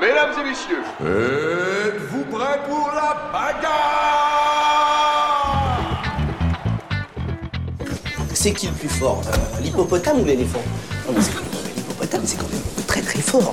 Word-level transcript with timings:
Mesdames 0.00 0.32
et 0.40 0.44
messieurs, 0.50 0.82
êtes-vous 1.00 2.24
prêts 2.24 2.60
pour 2.68 2.90
la 2.94 3.16
bagarre? 3.32 3.78
C'est 8.34 8.52
qui 8.52 8.66
le 8.68 8.72
plus 8.72 8.88
fort 8.88 9.22
euh, 9.26 9.60
L'hippopotame 9.62 10.20
ou 10.20 10.24
l'éléphant? 10.24 10.62
Non, 11.06 11.12
mais 11.16 11.20
c'est 11.22 11.32
quand 11.32 11.40
même- 11.40 11.74
L'hippopotame, 11.76 12.22
c'est 12.24 12.36
quand 12.38 12.48
même 12.50 12.62
très 12.86 13.00
très 13.00 13.20
fort. 13.20 13.50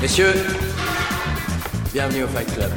Messieurs, 0.00 0.34
bienvenue 1.92 2.24
au 2.24 2.28
Fight 2.28 2.52
Club. 2.54 2.70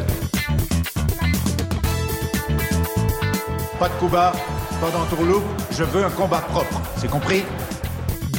Pas 3.80 3.88
de 3.88 3.94
coup 3.94 4.09
bas, 4.09 4.33
pas 4.81 4.91
d'entourloupe, 4.91 5.45
je 5.72 5.85
veux 5.85 6.03
un 6.03 6.09
combat 6.09 6.39
propre, 6.39 6.81
c'est 6.97 7.09
compris? 7.09 7.44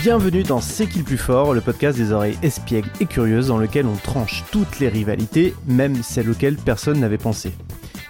Bienvenue 0.02 0.42
dans 0.42 0.60
C'est 0.60 0.86
qui 0.86 0.98
le 0.98 1.04
plus 1.04 1.16
fort, 1.16 1.54
le 1.54 1.62
podcast 1.62 1.96
des 1.96 2.12
oreilles 2.12 2.36
espiègles 2.42 2.90
et 3.00 3.06
curieuses 3.06 3.46
dans 3.46 3.56
lequel 3.56 3.86
on 3.86 3.96
tranche 3.96 4.44
toutes 4.52 4.80
les 4.80 4.90
rivalités, 4.90 5.54
même 5.66 6.02
celles 6.02 6.28
auxquelles 6.28 6.56
personne 6.56 7.00
n'avait 7.00 7.16
pensé. 7.16 7.54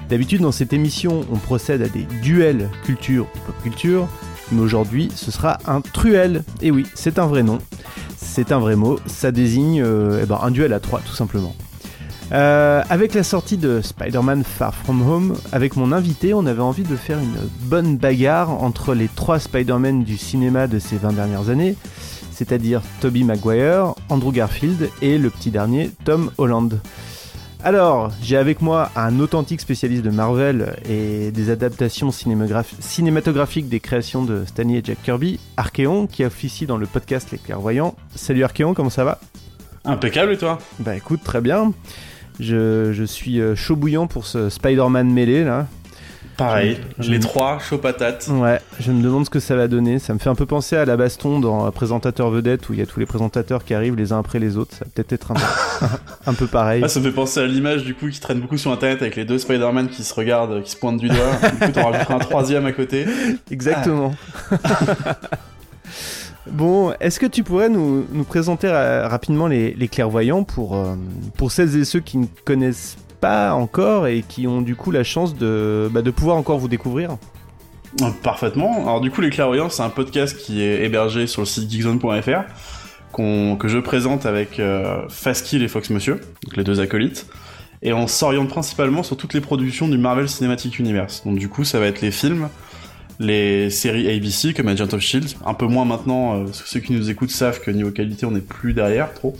D'habitude 0.08 0.40
dans 0.40 0.50
cette 0.50 0.72
émission, 0.72 1.24
on 1.30 1.36
procède 1.36 1.82
à 1.82 1.88
des 1.88 2.02
duels 2.20 2.68
culture 2.82 3.28
et 3.36 3.38
pop 3.46 3.62
culture, 3.62 4.08
mais 4.50 4.60
aujourd'hui 4.60 5.12
ce 5.14 5.30
sera 5.30 5.58
un 5.66 5.82
truel. 5.82 6.42
Et 6.62 6.72
oui, 6.72 6.84
c'est 6.94 7.20
un 7.20 7.28
vrai 7.28 7.44
nom, 7.44 7.58
c'est 8.16 8.50
un 8.50 8.58
vrai 8.58 8.74
mot, 8.74 8.98
ça 9.06 9.30
désigne 9.30 9.82
euh, 9.84 10.18
eh 10.20 10.26
ben, 10.26 10.40
un 10.42 10.50
duel 10.50 10.72
à 10.72 10.80
trois 10.80 10.98
tout 10.98 11.14
simplement. 11.14 11.54
Euh, 12.32 12.82
avec 12.88 13.14
la 13.14 13.24
sortie 13.24 13.56
de 13.56 13.80
Spider-Man 13.80 14.44
Far 14.44 14.74
From 14.74 15.02
Home, 15.08 15.36
avec 15.50 15.74
mon 15.76 15.90
invité, 15.90 16.32
on 16.32 16.46
avait 16.46 16.60
envie 16.62 16.84
de 16.84 16.94
faire 16.94 17.18
une 17.18 17.36
bonne 17.62 17.96
bagarre 17.96 18.50
entre 18.50 18.94
les 18.94 19.08
trois 19.08 19.40
Spider-Man 19.40 20.04
du 20.04 20.16
cinéma 20.16 20.68
de 20.68 20.78
ces 20.78 20.96
20 20.96 21.14
dernières 21.14 21.48
années, 21.48 21.74
c'est-à-dire 22.30 22.82
Tobey 23.00 23.24
Maguire, 23.24 23.94
Andrew 24.10 24.30
Garfield 24.32 24.90
et 25.02 25.18
le 25.18 25.28
petit 25.28 25.50
dernier 25.50 25.90
Tom 26.04 26.30
Holland. 26.38 26.78
Alors, 27.62 28.10
j'ai 28.22 28.36
avec 28.38 28.62
moi 28.62 28.90
un 28.96 29.18
authentique 29.18 29.60
spécialiste 29.60 30.02
de 30.02 30.10
Marvel 30.10 30.76
et 30.88 31.30
des 31.32 31.50
adaptations 31.50 32.10
cinématographiques 32.10 33.68
des 33.68 33.80
créations 33.80 34.24
de 34.24 34.44
Stanley 34.46 34.78
et 34.78 34.82
Jack 34.82 35.02
Kirby, 35.02 35.38
Archeon, 35.58 36.06
qui 36.06 36.24
officie 36.24 36.64
dans 36.64 36.78
le 36.78 36.86
podcast 36.86 37.32
Les 37.32 37.38
Clairvoyants. 37.38 37.96
Salut 38.14 38.44
Archeon, 38.44 38.72
comment 38.72 38.88
ça 38.88 39.04
va? 39.04 39.20
Impeccable 39.84 40.32
et 40.32 40.38
toi? 40.38 40.58
Bah 40.78 40.96
écoute, 40.96 41.20
très 41.22 41.40
bien. 41.40 41.72
Je, 42.40 42.92
je 42.92 43.04
suis 43.04 43.40
euh, 43.40 43.54
chaud 43.54 43.76
bouillant 43.76 44.06
pour 44.06 44.26
ce 44.26 44.48
Spider-Man 44.48 45.08
mêlé 45.10 45.44
là. 45.44 45.66
Pareil, 46.36 46.78
Je- 46.98 47.10
les 47.10 47.20
trois, 47.20 47.58
chaud 47.58 47.76
patate. 47.76 48.26
Ouais, 48.32 48.60
je 48.78 48.92
me 48.92 49.02
demande 49.02 49.26
ce 49.26 49.30
que 49.30 49.40
ça 49.40 49.56
va 49.56 49.68
donner. 49.68 49.98
Ça 49.98 50.14
me 50.14 50.18
fait 50.18 50.30
un 50.30 50.34
peu 50.34 50.46
penser 50.46 50.74
à 50.74 50.86
la 50.86 50.96
baston 50.96 51.38
dans 51.38 51.66
euh, 51.66 51.70
Présentateur 51.70 52.30
Vedette 52.30 52.66
où 52.70 52.72
il 52.72 52.78
y 52.78 52.82
a 52.82 52.86
tous 52.86 52.98
les 52.98 53.04
présentateurs 53.04 53.62
qui 53.62 53.74
arrivent 53.74 53.94
les 53.96 54.14
uns 54.14 54.18
après 54.20 54.38
les 54.38 54.56
autres. 54.56 54.74
Ça 54.74 54.86
va 54.86 54.90
peut-être 54.94 55.12
être 55.12 55.32
un, 55.32 55.34
un 56.26 56.32
peu 56.32 56.46
pareil. 56.46 56.80
Ah, 56.82 56.88
ça 56.88 56.98
me 57.00 57.04
fait 57.04 57.14
penser 57.14 57.40
à 57.40 57.46
l'image 57.46 57.84
du 57.84 57.94
coup 57.94 58.08
qui 58.08 58.20
traîne 58.20 58.40
beaucoup 58.40 58.56
sur 58.56 58.72
internet 58.72 59.02
avec 59.02 59.16
les 59.16 59.26
deux 59.26 59.38
Spider-Man 59.38 59.88
qui 59.90 60.02
se 60.02 60.14
regardent, 60.14 60.62
qui 60.62 60.70
se 60.70 60.76
pointent 60.78 60.96
du 61.00 61.08
doigt. 61.08 61.18
du 61.52 61.58
coup, 61.66 61.72
t'en 61.72 61.90
rajouteras 61.90 62.14
un 62.14 62.18
troisième 62.20 62.64
à 62.64 62.72
côté. 62.72 63.04
Exactement. 63.50 64.14
bon, 66.50 66.92
est-ce 67.00 67.18
que 67.20 67.26
tu 67.26 67.42
pourrais 67.42 67.68
nous, 67.68 68.04
présenter 68.28 68.68
ra- 68.68 69.08
rapidement 69.08 69.46
les, 69.46 69.88
clairvoyants 69.88 70.44
pour, 70.44 70.76
euh, 70.76 70.94
pour 71.36 71.52
celles 71.52 71.76
et 71.76 71.84
ceux 71.84 72.00
qui 72.00 72.18
ne 72.18 72.26
connaissent 72.44 72.96
pas 73.20 73.52
encore 73.54 74.06
et 74.06 74.22
qui 74.26 74.46
ont 74.46 74.62
du 74.62 74.76
coup 74.76 74.90
la 74.90 75.04
chance 75.04 75.36
de, 75.36 75.90
bah, 75.92 76.02
de 76.02 76.10
pouvoir 76.10 76.36
encore 76.36 76.58
vous 76.58 76.68
découvrir? 76.68 77.16
Parfaitement. 78.22 78.82
Alors 78.82 79.00
du 79.00 79.10
coup, 79.10 79.20
les 79.20 79.30
clairvoyants, 79.30 79.68
c'est 79.68 79.82
un 79.82 79.90
podcast 79.90 80.36
qui 80.36 80.62
est 80.62 80.84
hébergé 80.84 81.26
sur 81.26 81.42
le 81.42 81.46
site 81.46 81.70
geekzone.fr 81.70 82.44
que 83.58 83.68
je 83.68 83.78
présente 83.78 84.24
avec 84.24 84.58
euh, 84.58 85.02
Fastkill 85.10 85.62
et 85.62 85.68
Fox 85.68 85.90
Monsieur, 85.90 86.20
les 86.56 86.64
deux 86.64 86.80
acolytes. 86.80 87.26
Et 87.82 87.92
on 87.92 88.06
s'oriente 88.06 88.48
principalement 88.48 89.02
sur 89.02 89.16
toutes 89.16 89.34
les 89.34 89.40
productions 89.40 89.88
du 89.88 89.98
Marvel 89.98 90.28
Cinematic 90.28 90.78
Universe. 90.78 91.22
Donc 91.24 91.38
du 91.38 91.48
coup, 91.48 91.64
ça 91.64 91.78
va 91.80 91.86
être 91.86 92.00
les 92.00 92.10
films, 92.10 92.48
les 93.20 93.68
séries 93.68 94.10
ABC 94.10 94.54
comme 94.54 94.68
Agent 94.68 94.92
of 94.92 95.00
Shield, 95.00 95.28
un 95.44 95.54
peu 95.54 95.66
moins 95.66 95.84
maintenant, 95.84 96.34
euh, 96.34 96.44
parce 96.44 96.62
que 96.62 96.68
ceux 96.68 96.80
qui 96.80 96.94
nous 96.94 97.10
écoutent 97.10 97.30
savent 97.30 97.60
que 97.60 97.70
niveau 97.70 97.90
qualité, 97.90 98.24
on 98.24 98.30
n'est 98.30 98.40
plus 98.40 98.72
derrière 98.72 99.12
trop. 99.12 99.36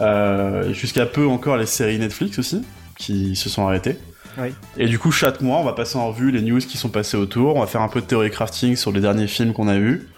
Euh, 0.00 0.72
Jusqu'à 0.74 1.06
peu 1.06 1.26
encore 1.26 1.56
les 1.56 1.66
séries 1.66 1.98
Netflix 1.98 2.38
aussi, 2.40 2.62
qui 2.98 3.36
se 3.36 3.48
sont 3.48 3.66
arrêtées. 3.66 3.96
Oui. 4.36 4.48
Et 4.76 4.86
du 4.86 4.98
coup, 4.98 5.12
chaque 5.12 5.40
mois, 5.40 5.58
on 5.58 5.64
va 5.64 5.72
passer 5.72 5.96
en 5.96 6.08
revue 6.08 6.32
les 6.32 6.42
news 6.42 6.58
qui 6.58 6.76
sont 6.76 6.88
passées 6.88 7.16
autour, 7.16 7.56
on 7.56 7.60
va 7.60 7.66
faire 7.66 7.82
un 7.82 7.88
peu 7.88 8.00
de 8.00 8.06
théorie 8.06 8.30
crafting 8.30 8.74
sur 8.74 8.90
les 8.90 9.00
derniers 9.00 9.28
films 9.28 9.52
qu'on 9.52 9.68
a 9.68 9.78
vus, 9.78 10.08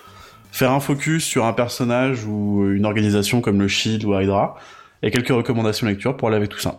faire 0.50 0.72
un 0.72 0.80
focus 0.80 1.24
sur 1.24 1.44
un 1.44 1.52
personnage 1.52 2.24
ou 2.24 2.66
une 2.66 2.86
organisation 2.86 3.42
comme 3.42 3.60
le 3.60 3.68
Shield 3.68 4.04
ou 4.04 4.18
Hydra, 4.18 4.56
et 5.02 5.10
quelques 5.10 5.28
recommandations 5.28 5.86
lecture 5.86 6.16
pour 6.16 6.28
aller 6.28 6.38
avec 6.38 6.48
tout 6.48 6.58
ça. 6.58 6.78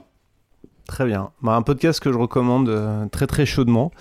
Très 0.87 1.05
bien. 1.05 1.31
Bah, 1.41 1.53
un 1.53 1.61
podcast 1.61 1.99
que 1.99 2.11
je 2.11 2.17
recommande 2.17 2.69
euh, 2.69 3.05
très 3.07 3.27
très 3.27 3.45
chaudement. 3.45 3.91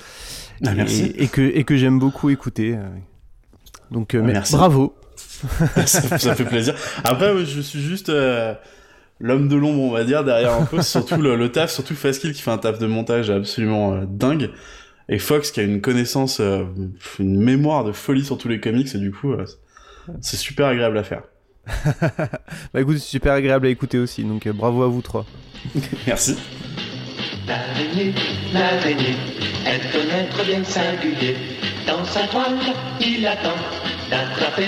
Ah, 0.67 0.73
et, 0.73 0.75
merci. 0.75 1.13
et 1.17 1.29
que, 1.29 1.41
et 1.41 1.65
que 1.65 1.77
j'aime 1.77 1.99
beaucoup 1.99 2.31
écouter. 2.31 2.77
euh. 2.77 2.89
Donc 3.91 4.15
euh, 4.15 4.21
Ah, 4.25 4.27
merci. 4.27 4.57
bravo. 4.57 4.95
ça, 5.87 6.19
ça 6.19 6.35
fait 6.35 6.45
plaisir. 6.45 6.75
Après, 7.05 7.33
ouais, 7.33 7.45
je 7.45 7.61
suis 7.61 7.81
juste 7.81 8.09
euh, 8.09 8.55
l'homme 9.21 9.49
de 9.49 9.57
l'ombre, 9.57 9.81
on 9.83 9.91
va 9.91 10.05
dire, 10.05 10.25
derrière 10.25 10.55
un 10.55 10.65
peu, 10.65 10.83
surtout 10.83 11.17
le, 11.17 11.37
le 11.37 11.51
taf, 11.53 11.71
surtout 11.71 11.95
Fastkill 11.95 12.33
qui 12.33 12.43
fait 12.43 12.51
un 12.51 12.59
taf 12.59 12.79
de 12.79 12.87
montage 12.87 13.31
absolument 13.31 14.03
dingue. 14.05 14.51
Et 15.09 15.19
Fox 15.19 15.51
qui 15.51 15.61
a 15.61 15.65
une 15.65 15.81
connaissance, 15.81 16.41
une 16.41 17.41
mémoire 17.41 17.85
de 17.85 17.91
folie 17.93 18.25
sur 18.25 18.39
tous 18.39 18.49
les 18.49 18.61
comics, 18.61 18.95
et 18.95 18.99
du 18.99 19.11
coup, 19.11 19.33
c'est 20.21 20.37
super 20.37 20.67
agréable 20.67 20.97
à 20.99 21.03
faire. 21.03 21.23
Bah 22.73 22.81
écoute, 22.81 22.99
c'est 22.99 23.09
super 23.09 23.33
agréable 23.35 23.67
à 23.67 23.71
écouter 23.71 23.99
aussi. 23.99 24.25
Donc 24.25 24.47
euh, 24.47 24.53
bravo 24.53 24.83
à 24.83 24.89
vous 24.89 25.03
trois. 25.03 25.25
Merci. 26.07 26.37
L'araignée, 27.47 28.15
l'araignée, 28.53 29.17
est 29.67 29.97
un 29.97 30.19
être 30.19 30.45
bien 30.47 30.63
singulier. 30.65 31.37
Dans 31.87 32.05
sa 32.05 32.27
toile, 32.29 32.59
il 33.01 33.27
attend 33.27 33.57
d'attraper 34.11 34.67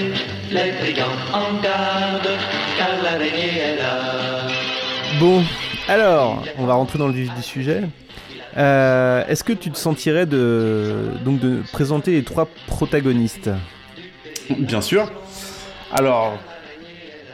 les 0.51 0.73
brigands 0.81 1.05
en 1.33 1.61
garde, 1.63 2.29
car 2.77 3.03
l'araignée 3.03 3.59
est 3.59 3.77
là. 3.77 4.49
Bon, 5.21 5.43
alors, 5.89 6.43
on 6.59 6.65
va 6.67 6.75
rentrer 6.75 6.99
dans 6.99 7.07
le 7.09 7.13
vif 7.15 7.35
du 7.35 7.43
sujet. 7.43 7.83
Euh, 8.57 9.25
Est-ce 9.29 9.45
que 9.45 9.53
tu 9.53 9.71
te 9.71 9.79
sentirais 9.79 10.27
de 10.27 11.11
donc 11.25 11.39
de 11.41 11.63
présenter 11.73 12.13
les 12.13 12.25
trois 12.25 12.49
protagonistes? 12.67 13.51
Bien 14.59 14.81
sûr. 14.81 15.11
Alors, 15.93 16.39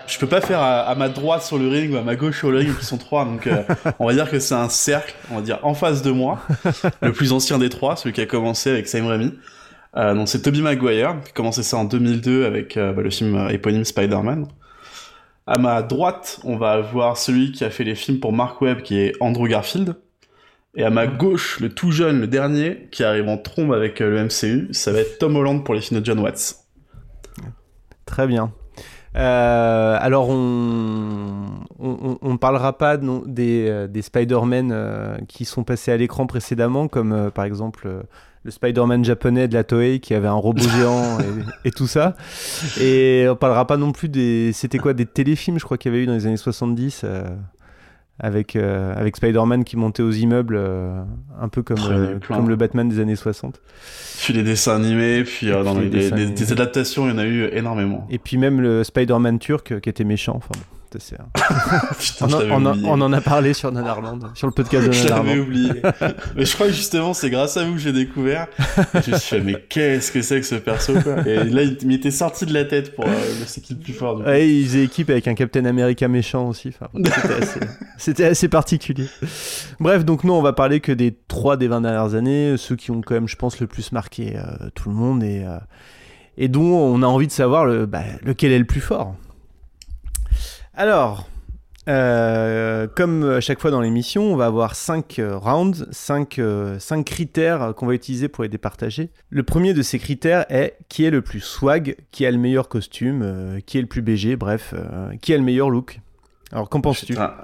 je 0.08 0.19
peux 0.19 0.26
pas 0.26 0.41
faire 0.41 0.60
à, 0.60 0.80
à 0.80 0.94
ma 0.94 1.08
droite 1.08 1.42
sur 1.42 1.58
le 1.58 1.69
ring 1.69 1.92
ou 1.92 1.96
à 1.96 2.02
ma 2.02 2.16
gauche 2.16 2.38
sur 2.38 2.50
le 2.50 2.59
ring, 2.59 2.77
qui 2.77 2.84
sont 2.84 2.98
trois, 2.98 3.24
donc 3.24 3.47
euh, 3.47 3.62
on 3.98 4.06
va 4.06 4.15
dire 4.15 4.30
que 4.30 4.38
c'est 4.38 4.54
un 4.54 4.68
cercle, 4.68 5.15
on 5.30 5.36
va 5.36 5.42
dire 5.42 5.59
en 5.62 5.74
face 5.74 6.03
de 6.03 6.10
moi, 6.10 6.41
le 7.03 7.12
plus 7.12 7.33
ancien 7.33 7.59
des 7.59 7.68
trois, 7.68 7.97
celui 7.97 8.15
qui 8.15 8.21
a 8.21 8.27
commencé 8.27 8.71
avec 8.71 8.88
Sam 8.88 9.06
Raimi. 9.06 9.34
Euh, 9.97 10.15
donc 10.15 10.28
c'est 10.28 10.42
Tobey 10.42 10.60
Maguire, 10.60 11.16
qui 11.24 11.30
a 11.30 11.34
commencé 11.34 11.62
ça 11.62 11.77
en 11.77 11.84
2002 11.84 12.44
avec 12.44 12.77
euh, 12.77 12.92
bah, 12.92 13.03
le 13.03 13.10
film 13.10 13.48
éponyme 13.50 13.84
Spider-Man. 13.84 14.47
À 15.47 15.59
ma 15.59 15.83
droite, 15.83 16.41
on 16.44 16.56
va 16.56 16.72
avoir 16.72 17.16
celui 17.16 17.53
qui 17.53 17.65
a 17.65 17.71
fait 17.71 17.84
les 17.84 17.94
films 17.94 18.21
pour 18.21 18.33
Mark 18.33 18.60
Webb, 18.60 18.83
qui 18.83 18.98
est 18.98 19.15
Andrew 19.21 19.48
Garfield. 19.48 19.97
Et 20.74 20.84
à 20.84 20.91
ma 20.91 21.06
gauche, 21.06 21.59
le 21.60 21.71
tout 21.71 21.91
jeune, 21.91 22.21
le 22.21 22.27
dernier, 22.27 22.88
qui 22.92 23.03
arrive 23.03 23.28
en 23.28 23.38
trombe 23.38 23.72
avec 23.72 24.00
le 24.00 24.24
MCU, 24.24 24.68
ça 24.72 24.92
va 24.92 25.00
être 25.00 25.18
Tom 25.18 25.36
Holland 25.36 25.65
pour 25.65 25.74
les 25.74 25.80
films 25.80 26.00
de 26.00 26.04
John 26.04 26.18
Watts. 26.21 26.56
Très 28.04 28.27
bien. 28.27 28.53
Euh, 29.18 29.98
alors 30.00 30.28
on, 30.28 31.44
on, 31.80 31.88
on, 32.03 32.18
on 32.22 32.36
parlera 32.36 32.78
pas 32.78 32.97
non, 32.97 33.22
des, 33.26 33.66
euh, 33.68 33.88
des 33.88 34.03
Spider-Man 34.03 34.70
euh, 34.72 35.18
qui 35.26 35.44
sont 35.44 35.65
passés 35.65 35.91
à 35.91 35.97
l'écran 35.97 36.26
précédemment, 36.26 36.86
comme 36.86 37.12
euh, 37.12 37.30
par 37.30 37.44
exemple 37.44 37.88
le 38.44 38.50
Spider-Man 38.50 39.04
japonais 39.04 39.48
de 39.48 39.54
la 39.54 39.65
Toei 39.65 39.98
qui 39.98 40.15
avait 40.15 40.28
un 40.28 40.34
robot 40.34 40.62
géant 40.62 41.18
et, 41.65 41.68
et 41.68 41.70
tout 41.72 41.88
ça. 41.88 42.15
Et 42.80 43.26
on 43.28 43.34
parlera 43.34 43.66
pas 43.66 43.76
non 43.76 43.91
plus 43.91 44.09
des. 44.09 44.53
C'était 44.53 44.78
quoi 44.78 44.94
Des 44.94 45.06
téléfilms, 45.06 45.59
je 45.59 45.64
crois 45.64 45.78
qu'il 45.78 45.91
y 45.91 45.94
avait 45.94 46.04
eu 46.04 46.06
dans 46.06 46.14
les 46.14 46.26
années 46.26 46.36
70. 46.36 47.04
Euh, 48.22 48.26
avec, 48.26 48.56
euh, 48.56 48.94
avec 48.97 49.16
Spider-Man 49.16 49.65
qui 49.65 49.76
montait 49.76 50.03
aux 50.03 50.10
immeubles, 50.10 50.56
euh, 50.59 51.03
un 51.41 51.48
peu 51.48 51.62
comme, 51.62 51.78
euh, 51.91 52.18
comme 52.26 52.48
le 52.48 52.56
Batman 52.56 52.88
des 52.88 53.00
années 53.00 53.16
60. 53.16 53.60
Puis 54.20 54.32
les 54.34 54.42
dessins 54.42 54.76
animés, 54.76 55.24
puis 55.24 55.50
euh, 55.50 55.62
dans 55.62 55.74
puis 55.74 55.84
les, 55.84 55.91
les 55.91 55.98
dessins 56.03 56.16
des- 56.16 56.22
animés. 56.22 56.36
des 56.38 56.53
adaptations, 56.53 57.06
il 57.06 57.10
y 57.10 57.15
en 57.15 57.18
a 57.18 57.24
eu 57.26 57.48
énormément. 57.53 58.06
Et 58.10 58.18
puis 58.18 58.36
même 58.38 58.60
le 58.60 58.82
Spider-Man 58.84 59.38
turc 59.38 59.72
euh, 59.72 59.80
qui 59.80 59.88
était 59.88 60.04
méchant. 60.04 60.34
Enfin, 60.36 60.60
Putain, 61.98 62.26
on, 62.26 62.32
en, 62.32 62.38
l'avais 62.38 62.50
on 62.52 62.54
en- 62.66 62.70
oublié. 62.72 62.86
on 62.88 63.00
en 63.00 63.12
a 63.12 63.20
parlé 63.20 63.52
sur 63.54 63.70
Nanarland, 63.72 64.18
sur 64.34 64.46
le 64.46 64.52
podcast 64.52 64.86
de 64.86 64.92
Je 64.92 65.08
l'avais 65.08 65.20
Nanarland. 65.34 65.42
oublié. 65.44 65.72
mais 66.36 66.44
je 66.44 66.54
crois 66.54 66.66
que 66.68 66.72
justement, 66.72 67.14
c'est 67.14 67.30
grâce 67.30 67.56
à 67.56 67.64
vous 67.64 67.72
que 67.74 67.78
j'ai 67.80 67.92
découvert. 67.92 68.46
Je 69.04 69.10
me 69.10 69.16
suis 69.18 69.36
fait, 69.36 69.40
mais 69.40 69.64
qu'est-ce 69.68 70.10
que 70.12 70.22
c'est 70.22 70.40
que 70.40 70.46
ce 70.46 70.54
perso, 70.56 70.94
quoi. 71.00 71.26
Et 71.26 71.44
là, 71.44 71.62
il 71.62 71.86
m'était 71.86 72.10
sorti 72.10 72.46
de 72.46 72.52
la 72.54 72.64
tête 72.64 72.94
pour 72.94 73.04
euh, 73.06 73.10
le 73.10 73.46
c'est 73.46 73.60
qui 73.60 73.74
le 73.74 73.80
plus 73.80 73.92
fort, 73.92 74.16
du 74.16 74.22
coup. 74.22 74.28
Ouais, 74.28 74.48
il 74.48 74.64
faisait 74.66 74.84
équipe 74.84 75.10
avec 75.10 75.28
un 75.28 75.34
Captain 75.34 75.64
America 75.64 76.06
méchant 76.08 76.48
aussi. 76.48 76.68
Enfin, 76.68 76.88
c'était, 76.94 77.34
assez, 77.42 77.60
c'était 77.98 78.24
assez 78.24 78.48
particulier. 78.48 79.06
Bref, 79.80 80.04
donc 80.04 80.24
nous, 80.24 80.32
on 80.32 80.42
va 80.42 80.52
parler 80.52 80.80
que 80.80 80.92
des 80.92 81.14
trois 81.28 81.56
des 81.56 81.68
20 81.68 81.82
dernières 81.82 82.14
années, 82.14 82.54
ceux 82.56 82.76
qui 82.76 82.90
ont 82.90 83.00
quand 83.00 83.14
même, 83.14 83.28
je 83.28 83.36
pense, 83.36 83.60
le 83.60 83.66
plus 83.66 83.92
marqué 83.92 84.36
euh, 84.36 84.68
tout 84.74 84.88
le 84.88 84.94
monde 84.94 85.22
et, 85.22 85.44
euh, 85.44 85.58
et 86.36 86.48
dont 86.48 86.62
on 86.62 87.02
a 87.02 87.06
envie 87.06 87.26
de 87.26 87.32
savoir 87.32 87.64
le, 87.66 87.86
bah, 87.86 88.02
lequel 88.24 88.52
est 88.52 88.58
le 88.58 88.64
plus 88.64 88.80
fort. 88.80 89.14
Alors, 90.78 91.27
euh, 91.89 92.86
comme 92.95 93.28
à 93.28 93.41
chaque 93.41 93.59
fois 93.59 93.72
dans 93.72 93.80
l'émission, 93.80 94.22
on 94.33 94.36
va 94.36 94.47
avoir 94.47 94.77
5 94.77 95.21
rounds, 95.21 95.89
5 95.91 97.04
critères 97.04 97.75
qu'on 97.75 97.86
va 97.89 97.95
utiliser 97.95 98.28
pour 98.28 98.45
les 98.45 98.48
départager. 98.48 99.10
Le 99.28 99.42
premier 99.42 99.75
de 99.75 99.83
ces 99.83 99.98
critères 99.98 100.47
est 100.51 100.77
qui 100.89 101.04
est 101.04 101.10
le 101.10 101.21
plus 101.21 101.41
swag, 101.41 101.97
qui 102.13 102.27
a 102.27 102.30
le 102.30 102.39
meilleur 102.39 102.69
costume, 102.69 103.22
euh, 103.25 103.59
qui 103.66 103.78
est 103.78 103.80
le 103.80 103.89
plus 103.89 104.03
BG, 104.03 104.36
bref, 104.36 104.72
euh, 104.72 105.10
qui 105.21 105.34
a 105.34 105.36
le 105.36 105.42
meilleur 105.42 105.69
look. 105.69 105.98
Alors 106.53 106.69
qu'en 106.69 106.81
penses-tu? 106.81 107.15
Putain. 107.15 107.34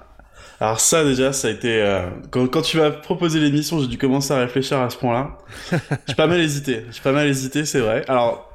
Alors 0.60 0.78
ça 0.78 1.02
déjà, 1.02 1.32
ça 1.32 1.48
a 1.48 1.50
été 1.50 1.82
euh, 1.82 2.08
quand, 2.30 2.46
quand 2.46 2.62
tu 2.62 2.76
m'as 2.76 2.92
proposé 2.92 3.40
l'émission, 3.40 3.80
j'ai 3.80 3.88
dû 3.88 3.98
commencer 3.98 4.32
à 4.32 4.38
réfléchir 4.38 4.78
à 4.78 4.90
ce 4.90 4.96
point-là. 4.96 5.38
j'ai 6.06 6.14
pas 6.14 6.28
mal 6.28 6.40
hésité, 6.40 6.84
j'ai 6.92 7.00
pas 7.00 7.10
mal 7.10 7.26
hésité, 7.26 7.64
c'est 7.64 7.80
vrai. 7.80 8.04
Alors 8.06 8.53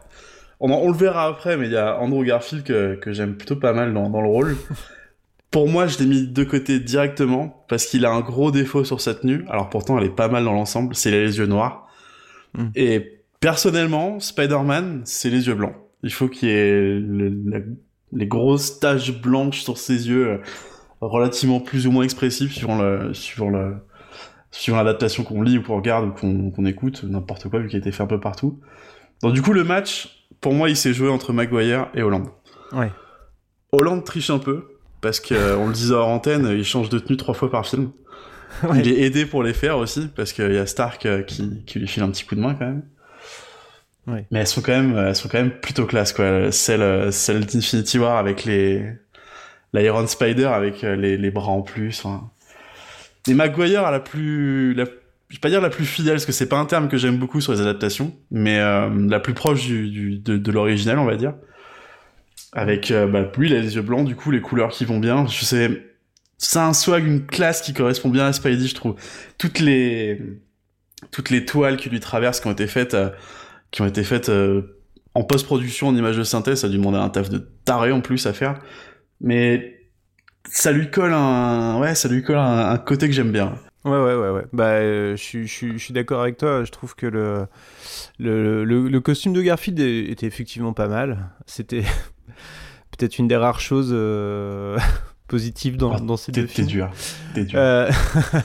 on, 0.59 0.87
le 0.91 0.97
verra 0.97 1.25
après, 1.27 1.57
mais 1.57 1.67
il 1.67 1.71
y 1.71 1.77
a 1.77 1.99
Andrew 1.99 2.23
Garfield 2.23 2.63
que, 2.63 2.95
que 2.95 3.11
j'aime 3.13 3.35
plutôt 3.35 3.55
pas 3.55 3.73
mal 3.73 3.93
dans, 3.93 4.09
dans 4.09 4.21
le 4.21 4.27
rôle. 4.27 4.57
Pour 5.51 5.67
moi, 5.67 5.87
je 5.87 5.97
l'ai 5.97 6.05
mis 6.05 6.27
de 6.27 6.43
côté 6.43 6.79
directement 6.79 7.65
parce 7.67 7.87
qu'il 7.87 8.05
a 8.05 8.11
un 8.11 8.19
gros 8.19 8.51
défaut 8.51 8.83
sur 8.83 9.01
sa 9.01 9.15
tenue. 9.15 9.45
Alors 9.49 9.69
pourtant, 9.69 9.97
elle 9.97 10.05
est 10.05 10.15
pas 10.15 10.27
mal 10.27 10.43
dans 10.43 10.53
l'ensemble. 10.53 10.93
C'est 10.93 11.09
les 11.09 11.39
yeux 11.39 11.47
noirs. 11.47 11.87
Mm. 12.53 12.67
Et 12.75 13.21
personnellement, 13.39 14.19
Spider-Man, 14.19 15.01
c'est 15.05 15.31
les 15.31 15.47
yeux 15.47 15.55
blancs. 15.55 15.73
Il 16.03 16.13
faut 16.13 16.27
qu'il 16.27 16.49
y 16.49 16.51
ait 16.51 16.99
le- 16.99 17.33
la- 17.45 17.65
les 18.11 18.27
grosses 18.27 18.79
taches 18.79 19.19
blanches 19.19 19.61
sur 19.61 19.77
ses 19.77 20.07
yeux, 20.07 20.27
euh, 20.27 20.37
relativement 21.01 21.59
plus 21.59 21.87
ou 21.87 21.91
moins 21.91 22.03
expressives 22.03 22.51
suivant 22.51 22.79
le, 22.79 23.13
suivant 23.13 23.49
le, 23.49 23.77
suivant 24.51 24.77
l'adaptation 24.77 25.23
qu'on 25.23 25.41
lit 25.41 25.57
ou 25.57 25.63
qu'on 25.63 25.77
regarde 25.77 26.09
ou 26.09 26.11
qu'on 26.11 26.51
qu'on 26.51 26.65
écoute, 26.65 27.03
n'importe 27.03 27.49
quoi, 27.49 27.59
vu 27.59 27.67
qu'il 27.67 27.77
a 27.77 27.79
été 27.79 27.91
fait 27.91 28.03
un 28.03 28.07
peu 28.07 28.19
partout. 28.19 28.59
Donc 29.21 29.33
du 29.33 29.41
coup, 29.41 29.53
le 29.53 29.63
match, 29.63 30.18
pour 30.41 30.53
moi, 30.53 30.69
il 30.69 30.75
s'est 30.77 30.93
joué 30.93 31.09
entre 31.09 31.33
Maguire 31.33 31.87
et 31.93 32.01
Hollande. 32.01 32.29
Ouais. 32.71 32.91
Hollande 33.71 34.03
triche 34.03 34.29
un 34.29 34.39
peu, 34.39 34.65
parce 35.01 35.19
que 35.19 35.33
euh, 35.33 35.57
on 35.57 35.67
le 35.67 35.73
disait 35.73 35.93
hors 35.93 36.07
antenne, 36.07 36.47
il 36.57 36.63
change 36.63 36.89
de 36.89 36.99
tenue 36.99 37.17
trois 37.17 37.33
fois 37.33 37.49
par 37.51 37.65
film. 37.65 37.91
Ouais. 38.63 38.79
Il 38.79 38.87
est 38.91 39.01
aidé 39.01 39.27
pour 39.27 39.43
les 39.43 39.53
faire 39.53 39.77
aussi, 39.77 40.07
parce 40.15 40.33
qu'il 40.33 40.51
y 40.51 40.57
a 40.57 40.65
Stark 40.65 41.05
euh, 41.05 41.21
qui, 41.21 41.63
qui 41.67 41.77
lui 41.77 41.87
file 41.87 42.01
un 42.01 42.09
petit 42.09 42.25
coup 42.25 42.33
de 42.33 42.41
main 42.41 42.55
quand 42.55 42.65
même. 42.65 42.81
Ouais. 44.07 44.25
Mais 44.31 44.39
elles 44.39 44.47
sont 44.47 44.61
quand 44.61 44.71
même, 44.71 44.97
elles 44.97 45.15
sont 45.15 45.29
quand 45.29 45.37
même 45.37 45.51
plutôt 45.51 45.85
classe 45.85 46.13
quoi. 46.13 46.51
Celle, 46.51 46.81
euh, 46.81 47.11
celle 47.11 47.45
d'Infinity 47.45 47.99
War 47.99 48.17
avec 48.17 48.45
les, 48.45 48.91
l'Iron 49.71 50.07
Spider 50.07 50.45
avec 50.47 50.81
les, 50.81 51.15
les 51.15 51.29
bras 51.31 51.51
en 51.51 51.61
plus. 51.61 52.03
hein. 52.07 52.31
Et 53.27 53.35
Maguire 53.35 53.85
a 53.85 53.91
la 53.91 53.99
plus, 53.99 54.73
la, 54.73 54.85
je 55.29 55.35
vais 55.35 55.39
pas 55.39 55.49
dire 55.49 55.61
la 55.61 55.69
plus 55.69 55.85
fidèle, 55.85 56.13
parce 56.15 56.25
que 56.25 56.31
c'est 56.31 56.49
pas 56.49 56.57
un 56.57 56.65
terme 56.65 56.87
que 56.89 56.97
j'aime 56.97 57.17
beaucoup 57.17 57.39
sur 57.41 57.53
les 57.53 57.61
adaptations, 57.61 58.15
mais 58.31 58.59
euh, 58.59 58.89
la 59.07 59.19
plus 59.19 59.33
proche 59.33 59.65
du, 59.65 59.89
du- 59.89 60.17
de, 60.19 60.37
de 60.37 60.51
l'original, 60.51 60.99
on 60.99 61.05
va 61.05 61.15
dire. 61.15 61.33
Avec, 62.51 62.89
euh, 62.89 63.05
bah, 63.05 63.31
lui, 63.37 63.47
il 63.49 63.55
a 63.55 63.59
les 63.59 63.75
yeux 63.75 63.81
blancs, 63.83 64.05
du 64.07 64.15
coup, 64.15 64.31
les 64.31 64.41
couleurs 64.41 64.69
qui 64.69 64.85
vont 64.85 64.99
bien. 64.99 65.27
Je 65.27 65.45
sais, 65.45 65.83
c'est 66.37 66.57
un 66.59 66.73
swag, 66.73 67.05
une 67.05 67.25
classe 67.27 67.61
qui 67.61 67.73
correspond 67.73 68.09
bien 68.09 68.25
à 68.25 68.33
Spidey, 68.33 68.67
je 68.67 68.73
trouve. 68.75 68.95
Toutes 69.37 69.59
les, 69.59 70.19
toutes 71.11 71.29
les 71.29 71.45
toiles 71.45 71.77
qui 71.77 71.89
lui 71.89 71.99
traversent, 71.99 72.39
qui 72.39 72.47
ont 72.47 72.51
été 72.51 72.65
faites, 72.65 72.95
euh, 72.95 73.09
qui 73.71 73.83
ont 73.83 73.85
été 73.85 74.03
faites 74.03 74.29
euh, 74.29 74.79
en 75.13 75.23
post-production, 75.23 75.89
en 75.89 75.95
image 75.95 76.17
de 76.17 76.23
synthèse, 76.23 76.61
ça 76.61 76.67
a 76.67 76.69
dû 76.71 76.77
demander 76.77 76.97
un 76.97 77.09
taf 77.09 77.29
de 77.29 77.37
taré 77.65 77.91
en 77.91 78.01
plus 78.01 78.25
à 78.25 78.33
faire. 78.33 78.59
Mais 79.21 79.75
ça 80.49 80.71
lui 80.71 80.89
colle 80.89 81.13
un, 81.13 81.77
ouais, 81.79 81.93
ça 81.93 82.09
lui 82.09 82.23
colle 82.23 82.37
un, 82.37 82.69
un 82.71 82.77
côté 82.79 83.07
que 83.07 83.13
j'aime 83.13 83.31
bien. 83.31 83.53
Ouais, 83.85 83.91
ouais, 83.91 84.15
ouais, 84.15 84.29
ouais. 84.31 84.45
Bah, 84.51 84.65
euh, 84.71 85.15
je 85.15 85.21
suis- 85.23 85.47
je 85.47 85.53
suis 85.53 85.71
je 85.73 85.77
suis 85.77 85.93
d'accord 85.93 86.21
avec 86.21 86.37
toi. 86.37 86.63
Je 86.65 86.71
trouve 86.71 86.95
que 86.95 87.05
le, 87.05 87.47
le, 88.17 88.63
le, 88.65 88.87
le 88.89 88.99
costume 88.99 89.31
de 89.33 89.41
Garfield 89.41 89.79
est- 89.79 90.05
était 90.11 90.25
effectivement 90.27 90.73
pas 90.73 90.87
mal. 90.87 91.29
C'était 91.45 91.83
peut-être 92.97 93.17
une 93.19 93.27
des 93.29 93.37
rares 93.37 93.61
choses 93.61 93.91
euh, 93.93 94.77
positives 95.29 95.77
dans, 95.77 95.93
Ah, 95.93 95.99
dans 96.01 96.17
ces 96.17 96.31
T'es 96.33 96.41
deux 96.41 96.47
t'es 96.47 96.53
films. 96.55 96.67
dur, 96.67 96.91
t'es 97.35 97.45
dur. 97.45 97.57
Euh, 97.57 97.89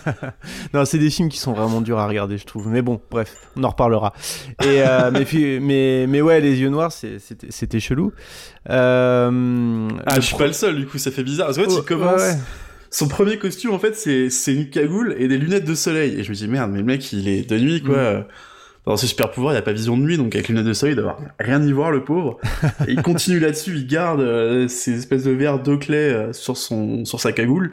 non, 0.75 0.85
c'est 0.85 0.99
des 0.99 1.11
films 1.11 1.29
qui 1.31 1.39
sont 1.39 1.53
vraiment 1.53 1.81
durs 1.81 1.99
à 1.99 2.07
regarder, 2.07 2.39
je 2.39 2.45
trouve. 2.47 2.69
Mais 2.69 2.83
bon, 2.83 3.01
bref, 3.11 3.35
on 3.57 3.65
en 3.65 3.71
reparlera. 3.71 4.13
Et 4.63 4.83
euh, 4.87 5.11
mais, 5.13 5.25
puis- 5.25 5.59
mais 5.61 6.07
mais 6.09 6.21
ouais, 6.21 6.41
les 6.41 6.61
yeux 6.61 6.69
noirs, 6.69 6.93
c'était 6.93 7.49
c'était 7.51 7.81
chelou. 7.81 8.13
Euh, 8.71 9.89
Ah, 10.07 10.17
je 10.17 10.21
suis 10.21 10.35
pro- 10.35 10.45
pas 10.45 10.47
le 10.47 10.53
seul, 10.53 10.77
du 10.77 10.87
coup, 10.87 10.99
ça 10.99 11.11
fait 11.11 11.25
bizarre. 11.25 11.47
Parce 11.49 11.59
qu'en 11.59 11.65
fait, 11.65 11.71
Oh, 11.73 11.81
il 11.81 11.85
commence. 11.85 12.21
ouais, 12.21 12.29
ouais. 12.31 12.39
Son 12.97 13.09
premier 13.09 13.39
costume, 13.39 13.73
en 13.73 13.81
fait, 13.81 13.97
c'est 13.97 14.55
une 14.55 14.71
cagoule 14.71 15.17
et 15.19 15.27
des 15.27 15.37
lunettes 15.37 15.65
de 15.65 15.75
soleil. 15.75 16.21
Et 16.21 16.23
je 16.23 16.31
me 16.31 16.35
dis, 16.37 16.47
merde, 16.47 16.71
mais 16.71 16.79
le 16.79 16.85
mec, 16.85 17.13
il 17.13 17.27
est 17.27 17.49
de 17.49 17.59
nuit, 17.59 17.83
quoi. 17.83 18.21
Mm. 18.21 18.25
Dans 18.87 18.97
ses 18.97 19.07
super 19.09 19.31
pouvoirs, 19.33 19.53
il 19.55 19.57
a 19.57 19.63
pas 19.63 19.73
vision 19.73 19.97
de 19.97 20.03
nuit, 20.03 20.17
donc 20.17 20.35
avec 20.35 20.47
lunettes 20.49 20.67
de 20.67 20.75
soleil, 20.75 20.95
il 20.95 21.01
doit 21.01 21.19
rien 21.41 21.61
y 21.61 21.73
voir, 21.73 21.91
le 21.91 22.05
pauvre. 22.05 22.39
Et 22.87 22.93
il 22.93 23.03
continue 23.03 23.41
là-dessus, 23.41 23.73
il 23.79 23.87
garde 23.89 24.21
euh, 24.21 24.69
ces 24.69 24.97
espèces 24.99 25.25
de 25.25 25.33
verres 25.33 25.59
d'eau 25.61 25.77
clé 25.79 25.97
euh, 25.97 26.33
sur 26.33 26.57
son 26.57 27.05
sur 27.07 27.19
sa 27.19 27.33
cagoule. 27.33 27.73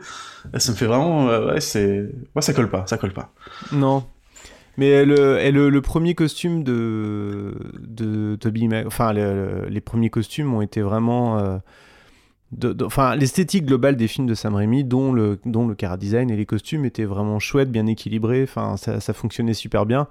Là, 0.53 0.59
ça 0.59 0.71
me 0.71 0.77
fait 0.77 0.85
vraiment, 0.88 1.29
euh, 1.29 1.53
ouais, 1.53 1.62
c'est, 1.62 2.09
moi, 2.33 2.41
ça 2.41 2.53
colle 2.53 2.69
pas, 2.71 2.85
ça 2.88 2.97
colle 2.97 3.12
pas. 3.13 3.31
Non. 3.73 4.06
Mais 4.77 5.06
le, 5.06 5.38
et 5.39 5.51
le, 5.51 5.69
le 5.69 5.81
premier 5.81 6.15
costume 6.15 6.63
de, 6.63 7.53
de 7.85 8.38
Toby 8.38 8.69
enfin 8.88 9.12
le- 9.13 9.19
le- 9.65 9.69
les 9.69 9.81
premiers 9.81 10.09
costumes 10.09 10.51
ont 10.53 10.62
été 10.62 10.81
vraiment, 10.81 11.38
euh, 11.39 11.57
enfin 12.83 13.15
l'esthétique 13.15 13.65
globale 13.65 13.95
des 13.95 14.07
films 14.07 14.27
de 14.27 14.33
Sam 14.33 14.56
Raimi, 14.56 14.83
dont 14.83 15.13
le 15.13 15.39
dont 15.45 15.68
le 15.68 15.75
cara 15.75 15.98
design 15.98 16.30
et 16.30 16.35
les 16.35 16.45
costumes 16.45 16.83
étaient 16.85 17.06
vraiment 17.06 17.40
chouettes, 17.40 17.71
bien 17.71 17.85
équilibrés, 17.87 18.44
enfin 18.44 18.76
ça, 18.78 18.99
ça 18.99 19.14
fonctionnait 19.14 19.54
super 19.54 19.85
bien. 19.85 20.07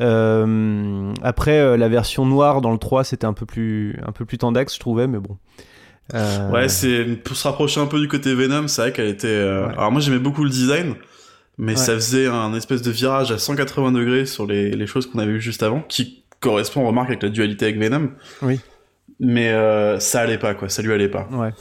Euh, 0.00 1.12
après 1.22 1.58
euh, 1.58 1.76
la 1.76 1.88
version 1.88 2.26
noire 2.26 2.60
dans 2.60 2.72
le 2.72 2.78
3 2.78 3.04
c'était 3.04 3.26
un 3.26 3.32
peu 3.32 3.46
plus 3.46 3.98
un 4.06 4.12
peu 4.12 4.24
plus 4.24 4.38
tendax 4.38 4.74
je 4.74 4.80
trouvais, 4.80 5.06
mais 5.06 5.18
bon. 5.18 5.36
Euh, 6.14 6.50
Ouais, 6.50 6.68
c'est 6.68 7.04
pour 7.24 7.36
se 7.36 7.48
rapprocher 7.48 7.80
un 7.80 7.86
peu 7.86 8.00
du 8.00 8.08
côté 8.08 8.34
Venom, 8.34 8.68
c'est 8.68 8.80
vrai 8.82 8.92
qu'elle 8.92 9.08
était. 9.08 9.26
euh, 9.26 9.66
Ouais. 9.66 9.72
Alors 9.76 9.92
moi 9.92 10.00
j'aimais 10.00 10.18
beaucoup 10.20 10.44
le 10.44 10.50
design, 10.50 10.94
mais 11.58 11.72
Ouais. 11.72 11.76
ça 11.76 11.94
faisait 11.94 12.26
un 12.26 12.54
espèce 12.54 12.82
de 12.82 12.90
virage 12.90 13.32
à 13.32 13.38
180 13.38 13.92
degrés 13.92 14.24
sur 14.26 14.46
les, 14.46 14.70
les 14.70 14.86
choses 14.86 15.06
qu'on 15.10 15.18
avait 15.18 15.32
vues 15.32 15.40
juste 15.40 15.62
avant, 15.62 15.80
qui 15.80 16.22
correspond, 16.40 16.82
on 16.82 16.86
remarque, 16.86 17.08
avec 17.08 17.22
la 17.22 17.28
dualité 17.30 17.64
avec 17.66 17.78
Venom. 17.78 18.10
Oui. 18.42 18.60
Mais 19.20 19.50
euh, 19.50 19.98
ça 19.98 20.20
allait 20.20 20.38
pas, 20.38 20.54
quoi. 20.54 20.68
Ça 20.68 20.82
lui 20.82 20.92
allait 20.92 21.08
pas. 21.08 21.28
Ouais. 21.32 21.52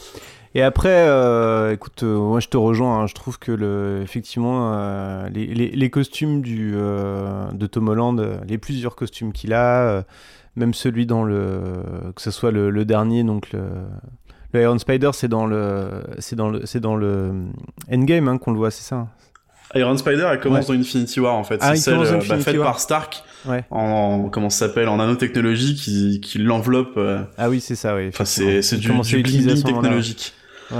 Et 0.54 0.62
après, 0.62 1.08
euh, 1.08 1.74
écoute, 1.74 2.04
euh, 2.04 2.18
moi 2.18 2.40
je 2.40 2.48
te 2.48 2.56
rejoins. 2.56 3.00
hein, 3.02 3.08
je 3.08 3.14
trouve 3.14 3.40
que 3.40 3.52
le, 3.52 4.00
effectivement, 4.02 5.26
les, 5.28 5.48
les, 5.48 5.70
les 5.70 5.90
costumes 5.90 6.42
du, 6.42 6.72
de 6.72 7.68
Tom 7.68 7.90
Holland, 7.90 8.40
les 8.48 8.58
plusieurs 8.58 8.96
costumes 8.96 9.34
qu'il 9.34 9.54
a, 9.54 10.04
même 10.56 10.74
celui 10.74 11.06
dans 11.06 11.24
le, 11.24 11.84
que 12.16 12.22
ce 12.22 12.32
soit 12.32 12.52
le, 12.52 12.86
dernier, 12.86 13.24
donc 13.24 13.52
le, 13.52 13.64
le 14.54 14.62
Iron 14.62 14.80
Spider, 14.80 15.12
c'est 15.14 15.28
dans 15.28 15.46
le, 15.46 16.04
c'est 16.20 16.38
dans 16.38 16.50
le, 16.50 16.66
c'est 16.66 16.80
dans 16.80 16.96
le 16.96 17.34
Endgame 17.92 18.30
hein, 18.30 18.38
qu'on 18.38 18.52
le 18.52 18.58
voit, 18.58 18.72
c'est 18.72 18.84
ça. 18.84 19.08
Iron 19.76 19.98
Spider, 19.98 20.28
elle 20.32 20.40
commence 20.40 20.68
Ouais. 20.70 20.76
dans 20.76 20.82
Infinity 20.82 21.20
War 21.20 21.36
en 21.36 21.44
fait. 21.44 21.58
Ah, 21.62 21.76
c'est 21.76 21.82
celle 21.82 21.96
euh, 21.96 22.04
bah, 22.04 22.16
Infinity 22.18 22.44
faite 22.44 22.58
War. 22.58 22.66
par 22.68 22.80
Stark 22.80 23.24
Ouais. 23.48 23.64
en 23.70 24.30
comment 24.32 24.50
ça 24.50 24.68
s'appelle 24.68 24.88
en 24.88 24.98
nanotechnologie 24.98 25.76
qui, 25.76 26.20
qui 26.22 26.38
l'enveloppe. 26.40 26.94
euh, 26.98 27.22
Ah 27.38 27.50
oui, 27.50 27.60
c'est 27.60 27.76
ça, 27.76 27.96
oui. 27.96 28.08
Enfin, 28.10 28.26
c'est 28.26 28.62
c'est 28.62 28.78
du, 28.78 28.90
du 28.90 29.22
bling 29.22 29.64
technologique. 29.64 30.34
Ouais, 30.72 30.78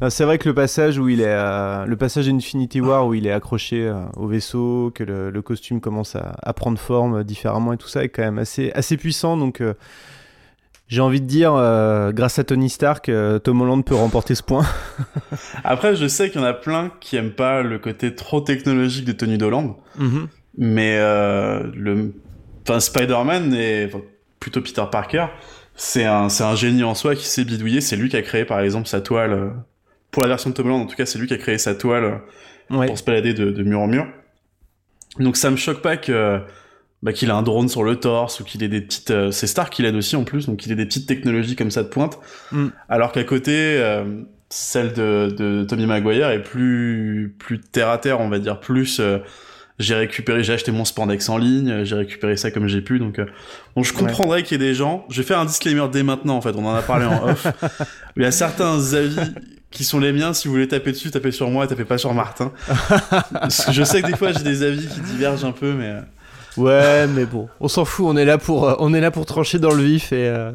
ouais. 0.00 0.10
C'est 0.10 0.24
vrai 0.24 0.36
que 0.38 0.48
le 0.48 0.54
passage 0.54 0.98
où 0.98 1.08
il 1.08 1.20
est, 1.20 1.26
euh, 1.28 1.84
le 1.86 1.94
passage 1.96 2.26
d'Infinity 2.26 2.80
War 2.80 3.06
où 3.06 3.14
il 3.14 3.24
est 3.28 3.30
accroché 3.32 3.86
euh, 3.86 3.94
au 4.16 4.26
vaisseau, 4.26 4.90
que 4.92 5.04
le, 5.04 5.30
le 5.30 5.42
costume 5.42 5.80
commence 5.80 6.16
à, 6.16 6.34
à 6.42 6.52
prendre 6.52 6.76
forme 6.76 7.22
différemment 7.22 7.72
et 7.72 7.76
tout 7.76 7.86
ça 7.86 8.02
est 8.02 8.08
quand 8.08 8.22
même 8.22 8.38
assez, 8.40 8.72
assez 8.74 8.96
puissant. 8.96 9.36
Donc, 9.36 9.62
J'ai 10.92 11.00
envie 11.00 11.22
de 11.22 11.26
dire, 11.26 11.54
euh, 11.54 12.12
grâce 12.12 12.38
à 12.38 12.44
Tony 12.44 12.68
Stark, 12.68 13.08
euh, 13.08 13.38
Tom 13.38 13.62
Holland 13.62 13.82
peut 13.82 13.94
remporter 13.94 14.34
ce 14.34 14.42
point. 14.42 14.66
Après, 15.64 15.96
je 15.96 16.06
sais 16.06 16.28
qu'il 16.30 16.38
y 16.38 16.44
en 16.44 16.46
a 16.46 16.52
plein 16.52 16.92
qui 17.00 17.16
aiment 17.16 17.30
pas 17.32 17.62
le 17.62 17.78
côté 17.78 18.14
trop 18.14 18.42
technologique 18.42 19.06
de 19.06 19.12
Tony 19.12 19.42
Holland, 19.42 19.74
Mhm. 19.98 20.28
mais 20.58 20.98
euh, 20.98 21.62
le, 21.74 22.12
enfin 22.68 22.78
Spider-Man 22.78 23.54
et 23.54 23.86
enfin, 23.86 24.04
plutôt 24.38 24.60
Peter 24.60 24.84
Parker, 24.92 25.28
c'est 25.76 26.04
un, 26.04 26.28
c'est 26.28 26.44
un 26.44 26.54
génie 26.56 26.84
en 26.84 26.94
soi 26.94 27.14
qui 27.16 27.24
sait 27.24 27.44
bidouiller. 27.44 27.80
C'est 27.80 27.96
lui 27.96 28.10
qui 28.10 28.16
a 28.18 28.22
créé, 28.22 28.44
par 28.44 28.60
exemple, 28.60 28.86
sa 28.86 29.00
toile. 29.00 29.54
pour 30.10 30.22
la 30.24 30.28
version 30.28 30.50
de 30.50 30.54
Tom 30.54 30.66
Holland, 30.66 30.82
en 30.82 30.86
tout 30.86 30.96
cas, 30.96 31.06
c'est 31.06 31.18
lui 31.18 31.26
qui 31.26 31.32
a 31.32 31.38
créé 31.38 31.56
sa 31.56 31.74
toile 31.74 32.20
Ouais. 32.68 32.86
pour 32.86 32.98
se 32.98 33.04
balader 33.04 33.32
de, 33.32 33.50
de 33.50 33.62
mur 33.62 33.80
en 33.80 33.86
mur. 33.86 34.06
Donc 35.18 35.38
ça 35.38 35.50
me 35.50 35.56
choque 35.56 35.80
pas 35.80 35.96
que 35.96 36.40
bah, 37.02 37.12
qu'il 37.12 37.30
a 37.30 37.34
un 37.36 37.42
drone 37.42 37.68
sur 37.68 37.82
le 37.84 37.96
torse 37.96 38.40
ou 38.40 38.44
qu'il 38.44 38.62
ait 38.62 38.68
des 38.68 38.80
petites. 38.80 39.10
euh, 39.10 39.30
c'est 39.30 39.46
Stark 39.46 39.72
qui 39.72 39.82
l'aide 39.82 39.96
aussi 39.96 40.16
en 40.16 40.24
plus, 40.24 40.46
donc 40.46 40.58
qu'il 40.58 40.70
ait 40.72 40.76
des 40.76 40.86
petites 40.86 41.06
technologies 41.08 41.56
comme 41.56 41.70
ça 41.70 41.82
de 41.82 41.88
pointe. 41.88 42.18
Mm. 42.52 42.68
Alors 42.88 43.12
qu'à 43.12 43.24
côté, 43.24 43.52
euh, 43.54 44.04
celle 44.50 44.92
de, 44.92 45.34
de 45.36 45.64
Tommy 45.64 45.86
Maguire 45.86 46.30
est 46.30 46.42
plus 46.42 47.34
plus 47.38 47.58
terre 47.60 47.88
à 47.88 47.98
terre, 47.98 48.20
on 48.20 48.28
va 48.28 48.38
dire 48.38 48.60
plus. 48.60 49.00
euh, 49.00 49.18
j'ai 49.78 49.94
récupéré, 49.94 50.44
j'ai 50.44 50.52
acheté 50.52 50.70
mon 50.70 50.84
spandex 50.84 51.28
en 51.28 51.38
ligne, 51.38 51.82
j'ai 51.84 51.96
récupéré 51.96 52.36
ça 52.36 52.50
comme 52.52 52.68
j'ai 52.68 52.82
pu, 52.82 52.98
donc 53.00 53.18
euh, 53.18 53.24
donc 53.74 53.84
je 53.84 53.92
comprendrais 53.92 54.42
qu'il 54.44 54.60
y 54.60 54.64
ait 54.64 54.68
des 54.68 54.74
gens. 54.74 55.04
Je 55.10 55.22
vais 55.22 55.26
faire 55.26 55.40
un 55.40 55.44
disclaimer 55.46 55.86
dès 55.90 56.02
maintenant 56.04 56.36
en 56.36 56.40
fait, 56.40 56.54
on 56.54 56.64
en 56.66 56.74
a 56.74 56.82
parlé 56.82 57.06
en 57.06 57.24
off. 57.28 57.46
Il 58.16 58.22
y 58.22 58.26
a 58.26 58.30
certains 58.30 58.78
avis 58.94 59.18
qui 59.70 59.82
sont 59.82 59.98
les 59.98 60.12
miens. 60.12 60.34
Si 60.34 60.46
vous 60.46 60.54
voulez 60.54 60.68
taper 60.68 60.92
dessus, 60.92 61.10
tapez 61.10 61.32
sur 61.32 61.50
moi, 61.50 61.66
tapez 61.66 61.86
pas 61.86 61.98
sur 61.98 62.12
Martin. 62.14 62.52
Parce 63.32 63.64
que 63.64 63.72
je 63.72 63.82
sais 63.82 64.02
que 64.02 64.06
des 64.08 64.16
fois 64.16 64.30
j'ai 64.32 64.44
des 64.44 64.62
avis 64.62 64.86
qui 64.86 65.00
divergent 65.00 65.46
un 65.46 65.52
peu, 65.52 65.72
mais 65.72 65.86
euh, 65.86 66.00
Ouais, 66.56 67.06
mais 67.06 67.24
bon, 67.24 67.48
on 67.60 67.68
s'en 67.68 67.84
fout. 67.84 68.06
On 68.08 68.16
est 68.16 68.24
là 68.24 68.38
pour, 68.38 68.68
euh, 68.68 68.74
on 68.78 68.92
est 68.94 69.00
là 69.00 69.10
pour 69.10 69.26
trancher 69.26 69.58
dans 69.58 69.72
le 69.72 69.82
vif 69.82 70.12
et, 70.12 70.28
euh, 70.28 70.52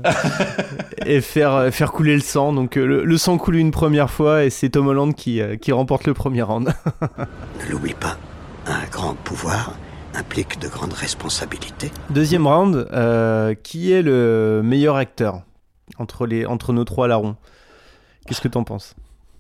et 1.06 1.22
faire, 1.22 1.54
euh, 1.54 1.72
faire 1.72 1.92
couler 1.92 2.14
le 2.16 2.22
sang. 2.22 2.54
Donc 2.54 2.76
le, 2.76 3.04
le 3.04 3.18
sang 3.18 3.38
coule 3.38 3.56
une 3.58 3.72
première 3.72 4.10
fois 4.10 4.44
et 4.44 4.50
c'est 4.50 4.70
Tom 4.70 4.88
Holland 4.88 5.14
qui, 5.16 5.42
qui 5.62 5.72
remporte 5.72 6.06
le 6.08 6.14
premier 6.14 6.42
round. 6.44 6.74
Ne 7.66 7.72
l'oublie 7.72 7.94
pas, 7.96 8.18
un 8.68 8.86
grand 8.92 9.16
pouvoir 9.16 9.74
implique 10.14 10.60
de 10.60 10.68
grandes 10.68 10.94
responsabilités. 10.94 11.92
Deuxième 12.10 12.48
round, 12.48 12.88
euh, 12.94 13.54
qui 13.56 13.92
est 13.92 14.02
le 14.02 14.62
meilleur 14.64 14.96
acteur 14.96 15.42
entre, 16.00 16.26
les, 16.26 16.46
entre 16.46 16.74
nos 16.74 16.84
trois 16.86 17.08
larrons? 17.08 17.36
Qu'est-ce 18.28 18.42
que 18.42 18.48
t'en 18.48 18.64
penses? 18.64 18.96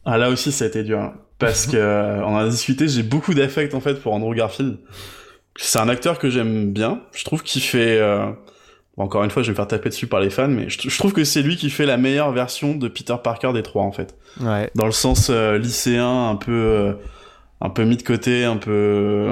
Ah, 0.06 0.18
là 0.18 0.30
aussi 0.30 0.52
ça 0.52 0.66
a 0.66 0.68
été 0.68 0.84
dur. 0.84 1.00
hein. 1.00 1.14
Parce 1.40 1.68
que 1.68 2.22
on 2.24 2.36
a 2.38 2.48
discuté, 2.50 2.88
j'ai 2.88 3.04
beaucoup 3.04 3.34
d'affect 3.36 3.76
en 3.76 3.80
fait 3.80 3.96
pour 4.02 4.14
Andrew 4.14 4.34
Garfield. 4.34 4.78
C'est 5.58 5.80
un 5.80 5.90
acteur 5.90 6.20
que 6.20 6.30
j'aime 6.30 6.72
bien. 6.72 7.02
Je 7.14 7.24
trouve 7.26 7.44
qu'il 7.44 7.62
fait. 7.62 8.00
euh, 8.00 8.28
bon, 8.96 9.04
encore 9.04 9.24
une 9.24 9.32
fois, 9.32 9.42
je 9.44 9.48
vais 9.48 9.52
me 9.54 9.56
faire 9.56 9.68
taper 9.68 9.90
dessus 9.90 10.08
par 10.08 10.20
les 10.20 10.30
fans, 10.30 10.48
mais 10.48 10.70
je, 10.70 10.90
je 10.90 10.98
trouve 10.98 11.14
que 11.14 11.24
c'est 11.24 11.42
lui 11.42 11.56
qui 11.58 11.70
fait 11.70 11.86
la 11.86 11.98
meilleure 11.98 12.32
version 12.32 12.76
de 12.76 12.88
Peter 12.88 13.16
Parker 13.24 13.52
des 13.54 13.64
trois 13.64 13.84
en 13.84 13.92
fait. 13.92 14.16
Ouais. 14.40 14.70
dans 14.76 14.86
le 14.86 14.92
sens 14.92 15.30
euh, 15.32 15.58
lycéen, 15.58 16.30
un 16.30 16.36
peu, 16.36 16.52
euh, 16.52 16.94
un 17.62 17.70
peu 17.70 17.84
mis 17.86 17.98
de 17.98 18.04
côté, 18.04 18.44
un 18.44 18.58
peu, 18.58 19.30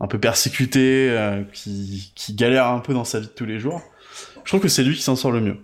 un 0.00 0.06
peu 0.06 0.18
persécuté, 0.18 1.14
qui, 1.52 2.12
qui 2.14 2.34
galère 2.34 2.66
un 2.68 2.80
peu 2.80 2.94
dans 2.94 3.04
sa 3.04 3.20
vie 3.20 3.26
de 3.26 3.32
tous 3.32 3.44
les 3.44 3.58
jours. 3.58 3.82
Je 4.44 4.50
trouve 4.50 4.60
que 4.60 4.68
c'est 4.68 4.82
lui 4.84 4.94
qui 4.96 5.02
s'en 5.02 5.16
sort 5.16 5.32
le 5.32 5.40
mieux, 5.42 5.56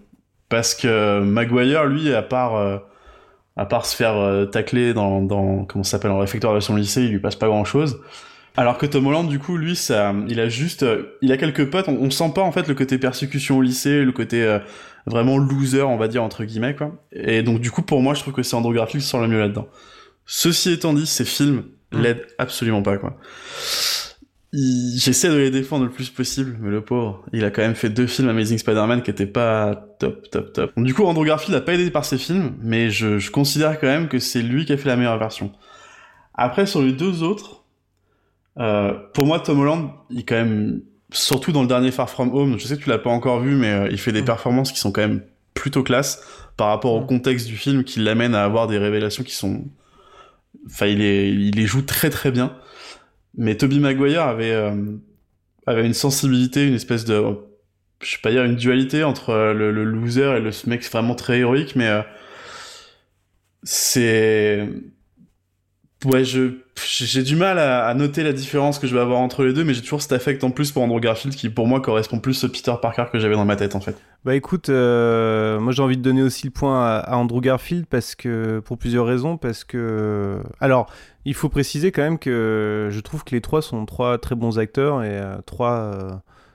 parce 0.51 0.75
que 0.75 1.21
Maguire, 1.21 1.85
lui, 1.87 2.13
à 2.13 2.21
part, 2.21 2.83
à 3.57 3.65
part 3.65 3.87
se 3.87 3.97
faire 3.97 4.51
tacler 4.51 4.93
dans, 4.93 5.23
dans, 5.23 5.65
comment 5.65 5.83
s'appelle, 5.85 6.11
en 6.11 6.19
réfectoire 6.19 6.55
de 6.55 6.61
son 6.61 6.77
lycée, 6.77 7.05
il 7.05 7.11
lui 7.13 7.21
passe 7.21 7.37
pas 7.37 7.47
grand 7.47 7.65
chose. 7.65 7.99
Alors 8.57 8.79
que 8.79 8.87
Tom 8.87 9.07
Holland, 9.07 9.29
du 9.29 9.39
coup, 9.41 9.57
lui, 9.57 9.75
ça, 9.75 10.15
il 10.29 10.39
a 10.39 10.49
juste, 10.49 10.85
euh, 10.85 11.17
il 11.23 11.33
a 11.33 11.37
quelques 11.37 11.69
potes. 11.71 11.89
On, 11.89 11.97
on 12.01 12.11
sent 12.11 12.31
pas 12.35 12.43
en 12.43 12.53
fait 12.53 12.69
le 12.69 12.75
côté 12.75 12.99
persécution 12.99 13.59
au 13.59 13.63
lycée, 13.63 14.05
le 14.05 14.13
côté 14.13 14.45
euh, 14.45 14.61
vraiment 15.07 15.39
loser, 15.39 15.83
on 15.83 15.97
va 15.97 16.07
dire 16.09 16.23
entre 16.23 16.45
guillemets 16.45 16.75
quoi. 16.77 17.05
Et 17.13 17.43
donc 17.43 17.61
du 17.61 17.71
coup, 17.73 17.83
pour 17.83 18.01
moi, 18.01 18.15
je 18.15 18.21
trouve 18.21 18.33
que 18.35 18.43
c'est 18.45 18.55
Andrew 18.55 18.73
Garfield 18.75 19.03
qui 19.03 19.09
sort 19.09 19.21
le 19.21 19.29
mieux 19.29 19.41
là-dedans. 19.41 19.67
Ceci 20.27 20.71
étant 20.73 20.95
dit, 20.95 21.07
ces 21.07 21.25
films 21.25 21.65
l'aident 21.93 22.25
absolument 22.39 22.83
pas 22.83 22.97
quoi. 22.97 23.17
Il- 24.53 24.99
J'essaie 25.01 25.29
de 25.31 25.35
les 25.37 25.51
défendre 25.51 25.85
le 25.85 25.91
plus 25.91 26.11
possible, 26.11 26.57
mais 26.61 26.71
le 26.71 26.81
pauvre, 26.81 27.25
il 27.33 27.45
a 27.45 27.51
quand 27.51 27.63
même 27.63 27.75
fait 27.75 27.89
deux 27.91 28.07
films 28.07 28.29
Amazing 28.29 28.59
Spider-Man 28.59 29.03
qui 29.03 29.11
étaient 29.11 29.27
pas 29.27 29.75
top, 29.99 30.31
top, 30.31 30.53
top. 30.53 30.73
Donc, 30.77 30.85
du 30.87 30.95
coup, 30.95 31.05
Andrew 31.05 31.25
Garfield 31.25 31.57
a 31.57 31.61
pas 31.61 31.75
aidé 31.75 31.91
par 31.91 32.05
ces 32.05 32.19
films, 32.19 32.53
mais 32.63 32.89
je, 32.91 33.19
je 33.19 33.31
considère 33.33 33.81
quand 33.81 33.89
même 33.89 34.09
que 34.09 34.21
c'est 34.21 34.43
lui 34.43 34.65
qui 34.65 34.73
a 34.73 34.77
fait 34.77 34.89
la 34.89 34.97
meilleure 34.97 35.19
version. 35.19 35.51
Après, 36.35 36.67
sur 36.67 36.83
les 36.83 36.93
deux 36.93 37.23
autres, 37.25 37.64
pour 38.57 39.27
moi, 39.27 39.41
Tom 39.41 39.61
Holland, 39.61 39.91
il 40.11 40.21
est 40.21 40.23
quand 40.23 40.37
même, 40.37 40.83
surtout 41.13 41.53
dans 41.53 41.63
le 41.63 41.69
dernier 41.69 41.91
Far 41.91 42.09
From 42.09 42.35
Home, 42.35 42.59
je 42.59 42.67
sais 42.67 42.77
que 42.77 42.83
tu 42.83 42.89
l'as 42.89 42.99
pas 42.99 43.11
encore 43.11 43.41
vu, 43.41 43.55
mais 43.57 43.73
euh, 43.73 43.89
il 43.91 43.99
fait 43.99 44.13
des 44.13 44.23
performances 44.23 44.73
qui 44.73 44.79
sont 44.79 44.93
quand 44.93 45.03
même 45.03 45.23
plutôt 45.55 45.83
classe 45.83 46.23
par 46.57 46.69
rapport 46.69 46.93
au 46.93 47.05
contexte 47.05 47.47
du 47.47 47.57
film 47.57 47.85
qui 47.85 48.01
l'amène 48.01 48.35
à 48.35 48.45
avoir 48.45 48.67
des 48.67 48.79
révélations 48.79 49.25
qui 49.25 49.35
sont, 49.35 49.65
enfin, 50.67 50.87
il, 50.87 51.01
est, 51.01 51.31
il 51.31 51.57
les 51.57 51.67
joue 51.67 51.83
très 51.83 52.11
très 52.11 52.31
bien. 52.31 52.57
Mais 53.37 53.57
Toby 53.57 53.81
Maguire 53.81 54.23
avait, 54.23 54.53
euh, 54.53 54.97
avait 55.67 55.87
une 55.87 55.95
sensibilité, 55.95 56.67
une 56.67 56.75
espèce 56.75 57.05
de, 57.05 57.23
je 58.01 58.11
sais 58.13 58.19
pas 58.23 58.31
dire, 58.31 58.45
une 58.45 58.57
dualité 58.57 59.03
entre 59.03 59.31
euh, 59.31 59.53
le, 59.53 59.73
le 59.73 59.85
loser 59.85 60.37
et 60.37 60.41
le 60.41 60.51
mec 60.67 60.85
vraiment 60.91 61.15
très 61.15 61.41
héroïque, 61.41 61.75
mais 61.75 61.89
euh, 61.89 62.03
c'est, 63.65 64.69
ouais, 66.05 66.25
je, 66.25 66.51
j'ai 66.77 67.23
du 67.23 67.37
mal 67.37 67.59
à, 67.59 67.87
à 67.87 67.95
noter 67.95 68.23
la 68.23 68.33
différence 68.33 68.79
que 68.79 68.87
je 68.87 68.95
vais 68.95 69.01
avoir 69.01 69.19
entre 69.19 69.45
les 69.45 69.53
deux, 69.53 69.65
mais 69.65 69.75
j'ai 69.75 69.83
toujours 69.83 70.03
cet 70.03 70.13
affect 70.13 70.45
en 70.45 70.51
plus 70.51 70.73
pour 70.73 70.83
Andrew 70.83 71.01
Garfield 71.01 71.37
qui, 71.37 71.49
pour 71.51 71.67
moi, 71.67 71.81
correspond 71.81 72.19
plus 72.19 72.45
au 72.45 72.49
Peter 72.49 72.75
Parker 72.81 73.05
que 73.13 73.19
j'avais 73.19 73.35
dans 73.35 73.45
ma 73.45 73.57
tête, 73.57 73.75
en 73.75 73.81
fait. 73.81 73.97
Bah 74.25 74.35
écoute, 74.35 74.71
euh, 74.71 75.61
moi 75.61 75.73
j'ai 75.73 75.83
envie 75.83 75.99
de 75.99 76.03
donner 76.03 76.23
aussi 76.23 76.47
le 76.47 76.51
point 76.51 76.83
à, 76.83 76.97
à 76.97 77.17
Andrew 77.17 77.43
Garfield 77.43 77.85
parce 77.85 78.15
que 78.15 78.61
pour 78.61 78.79
plusieurs 78.79 79.05
raisons, 79.05 79.37
parce 79.37 79.65
que 79.65 80.39
alors 80.61 80.91
il 81.27 81.35
faut 81.35 81.51
préciser 81.51 81.93
quand 81.93 82.01
même 82.01 82.19
que 82.19 82.89
je 82.91 83.01
trouve 83.01 83.23
que 83.25 83.35
les 83.35 83.43
trois 83.43 83.61
sont 83.61 83.85
trois 83.85 84.17
très 84.17 84.35
bons 84.35 84.59
acteurs 84.59 85.03
et 85.03 85.11
euh, 85.11 85.37
trois 85.45 85.73
euh, 85.73 86.11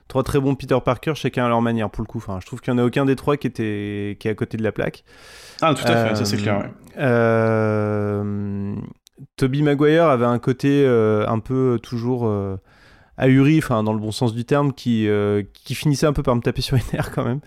trois 0.08 0.24
très 0.24 0.40
bons 0.40 0.56
Peter 0.56 0.78
Parker 0.84 1.12
chacun 1.14 1.44
à 1.44 1.48
leur 1.48 1.62
manière 1.62 1.90
pour 1.90 2.02
le 2.02 2.08
coup. 2.08 2.18
Enfin, 2.18 2.40
je 2.40 2.46
trouve 2.46 2.60
qu'il 2.60 2.72
y 2.72 2.74
en 2.74 2.78
a 2.78 2.84
aucun 2.84 3.04
des 3.04 3.14
trois 3.14 3.36
qui 3.36 3.46
était 3.46 4.16
qui 4.18 4.26
est 4.26 4.32
à 4.32 4.34
côté 4.34 4.56
de 4.56 4.64
la 4.64 4.72
plaque. 4.72 5.04
Ah, 5.62 5.72
tout 5.72 5.86
à 5.86 6.08
fait, 6.08 6.16
ça 6.16 6.24
c'est 6.24 6.38
clair, 6.38 6.58
ouais. 6.58 6.70
euh, 6.98 8.74
Toby 9.36 9.62
Maguire 9.62 10.06
avait 10.06 10.24
un 10.26 10.38
côté 10.38 10.84
euh, 10.84 11.26
un 11.28 11.38
peu 11.40 11.78
toujours 11.82 12.26
euh, 12.26 12.56
ahuri, 13.16 13.58
enfin 13.58 13.82
dans 13.82 13.92
le 13.92 13.98
bon 14.00 14.12
sens 14.12 14.34
du 14.34 14.44
terme, 14.44 14.72
qui, 14.72 15.08
euh, 15.08 15.42
qui 15.54 15.74
finissait 15.74 16.06
un 16.06 16.12
peu 16.12 16.22
par 16.22 16.36
me 16.36 16.40
taper 16.42 16.62
sur 16.62 16.76
les 16.76 16.82
nerfs 16.92 17.12
quand 17.12 17.24
même. 17.24 17.40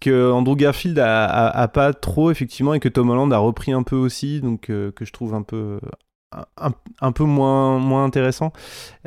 Que 0.00 0.30
Andrew 0.30 0.56
Garfield 0.56 0.98
a, 0.98 1.68
pas 1.72 1.92
trop 1.94 2.30
effectivement 2.30 2.74
et 2.74 2.80
que 2.80 2.88
Tom 2.88 3.10
Holland 3.10 3.32
a 3.32 3.38
repris 3.38 3.72
un 3.72 3.82
peu 3.82 3.96
aussi, 3.96 4.40
donc 4.40 4.70
euh, 4.70 4.92
que 4.92 5.04
je 5.06 5.12
trouve 5.12 5.34
un 5.34 5.42
peu 5.42 5.80
un, 7.00 7.12
peu 7.12 7.24
moins 7.24 7.78
moins 7.78 8.04
intéressant, 8.04 8.52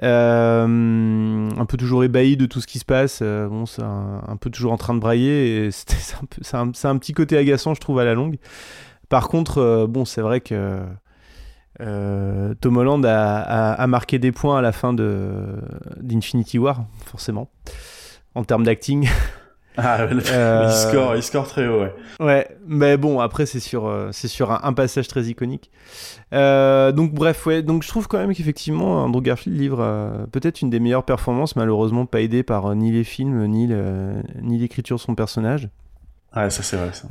Euh, 0.04 1.50
un 1.58 1.66
peu 1.66 1.78
toujours 1.78 2.04
ébahi 2.04 2.38
de 2.38 2.46
tout 2.46 2.62
ce 2.62 2.68
qui 2.68 2.80
se 2.80 2.86
passe. 2.86 3.20
euh, 3.22 3.48
bon, 3.48 3.66
c'est 3.66 3.84
un, 3.84 4.38
peu 4.40 4.50
toujours 4.50 4.72
en 4.72 4.78
train 4.78 4.94
de 4.94 5.00
brailler 5.00 5.66
et 5.68 5.72
c'est 5.72 6.56
un, 6.58 6.72
un- 6.84 6.98
petit 6.98 7.14
côté 7.14 7.38
agaçant, 7.38 7.74
je 7.74 7.82
trouve 7.82 8.00
à 8.00 8.06
la 8.06 8.14
longue. 8.14 8.38
Par 9.10 9.30
contre, 9.30 9.60
euh, 9.60 9.88
bon, 9.88 10.06
c'est 10.06 10.22
vrai 10.22 10.42
que 10.42 10.82
euh, 11.82 12.54
Tom 12.62 12.78
Holland 12.78 13.06
a, 13.06 13.40
a- 13.42 13.74
a 13.74 13.88
marqué 13.88 14.20
des 14.20 14.32
points 14.32 14.58
à 14.60 14.62
la 14.62 14.72
fin 14.72 14.94
d'Infinity 14.94 16.60
War, 16.60 16.86
forcément, 17.06 17.50
en 18.36 18.44
termes 18.44 18.64
d'acting. 18.64 19.08
Ah, 19.78 20.02
Euh, 20.02 20.66
il, 20.68 20.74
score, 20.74 21.16
il 21.16 21.24
score 21.24 21.48
très 21.48 21.66
haut, 21.68 21.82
ouais. 21.82 21.94
Ouais, 22.20 22.48
mais 22.68 22.98
bon, 22.98 23.22
après, 23.22 23.46
c'est 23.46 23.62
sur, 23.62 23.88
euh, 23.88 24.10
c'est 24.12 24.28
sur 24.28 24.52
un, 24.52 24.60
un 24.64 24.74
passage 24.74 25.08
très 25.08 25.24
iconique. 25.26 25.72
Euh, 26.34 26.92
donc, 26.92 27.14
bref, 27.14 27.46
ouais, 27.46 27.62
donc 27.62 27.84
je 27.84 27.88
trouve 27.88 28.08
quand 28.10 28.18
même 28.18 28.34
qu'effectivement, 28.34 29.04
Andrew 29.06 29.22
Garfield 29.22 29.58
livre 29.58 29.80
euh, 29.80 30.26
peut-être 30.32 30.62
une 30.62 30.70
des 30.70 30.82
meilleures 30.82 31.06
performances, 31.06 31.56
malheureusement 31.56 32.06
pas 32.06 32.20
aidé 32.20 32.44
par 32.44 32.76
ni 32.76 32.92
les 32.92 33.06
films, 33.06 33.46
ni 33.48 33.68
l'écriture 34.58 34.98
de 34.98 35.02
son 35.02 35.16
personnage. 35.16 35.70
Ouais, 36.36 36.50
ça 36.50 36.62
c'est 36.62 36.76
vrai, 36.78 36.90
ça. 36.94 37.08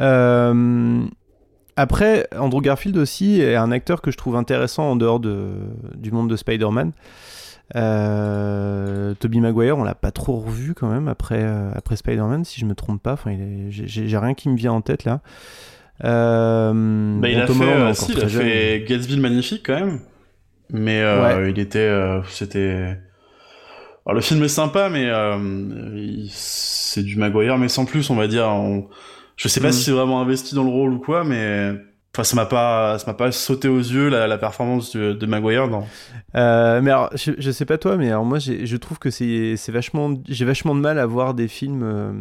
Après, 1.80 2.26
Andrew 2.37 2.61
Garfield 2.61 2.97
aussi 2.97 3.40
est 3.40 3.54
un 3.54 3.70
acteur 3.70 4.02
que 4.02 4.11
je 4.11 4.16
trouve 4.16 4.35
intéressant 4.35 4.90
en 4.90 4.97
dehors 4.97 5.20
de, 5.20 5.50
du 5.94 6.11
monde 6.11 6.28
de 6.28 6.35
Spider-Man. 6.35 6.90
Euh, 7.76 9.14
Tobey 9.14 9.38
Maguire, 9.38 9.78
on 9.78 9.85
l'a 9.85 9.94
pas 9.94 10.11
trop 10.11 10.37
revu 10.40 10.75
quand 10.75 10.88
même 10.88 11.06
après, 11.06 11.38
euh, 11.40 11.70
après 11.75 11.94
Spider-Man, 11.97 12.44
si 12.44 12.61
je 12.61 12.64
me 12.66 12.75
trompe 12.75 13.02
pas. 13.02 13.12
Enfin, 13.12 13.37
j'ai- 13.68 14.18
rien 14.18 14.35
qui 14.35 14.49
me 14.49 14.56
vient 14.56 14.73
en 14.73 14.80
tête 14.80 15.04
là. 15.04 15.20
Euh, 16.04 17.18
Bah, 17.20 17.28
il 17.28 17.38
a 17.40 17.47
fait, 17.47 17.62
euh, 17.62 17.94
si, 17.94 18.12
il 18.12 18.25
a 18.25 18.28
jeune. 18.28 18.42
fait 18.42 18.85
Gatsby 18.88 19.16
le 19.16 19.23
magnifique 19.23 19.62
quand 19.66 19.75
même. 19.78 20.00
Mais 20.70 21.00
euh, 21.00 21.23
Ouais. 21.44 21.50
il 21.52 21.58
était, 21.58 21.90
c'était. 22.30 22.99
Alors 24.06 24.14
le 24.14 24.20
film 24.20 24.42
est 24.42 24.49
sympa, 24.49 24.88
mais 24.88 25.08
c'est 26.30 27.02
du 27.02 27.16
Maguire, 27.16 27.56
mais 27.58 27.68
sans 27.68 27.85
plus, 27.85 28.08
on 28.11 28.16
va 28.16 28.26
dire. 28.26 28.47
On- 28.49 28.88
Je 29.38 29.49
sais 29.49 29.61
pas 29.61 29.68
Mhm. 29.68 29.73
si 29.73 29.85
c'est 29.85 29.92
vraiment 29.92 30.21
investi 30.21 30.54
dans 30.54 30.64
le 30.64 30.71
rôle 30.71 30.92
ou 30.92 30.99
quoi, 30.99 31.25
mais 31.25 31.73
enfin 32.14 32.25
ça 32.25 32.37
m'a 32.37 32.45
pas, 32.47 32.99
ça 32.99 33.07
m'a 33.07 33.14
pas 33.14 33.33
sauté 33.33 33.68
aux 33.68 33.78
yeux 33.78 34.09
la, 34.11 34.26
la 34.26 34.37
performance 34.38 34.95
de, 34.95 35.12
de 35.14 35.26
Maguire 35.26 35.68
dans. 35.68 35.87
Euh, 36.35 36.80
mais 36.83 36.90
alors, 36.90 37.09
je, 37.14 37.33
je 37.38 37.50
sais 37.50 37.64
pas 37.64 37.78
toi, 37.78 37.97
mais 37.97 38.09
alors 38.09 38.25
moi, 38.25 38.38
je 38.38 38.76
trouve 38.76 38.99
que 38.99 39.11
c'est 39.11 39.57
c'est 39.57 39.73
vachement, 39.73 40.14
j'ai 40.28 40.45
vachement 40.45 40.75
de 40.75 40.80
mal 40.80 40.99
à 40.99 41.07
voir 41.07 41.33
des 41.35 41.49
films, 41.49 41.83
euh, 41.85 42.12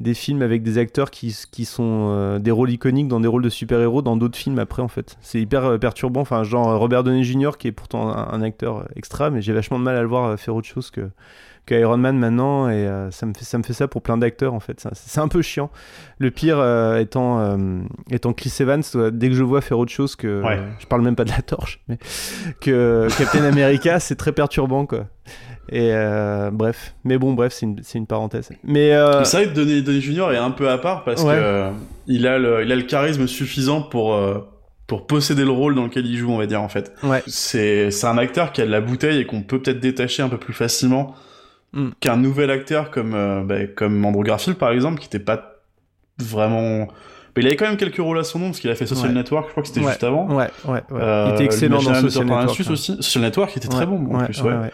des 0.00 0.12
films 0.14 0.42
avec 0.42 0.62
des 0.62 0.76
acteurs 0.76 1.10
qui, 1.10 1.34
qui 1.50 1.64
sont 1.64 2.08
euh, 2.10 2.38
des 2.38 2.50
rôles 2.50 2.70
iconiques 2.70 3.08
dans 3.08 3.20
des 3.20 3.28
rôles 3.28 3.42
de 3.44 3.48
super-héros 3.48 4.02
dans 4.02 4.16
d'autres 4.16 4.36
films 4.38 4.58
après 4.58 4.82
en 4.82 4.88
fait. 4.88 5.16
C'est 5.22 5.40
hyper 5.40 5.78
perturbant, 5.78 6.20
enfin 6.20 6.42
genre 6.44 6.78
Robert 6.78 7.04
Downey 7.04 7.22
Jr. 7.24 7.52
qui 7.58 7.68
est 7.68 7.72
pourtant 7.72 8.10
un, 8.10 8.28
un 8.32 8.42
acteur 8.42 8.86
extra, 8.96 9.30
mais 9.30 9.40
j'ai 9.40 9.52
vachement 9.54 9.78
de 9.78 9.84
mal 9.84 9.96
à 9.96 10.02
le 10.02 10.08
voir 10.08 10.38
faire 10.38 10.54
autre 10.54 10.68
chose 10.68 10.90
que, 10.90 11.08
que 11.66 11.74
Iron 11.74 11.96
Man 11.96 12.18
maintenant 12.18 12.68
et 12.68 12.74
euh, 12.86 13.10
ça, 13.10 13.24
me 13.26 13.32
fait, 13.32 13.44
ça 13.44 13.56
me 13.58 13.62
fait 13.62 13.72
ça 13.72 13.88
pour 13.88 14.02
plein 14.02 14.18
d'acteurs 14.18 14.52
en 14.54 14.60
fait. 14.60 14.86
C'est 14.92 15.20
un 15.20 15.28
peu 15.28 15.40
chiant. 15.42 15.70
Le 16.18 16.30
pire 16.30 16.58
euh, 16.58 16.98
étant, 16.98 17.40
euh, 17.40 17.56
étant 18.10 18.32
Chris 18.34 18.52
Evans, 18.60 18.82
euh, 18.96 19.10
dès 19.10 19.28
que 19.30 19.34
je 19.34 19.42
vois 19.42 19.60
faire 19.62 19.78
autre 19.78 19.92
chose 19.92 20.14
que... 20.16 20.42
Ouais. 20.42 20.58
je 20.78 20.86
parle 20.86 21.02
même 21.02 21.16
pas 21.16 21.24
de 21.24 21.30
la 21.30 21.42
torche, 21.42 21.80
mais 21.88 21.98
que 22.60 23.08
Captain 23.18 23.44
America, 23.44 23.98
c'est 24.00 24.16
très 24.16 24.32
perturbant 24.32 24.86
quoi. 24.86 25.06
Et 25.70 25.90
euh, 25.94 26.50
bref, 26.52 26.94
mais 27.04 27.16
bon, 27.16 27.32
bref, 27.32 27.54
c'est 27.54 27.64
une, 27.64 27.78
c'est 27.82 27.96
une 27.96 28.06
parenthèse. 28.06 28.50
Mais 28.64 28.92
euh, 28.92 29.24
C'est 29.24 29.38
vrai 29.38 29.46
que 29.48 29.54
Donny, 29.54 29.82
Donny 29.82 30.02
Junior 30.02 30.30
est 30.32 30.36
un 30.36 30.50
peu 30.50 30.68
à 30.68 30.76
part 30.76 31.04
parce 31.04 31.22
Ouais. 31.22 31.32
que 31.34 31.40
euh, 31.40 31.70
il 32.06 32.26
a 32.26 32.38
le, 32.38 32.62
il 32.62 32.70
a 32.70 32.76
le 32.76 32.82
charisme 32.82 33.26
suffisant 33.26 33.80
pour 33.80 34.12
euh, 34.14 34.40
pour 34.86 35.06
posséder 35.06 35.42
le 35.44 35.50
rôle 35.50 35.74
dans 35.74 35.84
lequel 35.84 36.04
il 36.04 36.18
joue, 36.18 36.30
on 36.30 36.36
va 36.36 36.44
dire 36.44 36.60
en 36.60 36.68
fait. 36.68 36.92
ouais, 37.02 37.22
C'est 37.26 37.90
c'est 37.90 38.06
un 38.06 38.18
acteur 38.18 38.52
qui 38.52 38.60
a 38.60 38.66
de 38.66 38.70
la 38.70 38.82
bouteille 38.82 39.20
et 39.20 39.24
qu'on 39.24 39.40
peut 39.40 39.58
peut-être 39.62 39.80
détacher 39.80 40.22
un 40.22 40.28
peu 40.28 40.36
plus 40.36 40.52
facilement 40.52 41.14
Mm. 41.74 41.90
qu'un 42.00 42.16
nouvel 42.16 42.50
acteur 42.50 42.90
comme 42.90 43.14
euh, 43.14 43.42
bah, 43.42 43.66
comme 43.66 44.04
Andrew 44.04 44.22
Garfield 44.22 44.56
par 44.58 44.70
exemple, 44.70 45.00
qui 45.00 45.06
était 45.06 45.18
pas 45.18 45.56
vraiment. 46.18 46.88
Mais 47.36 47.42
il 47.42 47.46
avait 47.48 47.56
quand 47.56 47.66
même 47.66 47.76
quelques 47.76 47.96
rôles 47.96 48.18
à 48.18 48.22
son 48.24 48.38
nom 48.38 48.46
parce 48.46 48.60
qu'il 48.60 48.70
a 48.70 48.76
fait 48.76 48.86
Social 48.86 49.08
Ouais. 49.08 49.14
Network, 49.14 49.46
je 49.46 49.50
crois 49.50 49.62
que 49.64 49.68
c'était 49.68 49.80
Ouais. 49.80 49.88
juste 49.88 50.04
avant. 50.04 50.28
ouais, 50.28 50.46
ouais, 50.66 50.70
ouais. 50.72 50.80
Euh, 51.02 51.26
il 51.30 51.34
était 51.34 51.44
excellent 51.46 51.82
dans 51.82 51.94
Social 51.94 52.24
Network. 52.26 52.48
Hein. 52.60 52.72
aussi. 52.72 52.96
Social 53.02 53.22
Network, 53.24 53.56
était 53.56 53.66
très 53.68 53.86
bon 53.86 54.14
en 54.14 54.24
plus. 54.24 54.40
ouais. 54.42 54.70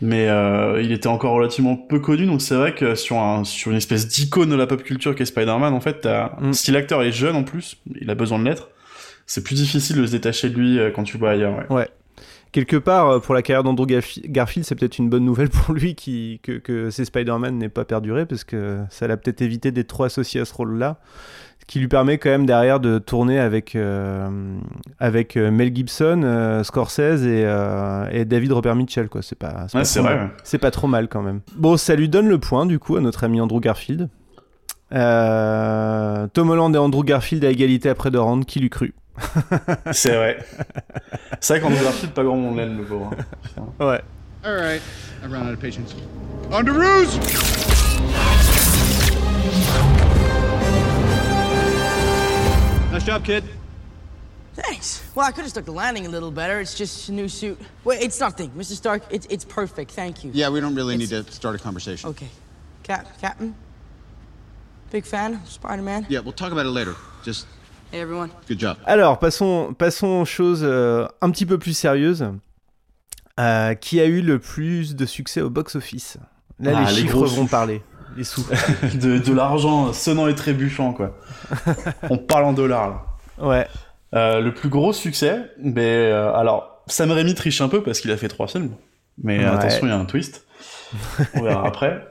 Mais 0.00 0.28
euh, 0.28 0.82
il 0.82 0.90
était 0.90 1.06
encore 1.06 1.32
relativement 1.34 1.76
peu 1.76 2.00
connu, 2.00 2.26
donc 2.26 2.42
c'est 2.42 2.56
vrai 2.56 2.74
que 2.74 2.96
sur, 2.96 3.16
un, 3.18 3.44
sur 3.44 3.70
une 3.70 3.76
espèce 3.76 4.08
d'icône 4.08 4.50
de 4.50 4.56
la 4.56 4.66
pop 4.66 4.82
culture 4.82 5.14
qu'est 5.14 5.24
Spider-Man, 5.24 5.72
en 5.72 5.80
fait, 5.80 6.00
t'as- 6.00 6.32
Mm. 6.40 6.52
si 6.52 6.72
l'acteur 6.72 7.00
est 7.02 7.12
jeune 7.12 7.36
en 7.36 7.44
plus, 7.44 7.76
il 8.00 8.10
a 8.10 8.16
besoin 8.16 8.40
de 8.40 8.44
l'être, 8.44 8.68
c'est 9.24 9.44
plus 9.44 9.54
difficile 9.54 9.96
de 9.96 10.04
se 10.04 10.10
détacher 10.10 10.50
de 10.50 10.56
lui 10.58 10.78
euh, 10.80 10.90
quand 10.90 11.04
tu 11.04 11.16
vois 11.16 11.30
ailleurs. 11.30 11.64
Ouais. 11.70 11.88
Quelque 12.54 12.76
part, 12.76 13.08
euh, 13.10 13.18
pour 13.18 13.34
la 13.34 13.42
carrière 13.42 13.64
d'Andrew 13.64 13.84
Garfi- 13.84 14.22
Garfield, 14.30 14.64
c'est 14.64 14.76
peut-être 14.76 14.98
une 14.98 15.08
bonne 15.10 15.24
nouvelle 15.24 15.48
pour 15.50 15.74
lui 15.74 15.96
qui, 15.96 16.38
que, 16.44 16.52
que 16.52 16.88
ces 16.90 17.04
Spider-Man 17.04 17.58
n'aient 17.58 17.68
pas 17.68 17.84
perduré, 17.84 18.26
parce 18.26 18.44
que 18.44 18.78
ça 18.90 19.08
l'a 19.08 19.16
peut-être 19.16 19.42
évité 19.42 19.72
d'être 19.72 19.88
trop 19.88 20.04
associé 20.04 20.40
à 20.40 20.44
ce 20.44 20.54
rôle-là. 20.54 20.98
Ce 21.58 21.64
qui 21.66 21.80
lui 21.80 21.88
permet 21.88 22.18
quand 22.18 22.30
même 22.30 22.46
derrière 22.46 22.78
de 22.78 22.98
tourner 22.98 23.40
avec, 23.40 23.74
euh, 23.74 24.28
avec 25.00 25.36
euh, 25.36 25.50
Mel 25.50 25.74
Gibson, 25.74 26.20
euh, 26.22 26.62
Scorsese 26.62 27.24
et, 27.24 27.42
euh, 27.44 28.06
et 28.12 28.24
David 28.24 28.52
Robert 28.52 28.76
Mitchell. 28.76 29.08
Quoi. 29.08 29.22
C'est, 29.22 29.36
pas, 29.38 29.48
Ouais, 29.74 29.80
pas 29.80 29.84
c'est 29.84 29.98
trop 30.00 30.08
mal. 30.08 30.18
ouais. 30.18 30.30
C'est 30.44 30.58
pas 30.58 30.70
trop 30.70 30.86
mal 30.86 31.08
quand 31.08 31.22
même. 31.22 31.40
Bon, 31.56 31.76
ça 31.76 31.96
lui 31.96 32.08
donne 32.08 32.28
le 32.28 32.38
point 32.38 32.66
du 32.66 32.78
coup 32.78 32.94
à 32.96 33.00
notre 33.00 33.24
ami 33.24 33.40
Andrew 33.40 33.58
Garfield. 33.60 34.08
Tom 34.90 36.50
Holland 36.50 36.74
et 36.74 36.78
Andrew 36.78 37.02
Garfield 37.02 37.44
à 37.44 37.50
égalité 37.50 37.88
après 37.88 38.10
The 38.10 38.16
Round, 38.16 38.44
qui 38.44 38.60
l'eût 38.60 38.70
cru? 38.70 38.94
C'est 39.92 40.14
vrai. 40.16 40.44
c'est 41.40 41.54
vrai 41.54 41.60
qu'Andrew 41.60 41.82
Garfield, 41.84 42.14
pas 42.14 42.24
grand 42.24 42.36
monde 42.36 42.56
l'aime, 42.56 42.78
le 42.78 42.84
pauvre. 42.84 43.10
hein. 43.12 43.24
Putain. 43.42 43.86
Ouais. 43.86 44.00
All 44.44 44.56
right. 44.56 44.82
I've 45.22 45.30
run 45.32 45.46
out 45.46 45.54
of 45.54 45.60
patience. 45.60 45.94
On 46.52 46.62
the 46.64 46.70
ruse! 46.72 47.18
Nice 52.92 53.04
job, 53.04 53.24
kid. 53.24 53.42
Thanks. 54.54 55.02
Well, 55.16 55.26
I 55.26 55.32
could 55.32 55.42
have 55.42 55.50
stuck 55.50 55.64
the 55.64 55.72
landing 55.72 56.06
a 56.06 56.08
little 56.08 56.30
better. 56.30 56.60
It's 56.60 56.74
just 56.74 57.08
a 57.08 57.12
new 57.12 57.28
suit. 57.28 57.60
Wait, 57.82 58.00
it's 58.00 58.20
nothing, 58.20 58.50
Mr. 58.50 58.74
Stark. 58.74 59.02
It's 59.10 59.26
it's 59.28 59.44
perfect. 59.44 59.90
Thank 59.90 60.22
you. 60.22 60.30
Yeah, 60.32 60.48
we 60.50 60.60
don't 60.60 60.76
really 60.76 60.96
need 60.96 61.08
to 61.08 61.24
start 61.24 61.56
a 61.56 61.58
conversation. 61.58 62.10
Okay. 62.10 62.28
Cap, 62.84 63.18
Captain. 63.20 63.54
Big 64.92 65.04
fan 65.04 65.34
of 65.34 65.48
Spider-Man. 65.50 66.06
Yeah, 66.08 66.20
we'll 66.20 66.32
talk 66.32 66.52
about 66.52 66.66
it 66.66 66.70
later. 66.70 66.94
Just 67.24 67.46
Hey, 67.92 68.00
everyone. 68.00 68.30
good 68.48 68.58
job. 68.58 68.76
Alors, 68.86 69.18
passons, 69.18 69.74
passons 69.78 70.22
aux 70.22 70.24
choses 70.24 70.62
euh, 70.64 71.06
un 71.20 71.30
petit 71.30 71.46
peu 71.46 71.58
plus 71.58 71.76
sérieuses. 71.76 72.26
Euh, 73.40 73.74
qui 73.74 74.00
a 74.00 74.04
eu 74.06 74.20
le 74.20 74.38
plus 74.38 74.94
de 74.94 75.06
succès 75.06 75.40
au 75.40 75.50
box-office? 75.50 76.18
Là, 76.60 76.72
Ah, 76.76 76.80
les 76.90 76.94
les 76.96 77.02
chiffres 77.02 77.24
vont 77.26 77.46
parler. 77.46 77.82
Les 78.16 78.24
sous. 78.24 78.44
de, 78.94 79.18
de 79.18 79.32
l'argent 79.32 79.92
sonnant 79.92 80.28
et 80.28 80.34
trébuchant, 80.34 80.92
quoi. 80.92 81.16
On 82.10 82.18
parle 82.18 82.44
en 82.44 82.52
dollars, 82.52 82.88
là. 83.38 83.46
ouais. 83.46 83.66
Euh, 84.14 84.40
le 84.40 84.54
plus 84.54 84.68
gros 84.68 84.92
succès, 84.92 85.50
ben, 85.60 85.80
euh, 85.82 86.32
alors, 86.34 86.84
Sam 86.86 87.10
Raimi 87.10 87.34
triche 87.34 87.60
un 87.60 87.68
peu 87.68 87.82
parce 87.82 88.00
qu'il 88.00 88.12
a 88.12 88.16
fait 88.16 88.28
trois 88.28 88.46
films. 88.46 88.70
Mais 89.22 89.38
Ouais. 89.40 89.44
attention, 89.46 89.86
il 89.86 89.90
y 89.90 89.92
a 89.92 89.96
un 89.98 90.04
twist. 90.04 90.46
On 91.34 91.42
verra 91.42 91.66
après. 91.66 92.06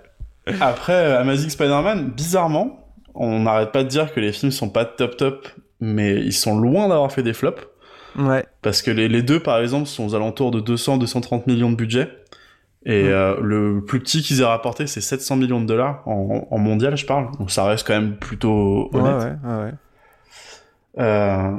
Après, 0.60 1.16
Amazing 1.16 1.50
Spider-Man, 1.50 2.10
bizarrement, 2.12 2.90
on 3.16 3.40
n'arrête 3.40 3.72
pas 3.72 3.84
de 3.86 3.88
dire 3.88 4.14
que 4.14 4.20
les 4.20 4.34
films 4.34 4.52
sont 4.52 4.70
pas 4.70 4.84
top 4.84 5.16
top, 5.16 5.48
mais 5.84 6.16
ils 6.16 6.34
sont 6.34 6.58
loin 6.58 6.88
d'avoir 6.88 7.12
fait 7.12 7.24
des 7.24 7.34
flops. 7.34 7.62
Ouais. 8.18 8.46
Parce 8.62 8.82
que 8.82 8.92
les, 8.92 9.08
les 9.10 9.22
deux, 9.22 9.40
par 9.40 9.60
exemple, 9.60 9.88
sont 9.88 10.06
aux 10.06 10.16
alentours 10.16 10.52
de 10.52 10.62
200-230 10.62 11.44
millions 11.48 11.72
de 11.72 11.76
budget. 11.76 12.10
Et 12.86 13.06
euh, 13.08 13.40
le 13.42 13.84
plus 13.86 14.00
petit 14.00 14.22
qu'ils 14.22 14.42
aient 14.42 14.46
rapporté, 14.46 14.88
c'est 14.88 15.02
700 15.02 15.38
millions 15.38 15.62
de 15.62 15.66
dollars 15.66 16.04
en, 16.06 16.48
en 16.50 16.58
mondial, 16.58 16.98
je 16.98 17.06
parle. 17.06 17.30
Donc 17.40 17.50
ça 17.50 17.64
reste 17.66 17.88
quand 17.88 17.94
même 17.94 18.18
plutôt 18.18 18.90
honnête. 18.94 19.38
ouais, 19.44 19.50
ouais, 19.50 19.64
ouais. 19.64 19.72
Euh, 21.00 21.52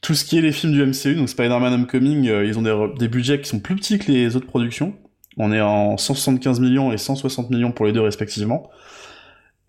tout 0.00 0.14
ce 0.14 0.24
qui 0.24 0.38
est 0.38 0.40
les 0.40 0.52
films 0.52 0.72
du 0.72 0.84
MCU, 0.84 1.14
donc 1.14 1.28
Spider-Man 1.28 1.72
Homecoming, 1.74 2.28
euh, 2.28 2.44
ils 2.44 2.58
ont 2.58 2.88
des 2.96 3.08
budgets 3.08 3.40
qui 3.40 3.48
sont 3.48 3.60
plus 3.60 3.76
petits 3.76 3.98
que 3.98 4.10
les 4.10 4.34
autres 4.36 4.46
productions. 4.46 4.94
On 5.38 5.52
est 5.52 5.60
en 5.60 5.96
175 5.96 6.60
millions 6.60 6.92
et 6.92 6.98
160 6.98 7.50
millions 7.50 7.72
pour 7.72 7.86
les 7.86 7.92
deux 7.92 8.00
respectivement. 8.00 8.68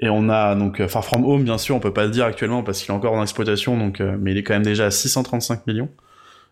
Et 0.04 0.10
on 0.10 0.28
a 0.28 0.54
donc 0.56 0.82
euh, 0.82 0.88
Far 0.90 1.06
From 1.06 1.24
Home, 1.24 1.44
bien 1.44 1.58
sûr, 1.58 1.76
on 1.76 1.80
peut 1.80 1.94
pas 1.94 2.04
le 2.04 2.10
dire 2.12 2.26
actuellement 2.26 2.62
parce 2.62 2.82
qu'il 2.82 2.92
est 2.92 2.94
encore 2.96 3.14
en 3.14 3.22
exploitation, 3.22 3.78
donc, 3.78 4.02
euh, 4.02 4.18
mais 4.20 4.32
il 4.32 4.38
est 4.38 4.44
quand 4.44 4.54
même 4.54 4.64
déjà 4.64 4.88
à 4.88 4.92
635 4.92 5.66
millions. 5.66 5.90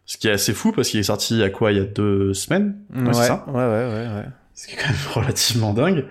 Ce 0.05 0.17
qui 0.17 0.27
est 0.29 0.31
assez 0.31 0.53
fou 0.53 0.71
parce 0.71 0.87
qu'il 0.89 0.99
est 0.99 1.03
sorti 1.03 1.33
il 1.35 1.39
y 1.39 1.43
a 1.43 1.49
quoi? 1.49 1.71
Il 1.71 1.77
y 1.77 1.81
a 1.81 1.85
deux 1.85 2.33
semaines? 2.33 2.77
Ouais, 2.95 3.07
Ouais, 3.07 3.13
c'est 3.13 3.27
ça? 3.27 3.43
ouais, 3.49 3.53
ouais, 3.53 3.61
ouais, 3.63 4.07
ouais. 4.15 4.25
ce 4.55 4.67
qui 4.67 4.75
est 4.75 4.77
quand 4.77 4.87
même 4.89 4.97
relativement 5.25 5.73
dingue. 5.73 6.05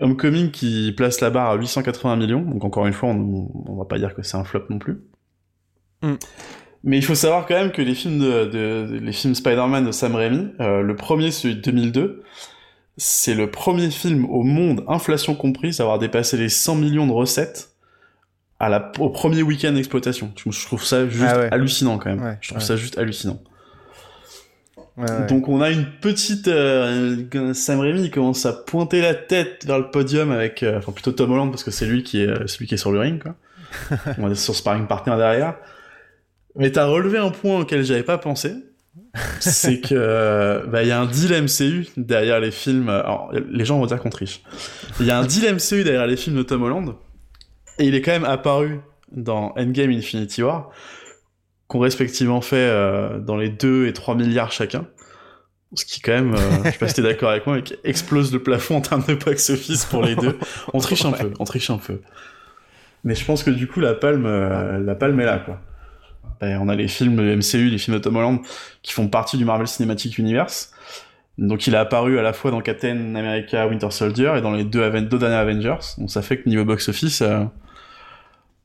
Homecoming 0.00 0.50
qui 0.50 0.92
place 0.96 1.20
la 1.20 1.30
barre 1.30 1.50
à 1.50 1.54
880 1.56 2.16
millions, 2.16 2.42
donc 2.42 2.64
encore 2.64 2.86
une 2.86 2.92
fois, 2.92 3.08
on, 3.10 3.48
on 3.66 3.76
va 3.76 3.84
pas 3.84 3.98
dire 3.98 4.14
que 4.14 4.22
c'est 4.22 4.36
un 4.36 4.44
flop 4.44 4.64
non 4.70 4.78
plus. 4.78 5.00
Mm. 6.02 6.14
Mais 6.84 6.98
il 6.98 7.02
faut 7.04 7.14
savoir 7.14 7.46
quand 7.46 7.54
même 7.54 7.72
que 7.72 7.80
les 7.82 7.94
films 7.94 8.18
de, 8.18 8.44
de- 8.44 8.86
de- 8.92 8.98
les 9.00 9.12
films 9.12 9.34
Spider-Man 9.34 9.86
de 9.86 9.90
Sam 9.92 10.14
Raimi, 10.14 10.48
euh, 10.60 10.82
le 10.82 10.94
premier, 10.96 11.30
celui 11.30 11.56
de 11.56 11.60
2002, 11.62 12.22
c'est 12.96 13.34
le 13.34 13.50
premier 13.50 13.90
film 13.90 14.24
au 14.26 14.42
monde, 14.42 14.84
inflation 14.88 15.34
comprise, 15.34 15.80
à 15.80 15.84
avoir 15.84 15.98
dépassé 15.98 16.36
les 16.36 16.48
100 16.48 16.76
millions 16.76 17.06
de 17.06 17.12
recettes 17.12 17.70
à 18.60 18.68
la, 18.68 18.92
au 18.98 19.10
premier 19.10 19.42
week-end 19.42 19.72
d'exploitation. 19.72 20.32
Je, 20.36 20.64
trouve 20.64 20.84
ça 20.84 21.08
juste 21.08 21.24
Ah 21.28 21.38
ouais. 21.38 21.48
hallucinant 21.50 21.98
quand 21.98 22.10
même. 22.10 22.22
Ouais, 22.22 22.38
je 22.40 22.48
trouve 22.48 22.60
ouais. 22.60 22.66
ça 22.66 22.76
juste 22.76 22.96
hallucinant. 22.98 23.40
Ouais, 24.96 25.10
ouais. 25.10 25.26
Donc 25.26 25.48
on 25.48 25.60
a 25.60 25.70
une 25.70 25.86
petite 26.00 26.46
euh, 26.46 27.52
Sam 27.52 27.80
Raimi 27.80 28.10
commence 28.10 28.46
à 28.46 28.52
pointer 28.52 29.00
la 29.00 29.14
tête 29.14 29.64
vers 29.66 29.78
le 29.80 29.90
podium 29.90 30.30
avec 30.30 30.62
euh, 30.62 30.78
enfin 30.78 30.92
plutôt 30.92 31.10
Tom 31.10 31.32
Holland 31.32 31.50
parce 31.50 31.64
que 31.64 31.72
c'est 31.72 31.86
lui 31.86 32.04
qui 32.04 32.22
est 32.22 32.28
euh, 32.28 32.46
celui 32.46 32.68
qui 32.68 32.74
est 32.74 32.78
sur 32.78 32.92
le 32.92 33.00
ring 33.00 33.20
quoi. 33.20 33.34
on 34.18 34.30
est 34.30 34.36
sur 34.36 34.54
sparring 34.54 34.86
partner 34.86 35.16
derrière. 35.16 35.56
Mais 36.54 36.70
t'as 36.70 36.86
relevé 36.86 37.18
un 37.18 37.30
point 37.30 37.58
auquel 37.58 37.82
j'avais 37.84 38.04
pas 38.04 38.18
pensé, 38.18 38.54
c'est 39.40 39.80
que 39.80 39.94
euh, 39.94 40.66
bah 40.66 40.82
il 40.82 40.88
y 40.88 40.92
a 40.92 41.00
un 41.00 41.06
deal 41.06 41.32
MCU 41.42 41.86
derrière 41.96 42.40
les 42.40 42.50
films. 42.50 42.88
Alors, 42.88 43.32
les 43.32 43.64
gens 43.64 43.78
vont 43.78 43.86
dire 43.86 43.98
qu'on 43.98 44.10
triche. 44.10 44.42
Il 45.00 45.06
y 45.06 45.10
a 45.10 45.18
un 45.18 45.24
deal 45.24 45.54
MCU 45.54 45.84
derrière 45.84 46.06
les 46.06 46.16
films 46.16 46.36
de 46.36 46.42
Tom 46.42 46.62
Holland 46.62 46.94
et 47.78 47.86
il 47.86 47.94
est 47.94 48.02
quand 48.02 48.12
même 48.12 48.24
apparu 48.24 48.80
dans 49.12 49.52
Endgame 49.56 49.90
Infinity 49.90 50.42
War 50.42 50.70
qu'on 51.66 51.78
respectivement 51.78 52.40
fait 52.40 52.56
euh, 52.56 53.18
dans 53.18 53.36
les 53.36 53.48
2 53.48 53.86
et 53.86 53.92
3 53.92 54.14
milliards 54.14 54.52
chacun. 54.52 54.86
Ce 55.74 55.84
qui 55.84 56.00
quand 56.00 56.12
même, 56.12 56.34
euh, 56.34 56.38
je 56.64 56.70
sais 56.70 56.78
pas 56.78 56.88
si 56.88 56.94
t'es 56.94 57.02
d'accord 57.02 57.30
avec 57.30 57.46
moi, 57.46 57.56
mais 57.56 57.62
qui 57.62 57.74
explose 57.82 58.32
le 58.32 58.40
plafond 58.40 58.76
en 58.76 58.80
termes 58.80 59.04
de 59.08 59.14
box-office 59.14 59.86
pour 59.86 60.02
les 60.02 60.14
deux. 60.14 60.38
On 60.72 60.78
triche 60.78 61.04
un 61.04 61.12
peu, 61.12 61.32
on 61.38 61.44
triche 61.44 61.70
un 61.70 61.78
peu. 61.78 62.00
Mais 63.02 63.14
je 63.14 63.24
pense 63.24 63.42
que 63.42 63.50
du 63.50 63.66
coup 63.66 63.80
la 63.80 63.94
palme, 63.94 64.26
euh, 64.26 64.78
la 64.78 64.94
palme 64.94 65.18
est 65.20 65.24
là 65.24 65.38
quoi. 65.38 65.60
Ben, 66.40 66.58
on 66.60 66.68
a 66.68 66.74
les 66.74 66.88
films 66.88 67.20
MCU, 67.20 67.68
les 67.70 67.78
films 67.78 67.96
de 67.96 68.02
Tom 68.02 68.16
Holland 68.16 68.40
qui 68.82 68.92
font 68.92 69.08
partie 69.08 69.36
du 69.38 69.44
Marvel 69.44 69.66
Cinematic 69.68 70.18
Universe. 70.18 70.72
Donc 71.38 71.66
il 71.66 71.74
a 71.74 71.80
apparu 71.80 72.18
à 72.18 72.22
la 72.22 72.32
fois 72.32 72.50
dans 72.50 72.60
Captain 72.60 73.14
America 73.14 73.66
Winter 73.66 73.90
Soldier 73.90 74.34
et 74.36 74.40
dans 74.40 74.52
les 74.52 74.64
deux, 74.64 74.82
Aven- 74.82 75.08
deux 75.08 75.18
derniers 75.18 75.34
Avengers. 75.36 75.78
Donc 75.98 76.10
ça 76.10 76.22
fait 76.22 76.38
que 76.38 76.48
niveau 76.48 76.64
box-office, 76.64 77.22
euh, 77.22 77.44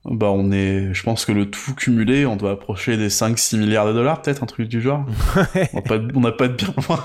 bah 0.05 0.27
on 0.27 0.51
est, 0.51 0.93
je 0.93 1.03
pense 1.03 1.25
que 1.25 1.31
le 1.31 1.49
tout 1.49 1.73
cumulé, 1.75 2.25
on 2.25 2.35
doit 2.35 2.51
approcher 2.51 2.95
des 2.97 3.09
5-6 3.09 3.57
milliards 3.57 3.87
de 3.87 3.93
dollars, 3.93 4.21
peut-être 4.21 4.43
un 4.43 4.45
truc 4.45 4.67
du 4.67 4.81
genre. 4.81 5.05
on 5.73 5.75
n'a 5.77 5.81
pas, 5.81 5.97
de- 5.97 6.11
on 6.15 6.19
n'a 6.21 6.31
pas 6.31 6.47
de 6.47 6.53
bien 6.53 6.67
loin. 6.87 6.99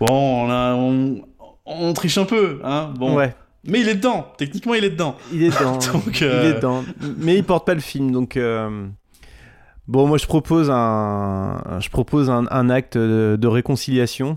Bon, 0.00 0.06
on, 0.46 0.50
a, 0.50 0.74
on, 0.74 1.22
on 1.64 1.92
triche 1.94 2.18
un 2.18 2.24
peu, 2.26 2.60
hein. 2.64 2.92
Bon, 2.98 3.14
Ouais. 3.14 3.34
Mais 3.68 3.80
il 3.80 3.88
est 3.88 3.94
dedans. 3.96 4.26
Techniquement, 4.38 4.74
il 4.74 4.84
est 4.84 4.90
dedans. 4.90 5.16
Il 5.32 5.42
est 5.42 5.50
dedans. 5.50 5.78
Donc, 5.92 6.20
Il 6.20 6.26
euh, 6.26 6.50
est 6.50 6.54
dedans. 6.54 6.84
Mais 7.18 7.36
il 7.36 7.44
porte 7.44 7.66
pas 7.66 7.74
le 7.74 7.80
film, 7.80 8.12
donc. 8.12 8.36
euh, 8.36 8.86
Bon, 9.88 10.08
moi 10.08 10.18
je 10.18 10.26
propose 10.26 10.68
un, 10.68 11.62
je 11.78 11.88
propose 11.90 12.28
un, 12.28 12.46
un 12.50 12.70
acte 12.70 12.98
de, 12.98 13.36
de 13.40 13.46
réconciliation. 13.46 14.36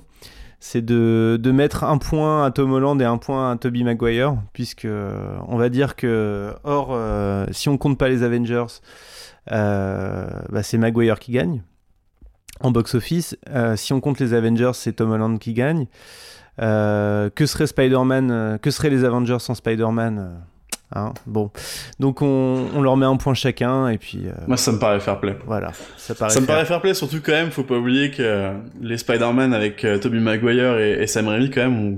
c'est 0.60 0.86
de, 0.86 1.40
de 1.42 1.52
mettre 1.52 1.84
un 1.84 1.98
point 1.98 2.46
à 2.46 2.52
Tom 2.52 2.72
Holland 2.72 3.02
et 3.02 3.06
un 3.06 3.18
point 3.18 3.52
à 3.52 3.56
Tobey 3.58 3.82
Maguire, 3.82 4.36
puisque 4.54 4.86
euh, 4.86 5.36
on 5.48 5.58
va 5.58 5.70
dire 5.70 5.96
que, 5.96 6.54
or, 6.64 6.90
euh, 6.92 7.48
si 7.52 7.68
on 7.68 7.78
compte 7.80 7.98
pas 7.98 8.10
les 8.10 8.22
Avengers, 8.22 8.66
bah, 9.50 10.62
c'est 10.62 10.78
Maguire 10.78 11.18
qui 11.18 11.32
gagne 11.32 11.64
en 12.62 12.70
box-office. 12.70 13.36
Si 13.76 13.94
on 13.94 14.02
compte 14.02 14.20
les 14.20 14.34
Avengers, 14.36 14.72
c'est 14.76 14.94
Tom 14.94 15.12
Holland 15.12 15.40
qui 15.40 15.54
gagne. 15.54 15.88
Euh, 16.62 17.30
que 17.34 17.46
serait 17.46 17.68
Spider-Man 17.68 18.32
euh, 18.32 18.58
Que 18.58 18.70
seraient 18.72 18.90
les 18.90 19.06
Avengers 19.06 19.38
sans 19.40 19.54
Spider-Man 19.56 20.20
euh, 20.20 21.00
hein 21.00 21.14
bon, 21.26 21.52
donc 22.00 22.22
on, 22.22 22.66
on 22.76 22.82
leur 22.82 22.98
met 22.98 23.06
un 23.06 23.16
point 23.16 23.34
chacun 23.34 23.88
et 23.88 23.98
puis 23.98 24.24
euh, 24.28 24.32
Moi, 24.48 24.58
ça 24.58 24.72
me 24.74 24.80
paraît 24.80 25.00
fair 25.00 25.20
play. 25.22 25.38
voilà, 25.46 25.72
ça 25.98 26.16
paraît. 26.16 26.32
Ça 26.32 26.42
me 26.42 26.46
paraît 26.46 26.66
fair 26.66 26.82
play, 26.82 26.94
surtout 26.94 27.20
quand 27.24 27.32
même, 27.32 27.52
faut 27.52 27.64
pas 27.64 27.78
oublier 27.78 28.12
que 28.12 28.22
euh, 28.22 28.54
les 28.82 28.98
Spider-Man 28.98 29.54
avec 29.54 29.86
euh, 29.86 30.00
Tobey 30.00 30.20
Maguire 30.20 30.78
et, 30.80 31.02
et 31.02 31.08
Sam 31.08 31.28
Raimi, 31.30 31.50
quand 31.50 31.62
même, 31.62 31.80
ont, 31.80 31.98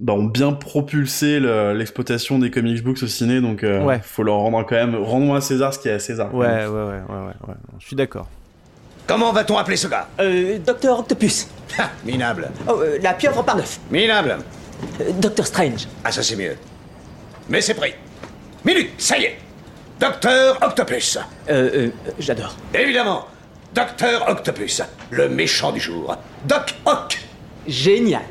bah, 0.00 0.12
ont 0.12 0.24
bien 0.26 0.52
propulsé 0.52 1.40
le- 1.40 1.72
l'exploitation 1.72 2.38
des 2.38 2.50
comic 2.50 2.84
books 2.84 3.02
au 3.02 3.06
ciné, 3.08 3.40
donc 3.40 3.62
Ouais. 3.64 3.98
faut 4.02 4.22
leur 4.22 4.36
rendre 4.36 4.64
quand 4.64 4.76
même, 4.76 4.94
rendons 4.94 5.34
à 5.34 5.40
César 5.40 5.74
ce 5.74 5.78
qui 5.80 5.88
est 5.88 5.92
à 5.92 5.98
César. 5.98 6.32
Ouais, 6.34 6.46
ouais, 6.46 6.66
ouais, 6.66 6.68
ouais, 6.68 7.00
ouais, 7.08 7.48
ouais. 7.48 7.54
Je 7.80 7.86
suis 7.86 7.96
d'accord. 7.96 8.28
Comment 9.12 9.30
va-t-on 9.30 9.58
appeler 9.58 9.76
ce 9.76 9.88
gars 9.88 10.08
Euh, 10.20 10.58
Docteur 10.58 11.00
Octopus. 11.00 11.46
Ha, 11.78 11.90
Minable. 12.02 12.50
Oh, 12.66 12.80
euh, 12.80 12.98
la 13.02 13.12
pieuvre 13.12 13.42
par 13.42 13.56
neuf. 13.56 13.78
Minable. 13.90 14.38
Euh, 15.02 15.10
Docteur 15.18 15.46
Strange. 15.46 15.86
Ah, 16.02 16.10
ça 16.10 16.22
c'est 16.22 16.36
mieux. 16.36 16.56
Mais 17.50 17.60
c'est 17.60 17.74
pris. 17.74 17.92
Minute, 18.64 18.90
ça 18.96 19.18
y 19.18 19.24
est. 19.24 19.36
Docteur 20.00 20.58
Octopus. 20.62 21.18
Euh, 21.50 21.70
euh, 21.74 21.90
j'adore. 22.18 22.54
Évidemment. 22.72 23.26
Docteur 23.74 24.26
Octopus. 24.30 24.80
Le 25.10 25.28
méchant 25.28 25.72
du 25.72 25.80
jour. 25.80 26.16
Doc 26.46 26.74
Ock. 26.86 27.18
Génial. 27.66 28.22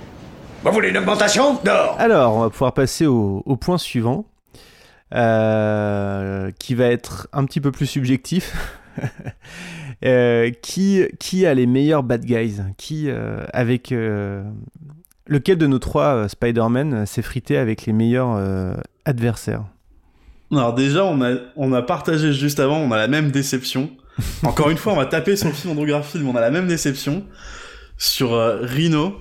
Vous 0.63 0.71
voulez 0.71 0.89
une 0.89 0.97
augmentation 0.97 1.59
Dehors. 1.63 1.95
Alors, 1.99 2.33
on 2.35 2.39
va 2.41 2.49
pouvoir 2.49 2.73
passer 2.73 3.05
au, 3.05 3.43
au 3.45 3.55
point 3.55 3.77
suivant, 3.77 4.25
euh, 5.13 6.49
qui 6.59 6.73
va 6.73 6.85
être 6.85 7.27
un 7.33 7.45
petit 7.45 7.61
peu 7.61 7.71
plus 7.71 7.85
subjectif. 7.85 8.55
Euh, 10.03 10.49
qui, 10.63 11.03
qui 11.19 11.45
a 11.45 11.53
les 11.53 11.67
meilleurs 11.67 12.01
bad 12.01 12.25
guys? 12.25 12.55
Qui, 12.75 13.07
euh, 13.07 13.45
avec 13.53 13.91
euh, 13.91 14.41
lequel 15.27 15.59
de 15.59 15.67
nos 15.67 15.77
trois 15.77 16.27
Spider-Man 16.27 17.05
s'est 17.05 17.21
frité 17.21 17.55
avec 17.55 17.85
les 17.85 17.93
meilleurs 17.93 18.41
adversaires? 19.05 19.63
Alors 20.51 20.73
déjà, 20.73 21.05
on 21.05 21.21
a, 21.21 21.35
on 21.55 21.71
a 21.71 21.83
partagé 21.83 22.33
juste 22.33 22.59
avant, 22.59 22.79
on 22.79 22.91
a 22.91 22.97
la 22.97 23.07
même 23.07 23.29
déception. 23.29 23.91
Encore 24.43 24.71
une 24.71 24.77
fois, 24.77 24.93
on 24.93 24.95
va 24.95 25.05
taper 25.05 25.35
sur 25.35 25.49
le 25.49 25.53
film 25.53 25.73
Andrew 25.73 25.85
Garfield, 25.85 26.25
mais 26.25 26.31
on 26.31 26.35
a 26.35 26.41
la 26.41 26.49
même 26.49 26.65
déception. 26.65 27.23
Sur 27.99 28.31
Rhino 28.63 29.19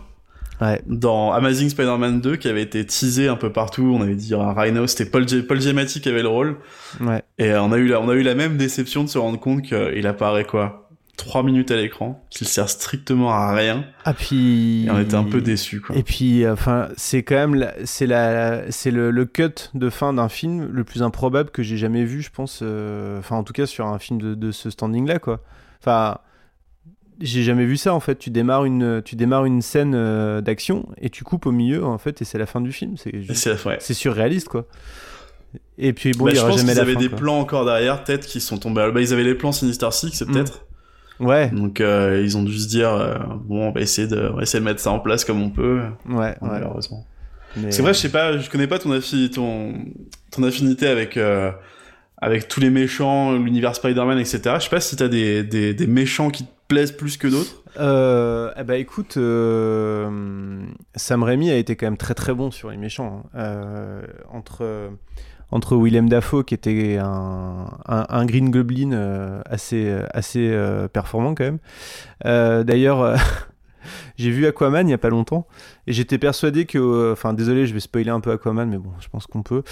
Ouais. 0.60 0.82
dans 0.86 1.32
Amazing 1.32 1.70
Spider-Man 1.70 2.20
2 2.20 2.36
qui 2.36 2.48
avait 2.48 2.62
été 2.62 2.84
teasé 2.84 3.28
un 3.28 3.36
peu 3.36 3.50
partout. 3.52 3.92
On 3.98 4.02
avait 4.02 4.14
dit 4.14 4.34
ah, 4.34 4.52
Rhino, 4.56 4.86
c'était 4.86 5.06
Paul, 5.10 5.24
Paul 5.48 5.60
Giamatti 5.60 6.00
qui 6.00 6.08
avait 6.08 6.22
le 6.22 6.28
rôle. 6.28 6.56
Ouais. 7.00 7.22
Et 7.38 7.50
euh, 7.52 7.62
on 7.62 7.72
a 7.72 7.78
eu 7.78 7.86
la, 7.86 8.00
on 8.00 8.08
a 8.08 8.14
eu 8.14 8.22
la 8.22 8.34
même 8.34 8.56
déception 8.56 9.02
de 9.04 9.08
se 9.08 9.18
rendre 9.18 9.40
compte 9.40 9.62
qu'il 9.62 10.06
apparaît 10.06 10.44
quoi 10.44 10.88
3 11.16 11.42
minutes 11.42 11.70
à 11.70 11.76
l'écran, 11.76 12.24
qu'il 12.30 12.46
sert 12.46 12.68
strictement 12.70 13.30
à 13.30 13.54
rien. 13.54 13.84
Ah 14.06 14.14
puis. 14.14 14.86
Et 14.86 14.90
on 14.90 14.98
était 14.98 15.14
un 15.16 15.24
peu 15.24 15.42
déçus 15.42 15.80
quoi. 15.82 15.94
Et 15.96 16.02
puis, 16.02 16.44
euh, 16.44 16.52
enfin, 16.54 16.88
c'est 16.96 17.22
quand 17.22 17.34
même, 17.34 17.54
la- 17.54 17.74
c'est 17.84 18.06
la, 18.06 18.70
c'est 18.70 18.90
le, 18.90 19.10
le 19.10 19.24
cut 19.26 19.70
de 19.74 19.90
fin 19.90 20.14
d'un 20.14 20.30
film 20.30 20.68
le 20.72 20.82
plus 20.84 21.02
improbable 21.02 21.50
que 21.50 21.62
j'ai 21.62 21.76
jamais 21.76 22.04
vu, 22.04 22.22
je 22.22 22.30
pense. 22.30 22.60
euh, 22.62 23.18
Enfin, 23.18 23.36
en 23.36 23.44
tout 23.44 23.52
cas, 23.52 23.66
sur 23.66 23.86
un 23.86 23.98
film 23.98 24.18
de, 24.20 24.34
de 24.34 24.50
ce 24.50 24.70
standing-là, 24.70 25.18
quoi. 25.18 25.40
Enfin, 25.82 26.18
j'ai 27.20 27.42
jamais 27.42 27.64
vu 27.66 27.76
ça 27.76 27.94
en 27.94 28.00
fait. 28.00 28.16
Tu 28.18 28.30
démarres 28.30 28.64
une, 28.64 29.02
tu 29.04 29.16
démarres 29.16 29.44
une 29.44 29.62
scène 29.62 29.94
euh, 29.94 30.40
d'action 30.40 30.88
et 31.00 31.11
tu 31.11 31.24
coupes 31.24 31.46
au 31.46 31.52
milieu 31.52 31.85
en 31.85 31.98
fait, 31.98 32.20
et 32.22 32.24
c'est 32.24 32.38
la 32.38 32.46
fin 32.46 32.61
du 32.61 32.72
film. 32.72 32.96
C'est, 32.96 33.12
ouais. 33.66 33.78
surréaliste, 33.80 34.48
quoi. 34.48 34.66
Et 35.78 35.92
puis 35.92 36.12
bon, 36.12 36.26
Bah, 36.26 36.30
il 36.30 36.35
y 36.35 36.37
je 36.37 36.42
aura 36.42 36.50
pense 36.50 36.61
jamais 36.61 36.72
qu'ils 36.72 36.76
la 36.76 36.83
avaient 36.83 36.94
fin, 36.94 37.00
des 37.00 37.09
quoi. 37.09 37.18
plans 37.18 37.38
encore 37.40 37.64
derrière, 37.64 38.04
peut-être 38.04 38.26
qui 38.26 38.40
sont 38.40 38.59
tombés. 38.59 38.83
à- 38.83 38.90
Bah, 38.90 39.00
ils 39.00 39.12
avaient 39.12 39.24
les 39.24 39.35
plans 39.35 39.52
Sinister 39.52 39.88
Six, 39.90 40.22
Mm. 40.22 40.33
peut-être. 40.33 40.66
Ouais, 41.18 41.50
Donc 41.50 41.80
euh, 41.83 42.22
ils 42.24 42.37
ont 42.38 42.42
dû 42.42 42.56
se 42.59 42.66
dire 42.68 42.88
euh, 42.94 43.14
bon, 43.44 43.68
on 43.68 43.72
va 43.72 43.80
essayer 43.83 44.09
de, 44.09 44.30
on 44.33 44.37
va 44.37 44.42
essayer 44.42 44.61
de 44.61 44.64
mettre 44.64 44.80
ça 44.80 44.90
en 44.90 45.00
place 45.00 45.24
comme 45.24 45.42
on 45.42 45.50
peut. 45.50 45.80
ouais, 46.09 46.16
ouais. 46.16 46.35
Malheureusement. 46.40 47.04
Mais- 47.56 47.70
C'est 47.72 47.83
vrai, 47.83 47.92
je 47.92 47.98
sais 47.98 48.09
pas, 48.11 48.38
je 48.38 48.48
connais 48.48 48.66
pas 48.68 48.78
ton, 48.78 48.90
affi- 48.96 49.28
ton, 49.28 49.74
ton 50.30 50.42
affinité 50.44 50.87
avec, 50.87 51.18
avec 52.18 52.48
tous 52.48 52.61
les 52.61 52.70
méchants, 52.70 53.33
l'univers 53.33 53.74
Spider-Man, 53.74 54.18
etc. 54.18 54.40
Je 54.56 54.64
sais 54.64 54.70
pas 54.70 54.80
si 54.80 54.94
t'as 54.96 55.09
des, 55.09 55.42
des, 55.42 55.74
des 55.74 55.87
méchants 55.87 56.30
qui 56.30 56.44
te 56.44 56.50
plaisent 56.70 56.92
plus 56.92 57.16
que 57.18 57.26
d'autres. 57.28 57.64
Euh, 57.78 58.52
eh 58.56 58.62
ben 58.62 58.80
écoute, 58.80 59.16
euh, 59.16 60.64
Sam 60.94 61.22
Raimi 61.24 61.50
a 61.50 61.56
été 61.56 61.74
quand 61.76 61.87
même 61.87 61.96
très 61.96 62.14
très 62.14 62.33
bon 62.33 62.50
sur 62.50 62.70
les 62.70 62.76
méchants. 62.76 63.24
hein. 63.35 63.38
Euh, 63.38 64.02
entre, 64.33 64.90
entre 65.50 65.76
Willem 65.76 66.09
Dafoe 66.09 66.44
qui 66.44 66.54
était 66.54 66.96
un, 66.98 67.66
un, 67.87 68.06
un 68.09 68.24
Green 68.24 68.50
Goblin 68.50 69.42
assez, 69.46 69.92
assez 70.14 70.56
performant 70.92 71.35
quand 71.35 71.44
même. 71.44 72.64
D'ailleurs, 72.64 73.16
j'ai 74.16 74.30
vu 74.30 74.46
Aquaman 74.46 74.86
il 74.86 74.90
y 74.90 74.94
a 74.94 74.98
pas 74.98 75.10
longtemps 75.10 75.46
et 75.86 75.92
j'étais 75.92 76.18
persuadé 76.18 76.66
que, 76.66 76.78
euh, 76.78 77.12
enfin 77.12 77.32
désolé, 77.32 77.66
je 77.66 77.74
vais 77.74 77.80
spoiler 77.80 78.10
un 78.10 78.20
peu 78.20 78.32
Aquaman, 78.32 78.68
mais 78.68 78.78
bon, 78.78 78.90
je 79.00 79.08
pense 79.08 79.26
qu'on 79.26 79.42
peut. 79.42 79.62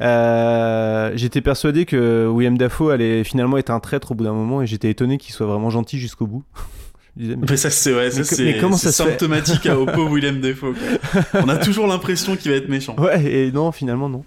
Euh, 0.00 1.12
j'étais 1.14 1.40
persuadé 1.40 1.86
que 1.86 2.30
Willem 2.34 2.58
Dafoe 2.58 2.90
allait 2.90 3.24
finalement 3.24 3.58
être 3.58 3.70
un 3.70 3.80
traître 3.80 4.12
au 4.12 4.14
bout 4.14 4.24
d'un 4.24 4.32
moment 4.32 4.62
et 4.62 4.66
j'étais 4.66 4.90
étonné 4.90 5.18
qu'il 5.18 5.34
soit 5.34 5.46
vraiment 5.46 5.70
gentil 5.70 5.98
jusqu'au 5.98 6.26
bout. 6.26 6.44
Disais, 7.14 7.36
mais- 7.36 7.46
Mais 7.50 7.56
ça, 7.58 7.68
c'est 7.68 7.94
ouais, 7.94 8.10
symptomatique 8.92 9.66
à 9.66 9.74
pauvre 9.94 10.14
Willem 10.14 10.40
quoi. 10.58 10.70
On 11.34 11.48
a 11.48 11.56
toujours 11.58 11.86
l'impression 11.86 12.36
qu'il 12.36 12.50
va 12.50 12.56
être 12.56 12.68
méchant. 12.70 12.96
Ouais, 12.98 13.22
et 13.24 13.52
non, 13.52 13.70
finalement, 13.70 14.08
non. 14.08 14.24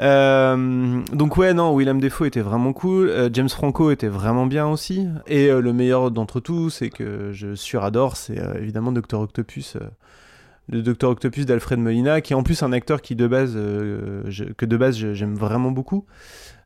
Euh, 0.00 1.00
donc, 1.12 1.36
ouais, 1.36 1.54
non, 1.54 1.76
Willem 1.76 2.00
Dafoe 2.00 2.26
était 2.26 2.40
vraiment 2.40 2.72
cool. 2.72 3.08
Euh, 3.08 3.28
James 3.32 3.48
Franco 3.48 3.90
était 3.90 4.08
vraiment 4.08 4.46
bien 4.46 4.66
aussi. 4.66 5.06
Et 5.26 5.46
euh, 5.48 5.60
le 5.60 5.72
meilleur 5.72 6.10
d'entre 6.10 6.40
tous, 6.40 6.82
et 6.82 6.90
que 6.90 7.30
je 7.32 7.54
suradore, 7.54 8.16
c'est 8.16 8.38
évidemment 8.60 8.92
Dr. 8.92 9.20
Octopus. 9.20 9.76
le 10.70 10.82
Dr. 10.82 11.08
Octopus 11.08 11.46
d'Alfred 11.46 11.78
Molina, 11.78 12.20
qui 12.20 12.32
est 12.32 12.36
en 12.36 12.42
plus 12.42 12.62
un 12.62 12.72
acteur 12.72 13.00
qui, 13.00 13.16
de 13.16 13.26
base, 13.26 13.54
je- 14.26 14.44
que 14.44 14.66
de 14.66 14.76
base, 14.76 14.96
j'aime 14.96 15.34
vraiment 15.34 15.70
beaucoup. 15.70 16.04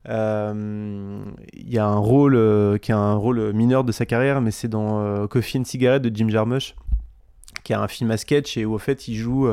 Euh, 0.09 1.25
Il 1.53 1.73
y 1.73 1.79
a 1.79 1.87
un 1.87 1.99
rôle 1.99 2.35
euh, 2.35 2.79
qui 2.79 2.93
a 2.93 2.99
un 2.99 3.15
rôle 3.15 3.53
mineur 3.53 3.85
de 3.85 3.93
sa 3.93 4.07
carrière, 4.07 4.41
mais 4.41 4.51
c'est 4.51 4.69
dans 4.69 5.01
euh, 5.01 5.27
Coffee 5.27 5.59
and 5.59 5.65
Cigarette 5.65 6.03
de 6.03 6.15
Jim 6.15 6.29
Jarmusch, 6.29 6.75
qui 7.65 7.73
a 7.73 7.81
un 7.81 7.89
film 7.89 8.11
à 8.11 8.17
sketch 8.17 8.57
et 8.57 8.65
où, 8.65 8.75
au 8.75 8.79
fait, 8.79 9.09
il 9.09 9.17
joue. 9.17 9.49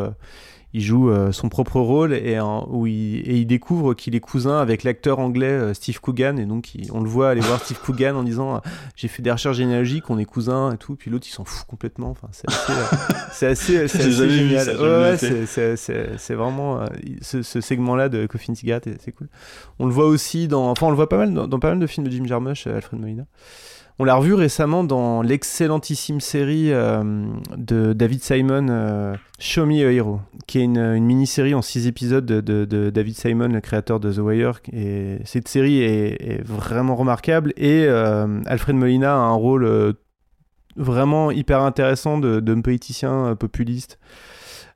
Il 0.74 0.82
joue 0.82 1.10
euh, 1.10 1.32
son 1.32 1.50
propre 1.50 1.80
rôle 1.80 2.14
et, 2.14 2.40
en- 2.40 2.68
où 2.70 2.86
il, 2.86 3.18
et 3.28 3.38
il 3.38 3.46
découvre 3.48 3.94
qu'il 3.96 4.16
est 4.16 4.20
cousin 4.20 4.60
avec 4.60 4.84
l'acteur 4.84 5.18
anglais 5.20 5.48
euh, 5.48 5.74
Steve 5.74 6.00
Coogan. 6.00 6.38
Et 6.38 6.46
donc 6.46 6.76
il- 6.76 6.92
on 6.92 7.02
le 7.02 7.10
voit 7.10 7.30
aller 7.30 7.42
voir 7.42 7.60
Steve 7.60 7.80
Coogan 7.80 8.16
en 8.16 8.24
disant 8.24 8.56
euh, 8.58 8.60
j'ai 8.96 9.08
fait 9.08 9.22
des 9.24 9.32
recherches 9.32 9.58
généalogiques 9.58 10.10
on 10.10 10.20
est 10.20 10.26
cousins 10.26 10.72
et 10.74 10.78
tout 10.78 10.96
puis 10.96 11.10
l'autre 11.10 11.26
il 11.28 11.32
s'en 11.32 11.44
fout 11.46 11.66
complètement. 11.68 12.10
Enfin 12.12 12.28
c'est 12.32 12.48
assez 12.50 12.74
c'est 13.32 13.48
assez, 13.48 13.88
c'est 13.88 14.00
assez 14.02 14.30
génial. 14.30 14.66
j'ai 14.66 14.76
Ouais, 14.78 14.82
ouais, 15.02 15.18
c'est- 15.18 15.46
c'est- 15.48 15.76
c'est 15.76 16.10
c'est 16.18 16.36
vraiment 16.36 16.82
ce, 17.22 17.42
ce 17.42 17.62
segment 17.62 17.96
là 17.96 18.08
de 18.10 18.28
Cigarette 18.56 18.86
est- 18.88 19.02
c'est 19.04 19.12
cool. 19.12 19.28
On 19.80 19.86
le 19.88 19.92
voit 19.92 20.06
aussi 20.06 20.48
dans 20.48 20.70
enfin 20.70 20.86
on 20.86 20.92
le 20.92 20.96
voit 20.96 21.10
pas 21.10 21.18
mal 21.18 21.34
dans, 21.34 21.48
dans 21.48 21.60
pas 21.60 21.70
mal 21.70 21.80
de 21.80 21.88
films 21.88 22.06
de 22.06 22.12
Jim 22.12 22.26
Jarmusch 22.26 22.68
Alfred 22.68 23.00
Molina 23.00 23.24
on 24.00 24.06
l'a 24.06 24.16
revu 24.16 24.34
récemment 24.34 24.86
dans 24.86 25.22
l'excellentissime 25.22 26.22
série 26.22 26.72
euh, 26.72 27.04
de 27.58 27.92
David 27.92 28.24
Simon, 28.24 28.68
euh, 28.70 29.14
Show 29.40 29.66
Me 29.66 29.86
a 29.86 29.92
Hero, 29.92 30.22
qui 30.48 30.60
est 30.60 30.64
une, 30.64 31.00
mini-série 31.00 31.54
en 31.54 31.62
six 31.62 31.86
épisodes 31.86 32.26
de, 32.26 32.90
David 32.90 33.16
Simon, 33.16 33.50
le 33.50 33.60
créateur 33.60 34.00
de 34.00 34.12
The 34.14 34.20
Wire. 34.20 34.62
Et 34.72 35.18
cette 35.26 35.50
série 35.50 35.82
est, 35.82 36.42
vraiment 36.46 36.96
remarquable 36.96 37.52
et 37.58 37.84
euh, 37.88 38.42
Alfred 38.46 38.78
Molina 38.78 39.14
a 39.14 39.18
un 39.18 39.34
rôle 39.34 39.96
vraiment 40.78 41.30
hyper 41.30 41.60
intéressant 41.62 42.20
de, 42.20 42.62
politicien 42.62 43.36
populiste. 43.36 44.00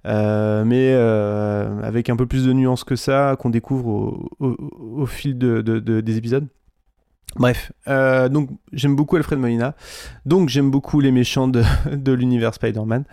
Mais 0.03 0.93
avec 0.93 2.09
un 2.09 2.17
peu 2.17 2.25
plus 2.25 2.45
de 2.45 2.51
nuances 2.51 2.83
que 2.83 2.97
ça, 2.97 3.37
qu'on 3.39 3.49
découvre 3.49 4.29
au, 4.41 5.05
fil 5.05 5.37
de- 5.37 5.61
de- 5.61 5.79
de- 5.79 6.01
des 6.01 6.17
épisodes. 6.17 6.47
Bref, 7.35 7.71
euh, 7.87 8.29
donc 8.29 8.49
j'aime 8.73 8.95
beaucoup 8.95 9.15
Alfred 9.15 9.39
Molina, 9.39 9.73
donc 10.27 10.49
j'aime 10.49 10.69
beaucoup 10.69 10.99
les 10.99 11.09
méchants 11.11 11.47
de, 11.47 11.63
de 11.91 12.11
l'univers 12.13 12.53
Spider-Man. 12.53 13.05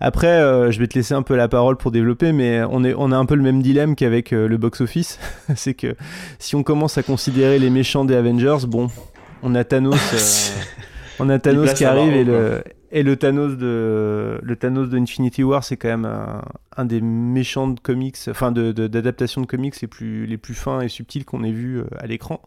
Après, 0.00 0.28
euh, 0.40 0.70
je 0.72 0.78
vais 0.78 0.86
te 0.86 0.94
laisser 0.96 1.12
un 1.12 1.20
peu 1.22 1.36
la 1.36 1.46
parole 1.48 1.76
pour 1.76 1.90
développer, 1.90 2.32
mais 2.32 2.62
on, 2.70 2.84
est, 2.84 2.94
on 2.96 3.12
a 3.12 3.16
un 3.18 3.26
peu 3.26 3.34
le 3.34 3.42
même 3.42 3.60
dilemme 3.60 3.94
qu'avec 3.94 4.32
euh, 4.32 4.48
le 4.48 4.56
box-office. 4.56 5.18
C'est 5.56 5.74
que 5.74 5.94
si 6.38 6.56
on 6.56 6.62
commence 6.62 6.96
à 6.96 7.02
considérer 7.02 7.58
les 7.58 7.68
méchants 7.68 8.06
des 8.06 8.14
Avengers, 8.14 8.66
bon, 8.66 8.88
on 9.42 9.54
a 9.54 9.62
Thanos, 9.62 9.94
euh, 10.14 10.62
on 11.18 11.28
a 11.28 11.38
Thanos 11.38 11.74
qui 11.74 11.84
arrive 11.84 12.14
et 12.14 12.24
le, 12.24 12.64
et 12.92 13.02
le 13.02 13.16
Thanos 13.16 13.58
de 13.58 14.38
le 14.42 14.56
Thanos 14.56 14.88
de 14.88 14.96
Infinity 14.96 15.44
War, 15.44 15.62
c'est 15.62 15.76
quand 15.76 15.88
même 15.88 16.06
un, 16.06 16.40
un 16.78 16.84
des 16.86 17.02
méchants 17.02 17.68
de 17.68 17.78
comics, 17.78 18.16
enfin 18.30 18.52
de 18.52 18.72
de- 18.72 18.86
d'adaptation 18.86 19.42
de, 19.42 19.46
comics 19.46 19.78
les 19.82 19.88
plus 19.88 20.24
les 20.24 20.38
plus 20.38 20.54
fins 20.54 20.80
et 20.80 20.88
subtils 20.88 21.26
qu'on 21.26 21.44
ait 21.44 21.52
vu 21.52 21.80
euh, 21.80 21.84
à 21.98 22.06
l'écran 22.06 22.40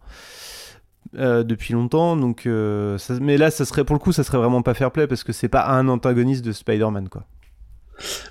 euh, 1.17 1.43
depuis 1.43 1.73
longtemps. 1.73 2.15
Donc, 2.15 2.45
euh, 2.45 2.97
ça- 2.97 3.15
mais 3.21 3.37
là, 3.37 3.51
ça 3.51 3.65
serait 3.65 3.83
pour 3.83 3.95
le 3.95 3.99
coup, 3.99 4.11
ça 4.11 4.23
serait 4.23 4.37
vraiment 4.37 4.61
pas 4.61 4.73
fair 4.73 4.91
play 4.91 5.07
parce 5.07 5.23
que 5.23 5.31
c'est 5.33 5.47
pas 5.49 5.67
un 5.67 5.87
antagoniste 5.87 6.45
de 6.45 6.51
Spider-Man, 6.51 7.09
quoi. 7.09 7.23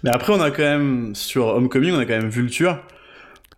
Mais 0.02 0.10
après, 0.10 0.32
on 0.32 0.40
a 0.40 0.50
quand 0.50 0.62
même, 0.62 1.14
sur 1.14 1.46
Homecoming, 1.48 1.92
on 1.94 1.98
a 1.98 2.04
quand 2.06 2.16
même 2.16 2.28
Vulture, 2.28 2.78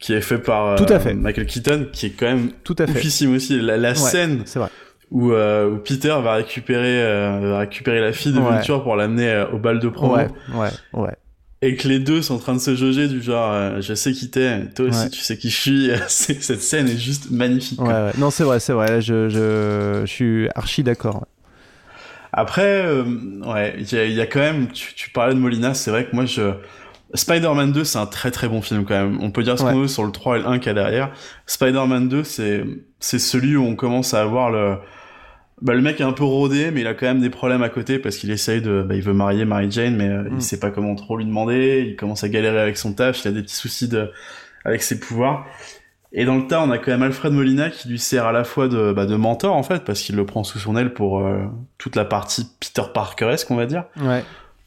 qui 0.01 0.13
est 0.13 0.21
fait 0.23 0.39
par 0.39 0.67
euh, 0.67 0.77
Tout 0.77 0.93
à 0.93 0.99
fait. 0.99 1.15
Michael 1.15 1.47
Keaton, 1.47 1.87
qui 1.93 2.07
est 2.07 2.11
quand 2.11 2.27
même 2.27 2.51
Tout 2.65 2.75
à 2.79 2.87
fait. 2.87 2.93
oufissime 2.99 3.35
aussi. 3.35 3.61
La, 3.61 3.77
la 3.77 3.91
Ouais, 3.91 3.95
scène 3.95 4.43
vrai. 4.57 4.69
où, 5.11 5.33
euh, 5.33 5.71
où 5.71 5.77
Peter 5.79 6.17
va 6.23 6.35
récupérer, 6.35 7.03
euh, 7.05 7.41
va 7.53 7.59
récupérer 7.61 8.01
la 8.01 8.13
fille 8.13 8.33
de 8.33 8.41
Ouais. 8.41 8.53
Vulture 8.55 8.83
pour 8.83 8.97
l'amener 8.97 9.29
euh, 9.29 9.49
au 9.51 9.59
bal 9.59 9.79
de 9.79 9.89
promo. 9.89 10.17
Ouais, 10.17 10.29
ouais, 10.55 10.69
ouais. 10.95 11.15
Et 11.63 11.77
que 11.77 11.89
les 11.89 11.99
deux 11.99 12.23
sont 12.23 12.37
en 12.37 12.39
train 12.39 12.55
de 12.55 12.59
se 12.61 12.75
jauger 12.75 13.07
du 13.07 13.21
genre, 13.23 13.53
euh, 13.53 13.81
je 13.83 13.93
sais 13.95 14.13
qui 14.13 14.31
t'es, 14.31 14.65
toi 14.75 14.87
aussi 14.87 14.99
Ouais. 15.05 15.11
tu 15.11 15.21
sais 15.21 15.37
qui 15.37 15.51
je 15.51 15.57
suis. 15.57 15.91
Cette 16.09 16.63
scène 16.63 16.89
est 16.89 16.97
juste 16.97 17.31
magnifique. 17.31 17.81
Ouais, 17.83 17.89
ouais. 17.89 18.13
Non, 18.17 18.31
c'est 18.31 18.45
vrai, 18.45 18.61
c'est 18.61 18.73
vrai. 18.73 19.03
Je, 19.03 19.29
je, 19.29 20.01
je 20.05 20.11
suis 20.11 20.49
archi 20.55 20.83
d'accord. 20.83 21.27
Après, 22.33 22.83
euh, 22.87 23.03
ouais, 23.45 23.75
il 23.79 23.93
y, 24.11 24.15
y 24.15 24.21
a 24.21 24.27
quand 24.27 24.39
même, 24.41 24.69
tu, 24.69 24.95
tu 24.95 25.11
parlais 25.11 25.35
de 25.35 25.39
Molina, 25.41 25.75
c'est 25.75 25.91
vrai 25.91 26.07
que 26.07 26.15
moi 26.15 26.25
je... 26.27 26.53
Spider-Man 27.13 27.73
2, 27.73 27.83
c'est 27.83 27.99
un 27.99 28.07
très 28.07 28.31
très 28.31 28.49
bon 28.49 28.63
film 28.63 28.85
quand 28.85 28.95
même. 28.95 29.19
On 29.21 29.33
peut 29.33 29.43
dire 29.43 29.59
ce 29.59 29.65
qu'on 29.65 29.81
veut 29.81 29.89
sur 29.89 30.05
le 30.05 30.13
3 30.13 30.37
et 30.37 30.39
le 30.43 30.47
1 30.47 30.59
qu'il 30.61 30.69
y 30.69 30.71
a 30.71 30.75
derrière. 30.75 31.11
Spider-Man 31.47 32.09
2, 32.09 32.23
c'est 32.23 32.65
c'est 33.01 33.19
celui 33.19 33.57
où 33.57 33.65
on 33.65 33.75
commence 33.75 34.15
à 34.15 34.23
avoir 34.23 34.51
le... 34.51 34.77
Bah, 35.63 35.75
le 35.75 35.83
mec 35.83 36.01
est 36.01 36.05
un 36.05 36.13
peu 36.13 36.25
rodé, 36.25 36.71
mais 36.71 36.81
il 36.81 36.87
a 36.87 36.95
quand 36.95 37.07
même 37.07 37.21
des 37.21 37.31
problèmes 37.31 37.63
à 37.63 37.69
côté 37.69 37.99
parce 37.99 38.17
qu'il 38.17 38.31
essaye 38.31 38.63
de... 38.63 38.83
Bah, 38.83 38.95
il 38.95 39.03
veut 39.03 39.13
marier 39.13 39.45
Mary 39.45 39.71
Jane, 39.71 39.95
mais 39.97 40.09
euh, 40.09 40.23
Mm. 40.23 40.35
il 40.37 40.43
sait 40.43 40.59
pas 40.61 40.71
comment 40.71 40.95
trop 40.95 41.17
lui 41.17 41.27
demander. 41.27 41.85
Il 41.89 41.97
commence 41.97 42.25
à 42.25 42.29
galérer 42.29 42.61
avec 42.61 42.77
son 42.77 42.93
taf, 42.95 43.25
il 43.25 43.29
a 43.29 43.33
des 43.33 43.43
petits 43.43 43.55
soucis 43.57 43.89
de... 43.89 44.11
avec 44.65 44.83
ses 44.83 44.99
pouvoirs. 44.99 45.47
Et 46.13 46.25
dans 46.25 46.37
le 46.37 46.47
tas, 46.49 46.61
on 46.63 46.71
a 46.73 46.79
quand 46.79 46.91
même 46.91 47.03
Alfred 47.05 47.33
Molina 47.33 47.71
qui 47.71 47.89
lui 47.89 47.99
sert 47.99 48.27
à 48.27 48.33
la 48.33 48.43
fois 48.43 48.67
de, 48.67 48.93
bah, 48.93 49.07
de 49.07 49.15
mentor 49.15 49.55
en 49.55 49.63
fait, 49.63 49.85
parce 49.85 50.01
qu'il 50.01 50.17
le 50.17 50.27
prend 50.27 50.43
sous 50.43 50.59
son 50.59 50.77
aile 50.77 50.93
pour 50.93 51.21
euh, 51.21 51.45
toute 51.79 51.95
la 51.95 52.05
partie 52.05 52.49
Peter 52.59 52.83
Parkeresque, 52.93 53.49
on 53.51 53.57
va 53.57 53.67
dire. 53.67 53.85
Ouais. 54.03 54.25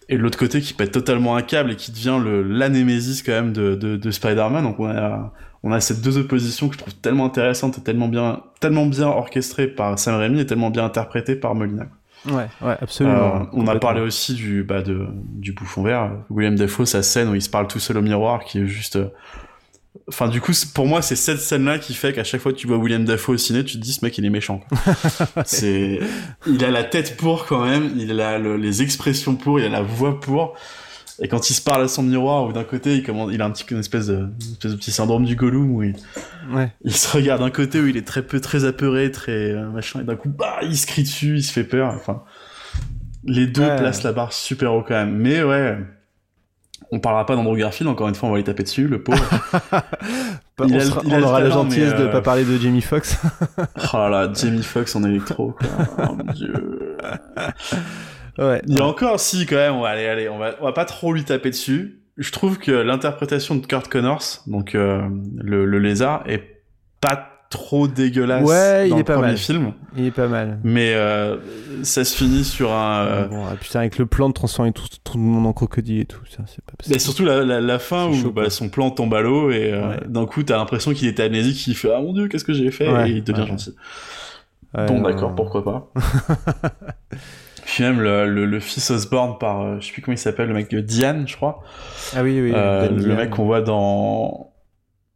Et 0.09 0.17
de 0.17 0.21
l'autre 0.21 0.37
côté, 0.37 0.61
qui 0.61 0.73
pète 0.73 0.91
totalement 0.91 1.35
un 1.35 1.41
câble 1.41 1.71
et 1.71 1.75
qui 1.75 1.91
devient 1.91 2.19
le 2.21 2.43
l'anémésis 2.43 3.23
quand 3.23 3.31
même 3.31 3.53
de, 3.53 3.75
de, 3.75 3.95
de 3.95 4.11
Spider-Man. 4.11 4.63
Donc 4.63 4.79
on 4.79 4.89
a, 4.89 5.33
on 5.63 5.71
a 5.71 5.79
ces 5.79 6.01
deux 6.01 6.17
oppositions 6.17 6.67
que 6.67 6.73
je 6.73 6.79
trouve 6.79 6.95
tellement 6.95 7.25
intéressantes 7.25 7.77
et 7.77 7.81
tellement 7.81 8.07
bien, 8.07 8.41
tellement 8.59 8.85
bien 8.85 9.07
orchestrées 9.07 9.67
par 9.67 9.97
Sam 9.97 10.15
Raimi 10.15 10.41
et 10.41 10.45
tellement 10.45 10.69
bien 10.69 10.85
interprétées 10.85 11.35
par 11.35 11.55
Molina. 11.55 11.85
Ouais, 12.25 12.47
ouais, 12.61 12.77
absolument. 12.81 13.41
Euh, 13.41 13.45
on 13.53 13.67
a 13.67 13.75
parlé 13.77 14.01
aussi 14.01 14.33
du, 14.33 14.63
bah, 14.63 14.81
de, 14.81 15.07
du 15.13 15.53
bouffon 15.53 15.83
vert, 15.83 16.11
William 16.29 16.55
Defoe, 16.55 16.85
sa 16.85 17.03
scène 17.03 17.29
où 17.29 17.35
il 17.35 17.41
se 17.41 17.49
parle 17.49 17.67
tout 17.67 17.79
seul 17.79 17.97
au 17.97 18.01
miroir, 18.01 18.43
qui 18.43 18.59
est 18.59 18.67
juste. 18.67 18.97
Enfin, 20.07 20.27
du 20.27 20.41
coup, 20.41 20.51
pour 20.73 20.87
moi, 20.87 21.01
c'est 21.03 21.15
cette 21.15 21.39
scène-là 21.39 21.77
qui 21.77 21.93
fait 21.93 22.13
qu'à 22.13 22.23
chaque 22.23 22.41
fois 22.41 22.51
que 22.51 22.57
tu 22.57 22.65
vois 22.67 22.77
William 22.77 23.05
Dafoe 23.05 23.33
au 23.33 23.37
ciné, 23.37 23.63
tu 23.63 23.73
te 23.77 23.81
dis 23.83 23.93
ce 23.93 24.03
mec 24.03 24.17
il 24.17 24.25
est 24.25 24.29
méchant. 24.31 24.61
c'est, 25.45 25.99
il 26.47 26.65
a 26.65 26.71
la 26.71 26.83
tête 26.83 27.15
pour 27.15 27.45
quand 27.45 27.63
même, 27.63 27.91
il 27.97 28.19
a 28.19 28.39
le- 28.39 28.57
les 28.57 28.81
expressions 28.81 29.35
pour, 29.35 29.59
il 29.59 29.65
a 29.65 29.69
la 29.69 29.81
voix 29.83 30.19
pour. 30.19 30.55
Et 31.21 31.27
quand 31.27 31.47
il 31.51 31.53
se 31.53 31.61
parle 31.61 31.83
à 31.83 31.87
son 31.87 32.01
miroir, 32.01 32.45
ou 32.47 32.53
d'un 32.53 32.63
côté, 32.63 32.95
il, 32.97 33.41
a 33.41 33.45
un 33.45 33.51
petit, 33.51 33.65
une 33.69 33.79
espèce 33.79 34.07
de, 34.07 34.15
une 34.17 34.33
espèce 34.53 34.71
de 34.71 34.77
petit 34.77 34.91
syndrome 34.91 35.25
du 35.25 35.35
Gollum 35.35 35.71
où 35.71 35.83
il, 35.83 35.93
Ouais. 36.51 36.71
il 36.83 36.93
se 36.95 37.15
regarde 37.15 37.41
d'un 37.41 37.51
côté 37.51 37.79
où 37.79 37.85
il 37.87 37.95
est 37.95 38.05
très 38.07 38.23
peu, 38.23 38.41
très 38.41 38.65
apeuré, 38.65 39.11
très 39.11 39.51
euh, 39.51 39.69
machin, 39.69 40.01
et 40.01 40.03
d'un 40.03 40.15
coup, 40.15 40.29
bah, 40.29 40.57
il 40.63 40.75
se 40.75 40.87
crie 40.87 41.03
dessus, 41.03 41.35
il 41.37 41.43
se 41.43 41.53
fait 41.53 41.63
peur. 41.63 41.93
Enfin, 41.95 42.23
les 43.25 43.45
deux 43.45 43.61
Ouais. 43.61 43.75
placent 43.77 44.01
la 44.03 44.11
barre 44.11 44.33
super 44.33 44.73
haut 44.73 44.81
quand 44.81 44.95
même. 44.95 45.15
Mais 45.15 45.43
ouais, 45.43 45.77
on 46.95 46.99
parlera 46.99 47.25
pas 47.25 47.35
d'Andrew 47.35 47.57
Garfield, 47.57 47.89
encore 47.89 48.07
une 48.07 48.15
fois, 48.15 48.29
on 48.29 48.31
va 48.31 48.37
lui 48.37 48.43
taper 48.43 48.63
dessus, 48.63 48.87
le 48.87 49.01
pauvre. 49.01 49.23
Il 50.65 50.65
on 50.65 50.75
a 50.75 50.77
le- 50.77 50.79
sera- 50.81 51.01
il 51.03 51.13
a 51.13 51.17
on 51.17 51.23
aura 51.23 51.41
la 51.41 51.49
gentillesse 51.49 51.95
de 51.95 52.03
euh, 52.03 52.11
pas 52.11 52.21
parler 52.21 52.45
de 52.45 52.55
Jamie 52.57 52.81
Foxx. 52.81 53.17
oh 53.59 53.97
là 53.97 54.09
là, 54.09 54.31
Jamie 54.33 54.61
Foxx 54.61 54.95
en 54.95 55.03
électro, 55.03 55.55
quoi. 55.57 56.07
Oh 56.09 56.13
mon 56.15 56.31
dieu. 56.31 56.97
ouais. 58.37 58.61
Il 58.67 58.77
y 58.77 58.79
a 58.79 58.85
encore, 58.85 59.19
si, 59.19 59.45
quand 59.47 59.55
même, 59.55 59.81
allez, 59.83 60.05
allez, 60.05 60.29
on 60.29 60.37
va, 60.37 60.51
on 60.61 60.65
va 60.65 60.71
pas 60.73 60.85
trop 60.85 61.11
lui 61.13 61.23
taper 61.23 61.49
dessus. 61.49 62.01
Je 62.17 62.31
trouve 62.31 62.59
que 62.59 62.71
l'interprétation 62.71 63.55
de 63.55 63.65
Kurt 63.65 63.87
Connors, 63.87 64.21
donc 64.45 64.75
euh, 64.75 65.01
le, 65.37 65.65
le 65.65 65.79
lézard, 65.79 66.21
est 66.27 66.61
pas 67.01 67.32
trop 67.53 67.87
dégueulasse 67.87 68.43
Ouais, 68.43 68.87
il 68.87 68.89
dans 68.89 68.95
est 68.97 68.99
le 68.99 69.03
pas 69.05 69.13
premier 69.13 69.27
mal. 69.29 69.37
film. 69.37 69.71
Il 69.95 70.05
est 70.07 70.11
pas 70.11 70.27
mal. 70.27 70.59
Mais 70.63 70.93
euh, 70.93 71.37
ça 71.83 72.03
se 72.03 72.15
finit 72.17 72.43
sur 72.43 72.71
un... 72.73 73.05
euh, 73.05 73.27
Bon, 73.27 73.43
ah, 73.49 73.55
putain, 73.55 73.79
avec 73.79 73.97
le 73.97 74.05
plan 74.05 74.27
de 74.27 74.33
transformer 74.33 74.71
tout, 74.73 74.83
tout 75.03 75.17
le 75.17 75.23
monde 75.23 75.47
en 75.47 75.53
crocodile 75.53 76.01
et 76.01 76.05
tout, 76.05 76.19
ça, 76.29 76.43
c'est 76.47 76.63
pas 76.65 76.73
Mais 76.89 76.99
surtout 76.99 77.23
la, 77.23 77.43
la, 77.45 77.61
la 77.61 77.79
fin 77.79 78.07
où 78.07 78.13
chaud, 78.13 78.31
bah, 78.31 78.49
son 78.49 78.67
plan 78.69 78.89
tombe 78.91 79.13
à 79.13 79.21
l'eau 79.21 79.49
et 79.51 79.71
euh, 79.71 79.89
Ouais. 79.91 79.99
d'un 80.07 80.25
coup 80.25 80.43
t'as 80.43 80.57
l'impression 80.57 80.93
qu'il 80.93 81.07
était 81.07 81.23
amnésique, 81.23 81.65
il 81.67 81.75
fait 81.75 81.91
ah 81.95 82.01
mon 82.01 82.11
dieu 82.13 82.27
qu'est-ce 82.27 82.43
que 82.45 82.53
j'ai 82.53 82.71
fait? 82.71 82.91
Ouais, 82.91 83.09
et 83.09 83.13
il 83.13 83.23
devient 83.23 83.41
ouais. 83.41 83.47
gentil. 83.47 83.73
Ouais, 84.75 84.85
bon 84.87 84.95
non, 84.97 85.01
d'accord 85.09 85.35
pourquoi 85.35 85.63
pas. 85.63 85.91
Puis 87.65 87.83
même 87.83 88.01
le, 88.01 88.27
le, 88.29 88.45
le 88.45 88.59
fils 88.59 88.91
Osborne 88.91 89.37
par 89.39 89.61
euh, 89.61 89.77
je 89.79 89.87
sais 89.87 89.93
plus 89.93 90.01
comment 90.01 90.15
il 90.15 90.19
s'appelle 90.19 90.47
le 90.47 90.53
mec 90.53 90.69
de 90.69 90.79
Diane 90.81 91.27
je 91.27 91.35
crois. 91.35 91.61
Ah 92.15 92.21
oui, 92.23 92.39
oui. 92.41 92.51
Euh, 92.53 92.89
le 92.89 92.95
Diane. 93.01 93.15
mec 93.15 93.29
qu'on 93.31 93.45
voit 93.45 93.61
dans 93.61 94.52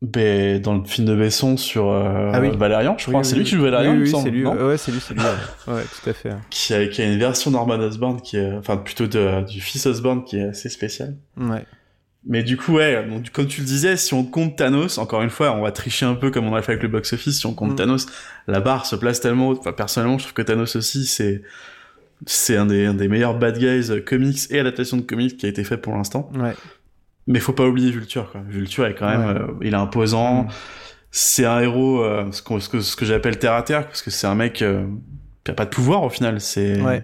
ben, 0.01 0.62
dans 0.62 0.75
le 0.75 0.83
film 0.86 1.07
de 1.07 1.15
Besson 1.15 1.57
sur 1.57 1.89
euh, 1.89 2.29
Ah 2.33 2.39
oui. 2.39 2.51
Valérian 2.55 2.95
je 2.99 3.05
crois. 3.07 3.19
Oui, 3.21 3.25
c'est 3.25 3.36
lui 3.36 3.43
qui 3.43 3.55
joue 3.55 3.63
Valérian 3.63 3.95
Oui, 3.97 4.10
c'est 4.10 4.29
lui. 4.29 4.45
Ouais, 4.45 4.77
c'est 4.77 4.91
lui, 4.91 4.99
c'est 4.99 5.13
lui. 5.15 5.21
ouais. 5.21 5.73
Ouais, 5.73 5.81
tout 5.83 6.10
à 6.10 6.13
fait. 6.13 6.33
qui, 6.51 6.73
a, 6.73 6.86
qui 6.88 7.01
a 7.01 7.05
une 7.05 7.17
version 7.17 7.49
Norman 7.51 7.75
Osborn 7.79 8.21
qui 8.21 8.38
est 8.38 8.51
enfin 8.53 8.77
plutôt 8.77 9.07
de, 9.07 9.43
du 9.49 9.60
fils 9.60 9.86
Osborne 9.88 10.23
qui 10.23 10.38
est 10.38 10.49
assez 10.49 10.69
spéciale. 10.69 11.15
Ouais. 11.38 11.63
Mais 12.29 12.43
du 12.43 12.57
coup, 12.57 12.73
ouais, 12.73 13.07
donc, 13.07 13.29
comme 13.31 13.47
tu 13.47 13.62
le 13.62 13.65
disais, 13.67 13.95
si 13.95 14.13
on 14.13 14.25
compte 14.25 14.57
Thanos, 14.57 14.97
encore 14.97 15.21
une 15.21 15.29
fois, 15.29 15.53
on 15.53 15.62
va 15.62 15.71
tricher 15.71 16.05
un 16.05 16.15
peu 16.15 16.29
comme 16.29 16.45
on 16.45 16.55
a 16.55 16.62
fait 16.62 16.73
avec 16.73 16.83
le 16.83 16.89
box-office, 16.89 17.39
si 17.39 17.45
on 17.45 17.53
compte 17.53 17.71
Mm. 17.71 17.75
Thanos, 17.77 18.05
la 18.47 18.60
barre 18.60 18.86
se 18.86 18.97
place 18.97 19.21
tellement 19.21 19.47
haute. 19.47 19.60
Enfin, 19.62 19.71
personnellement, 19.71 20.17
je 20.17 20.23
trouve 20.25 20.33
que 20.33 20.41
Thanos 20.41 20.75
aussi, 20.75 21.05
c'est, 21.05 21.41
c'est 22.25 22.57
un 22.57 22.65
des, 22.65 22.86
un 22.86 22.95
des 22.95 23.07
meilleurs 23.07 23.36
bad 23.39 23.57
guys 23.57 23.91
euh, 23.91 24.01
comics 24.01 24.39
et 24.51 24.60
adaptation 24.60 24.97
de 24.97 25.03
comics 25.03 25.38
qui 25.38 25.45
a 25.45 25.49
été 25.49 25.63
fait 25.63 25.77
pour 25.77 25.95
l'instant. 25.95 26.29
Ouais. 26.36 26.53
Mais 27.27 27.39
faut 27.39 27.53
pas 27.53 27.65
oublier 27.67 27.91
Vulture, 27.91 28.31
quoi. 28.31 28.41
Vulture 28.47 28.85
est 28.87 28.95
quand 28.95 29.07
même, 29.09 29.27
Ouais. 29.27 29.41
euh, 29.41 29.47
il 29.61 29.73
est 29.73 29.77
imposant. 29.77 30.43
Mm. 30.43 30.47
C'est 31.11 31.45
un 31.45 31.59
héros, 31.61 32.01
euh, 32.03 32.31
ce, 32.31 32.41
que, 32.41 32.79
ce 32.79 32.95
que 32.95 33.05
j'appelle 33.05 33.37
terre 33.39 33.53
à 33.53 33.63
terre, 33.63 33.85
parce 33.87 34.01
que 34.01 34.09
c'est 34.11 34.27
un 34.27 34.35
mec 34.35 34.61
euh, 34.61 34.85
qui 35.43 35.51
a 35.51 35.53
pas 35.53 35.65
de 35.65 35.69
pouvoir 35.69 36.03
au 36.03 36.09
final. 36.09 36.39
C'est, 36.39 36.79
Ouais. 36.81 37.03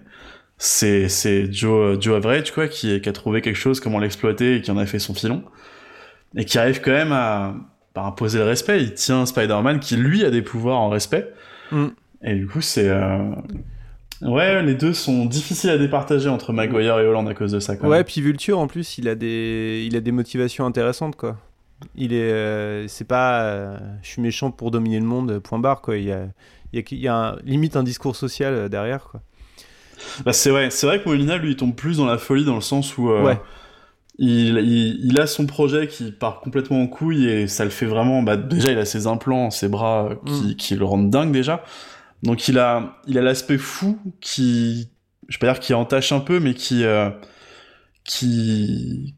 c'est, 0.58 1.08
c'est 1.08 1.52
Joe, 1.52 1.98
Joe 2.00 2.16
Average, 2.16 2.52
quoi, 2.52 2.68
qui, 2.68 3.00
qui 3.00 3.08
a 3.08 3.12
trouvé 3.12 3.40
quelque 3.42 3.56
chose, 3.56 3.80
comment 3.80 3.98
l'exploiter 3.98 4.56
et 4.56 4.60
qui 4.62 4.70
en 4.70 4.78
a 4.78 4.86
fait 4.86 4.98
son 4.98 5.14
filon. 5.14 5.42
Et 6.36 6.44
qui 6.44 6.58
arrive 6.58 6.80
quand 6.80 6.90
même 6.92 7.12
à, 7.12 7.54
à 7.94 8.00
imposer 8.06 8.38
le 8.38 8.44
respect. 8.44 8.82
Il 8.82 8.94
tient 8.94 9.24
Spider-Man 9.26 9.78
qui, 9.80 9.96
lui, 9.96 10.24
a 10.24 10.30
des 10.30 10.42
pouvoirs 10.42 10.78
en 10.80 10.88
respect. 10.88 11.32
Mm. 11.70 11.86
Et 12.22 12.34
du 12.34 12.46
coup, 12.46 12.60
c'est, 12.60 12.88
euh, 12.88 13.18
ouais, 14.22 14.62
les 14.62 14.74
deux 14.74 14.92
sont 14.94 15.26
difficiles 15.26 15.70
à 15.70 15.78
départager 15.78 16.28
entre 16.28 16.52
Maguire 16.52 16.98
et 17.00 17.06
Holland 17.06 17.28
à 17.28 17.34
cause 17.34 17.52
de 17.52 17.60
ça, 17.60 17.76
quand 17.76 17.88
Ouais, 17.88 17.98
même. 17.98 18.04
puis 18.04 18.20
Vulture 18.20 18.58
en 18.58 18.66
plus, 18.66 18.98
il 18.98 19.08
a 19.08 19.14
des, 19.14 19.84
il 19.86 19.96
a 19.96 20.00
des 20.00 20.12
motivations 20.12 20.64
intéressantes 20.66 21.16
quoi. 21.16 21.36
Il 21.96 22.12
est, 22.14 22.30
euh, 22.32 22.88
c'est 22.88 23.06
pas, 23.06 23.42
euh, 23.42 23.76
je 24.02 24.08
suis 24.08 24.22
méchant 24.22 24.50
pour 24.50 24.70
dominer 24.70 25.00
le 25.00 25.04
monde. 25.06 25.38
Point 25.40 25.58
barre 25.58 25.80
quoi. 25.82 25.96
Il 25.98 26.04
y 26.04 26.12
a, 26.12 26.26
il 26.72 26.78
y 26.78 26.82
a, 26.82 26.84
il 26.90 26.98
y 26.98 27.08
a 27.08 27.14
un- 27.16 27.36
limite 27.44 27.76
un 27.76 27.82
discours 27.82 28.16
social 28.16 28.54
euh, 28.54 28.68
derrière 28.68 29.04
quoi. 29.10 29.20
Bah, 30.24 30.32
c'est 30.32 30.50
vrai, 30.50 30.70
c'est 30.70 30.86
vrai 30.86 31.02
que 31.02 31.08
Molina, 31.08 31.36
lui, 31.36 31.50
il 31.52 31.56
tombe 31.56 31.74
plus 31.74 31.96
dans 31.98 32.06
la 32.06 32.18
folie 32.18 32.44
dans 32.44 32.54
le 32.54 32.60
sens 32.60 32.96
où, 32.98 33.10
euh, 33.10 33.22
Ouais. 33.24 33.38
il, 34.18 34.56
il, 34.58 35.00
il 35.10 35.20
a 35.20 35.26
son 35.26 35.46
projet 35.46 35.86
qui 35.88 36.12
part 36.12 36.40
complètement 36.40 36.80
en 36.82 36.86
couille 36.86 37.28
et 37.28 37.48
ça 37.48 37.64
le 37.64 37.70
fait 37.70 37.86
vraiment. 37.86 38.22
Bah, 38.22 38.36
déjà, 38.36 38.70
il 38.70 38.78
a 38.78 38.84
ses 38.84 39.06
implants, 39.06 39.50
ses 39.50 39.68
bras 39.68 40.10
qui, 40.26 40.32
Mm. 40.52 40.54
qui 40.56 40.74
le 40.76 40.84
rendent 40.84 41.10
dingue 41.10 41.32
déjà. 41.32 41.64
Donc, 42.24 42.48
il 42.48 42.58
a, 42.58 42.98
il 43.06 43.16
a 43.18 43.22
l'aspect 43.22 43.58
fou 43.58 43.98
qui, 44.20 44.88
je 45.28 45.36
vais 45.36 45.46
pas 45.46 45.52
dire 45.52 45.60
qui 45.60 45.74
entache 45.74 46.10
un 46.12 46.20
peu, 46.20 46.40
mais 46.40 46.54
qui, 46.54 46.84
euh, 46.84 47.10
qui, 48.04 49.14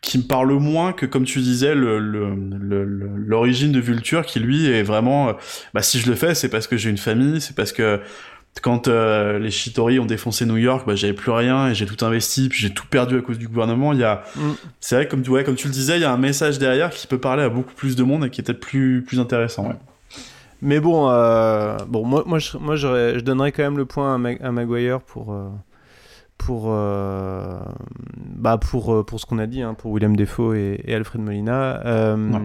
qui 0.00 0.18
me 0.18 0.22
parle 0.24 0.52
moins 0.54 0.92
que, 0.92 1.06
comme 1.06 1.24
tu 1.24 1.40
disais, 1.40 1.74
le, 1.74 1.98
le, 1.98 2.34
le- 2.34 2.84
le- 2.84 3.16
l'origine 3.16 3.72
de 3.72 3.80
Vulture 3.80 4.24
qui 4.26 4.40
lui 4.40 4.66
est 4.66 4.82
vraiment, 4.82 5.28
euh, 5.30 5.32
bah, 5.74 5.82
si 5.82 5.98
je 6.00 6.08
le 6.08 6.16
fais, 6.16 6.34
c'est 6.34 6.48
parce 6.48 6.66
que 6.66 6.76
j'ai 6.76 6.90
une 6.90 6.98
famille, 6.98 7.40
c'est 7.40 7.54
parce 7.54 7.72
que 7.72 8.00
quand 8.60 8.86
euh, 8.88 9.38
les 9.38 9.50
Shitori 9.50 9.98
ont 9.98 10.04
défoncé 10.04 10.44
New 10.44 10.56
York, 10.58 10.84
bah, 10.86 10.94
j'avais 10.94 11.14
plus 11.14 11.30
rien 11.30 11.68
et 11.70 11.74
j'ai 11.74 11.86
tout 11.86 12.04
investi, 12.04 12.48
puis 12.48 12.60
j'ai 12.60 12.70
tout 12.70 12.86
perdu 12.86 13.16
à 13.16 13.22
cause 13.22 13.38
du 13.38 13.48
gouvernement. 13.48 13.92
Il 13.92 14.00
y 14.00 14.04
a, 14.04 14.22
Mm. 14.36 14.50
c'est 14.80 14.94
vrai, 14.96 15.08
comme 15.08 15.22
tu, 15.22 15.30
ouais, 15.30 15.42
comme 15.44 15.54
tu 15.54 15.68
le 15.68 15.72
disais, 15.72 15.96
il 15.98 16.02
y 16.02 16.04
a 16.04 16.12
un 16.12 16.18
message 16.18 16.58
derrière 16.58 16.90
qui 16.90 17.06
peut 17.06 17.18
parler 17.18 17.42
à 17.44 17.48
beaucoup 17.48 17.72
plus 17.74 17.96
de 17.96 18.02
monde 18.02 18.24
et 18.26 18.30
qui 18.30 18.40
est 18.40 18.44
peut-être 18.44 18.60
plus, 18.60 19.02
plus 19.06 19.20
intéressant. 19.20 19.68
Ouais. 19.68 19.76
Mais 20.62 20.80
bon, 20.80 21.08
euh, 21.10 21.76
bon, 21.88 22.04
moi, 22.06 22.22
moi, 22.26 22.38
je, 22.38 22.56
moi, 22.56 22.76
je 22.76 23.20
donnerais 23.20 23.52
quand 23.52 23.64
même 23.64 23.76
le 23.76 23.84
point 23.84 24.14
à, 24.14 24.18
Ma- 24.18 24.30
à 24.40 24.52
Maguire 24.52 25.00
pour, 25.00 25.32
euh, 25.34 25.48
pour, 26.38 26.66
euh, 26.68 27.58
bah, 28.16 28.58
pour, 28.58 29.04
pour 29.04 29.20
ce 29.20 29.26
qu'on 29.26 29.38
a 29.38 29.46
dit, 29.46 29.60
hein, 29.62 29.74
pour 29.74 29.90
William 29.90 30.16
Defoe 30.16 30.54
et, 30.56 30.80
et 30.86 30.94
Alfred 30.94 31.20
Molina. 31.20 31.82
Ouais. 31.84 32.40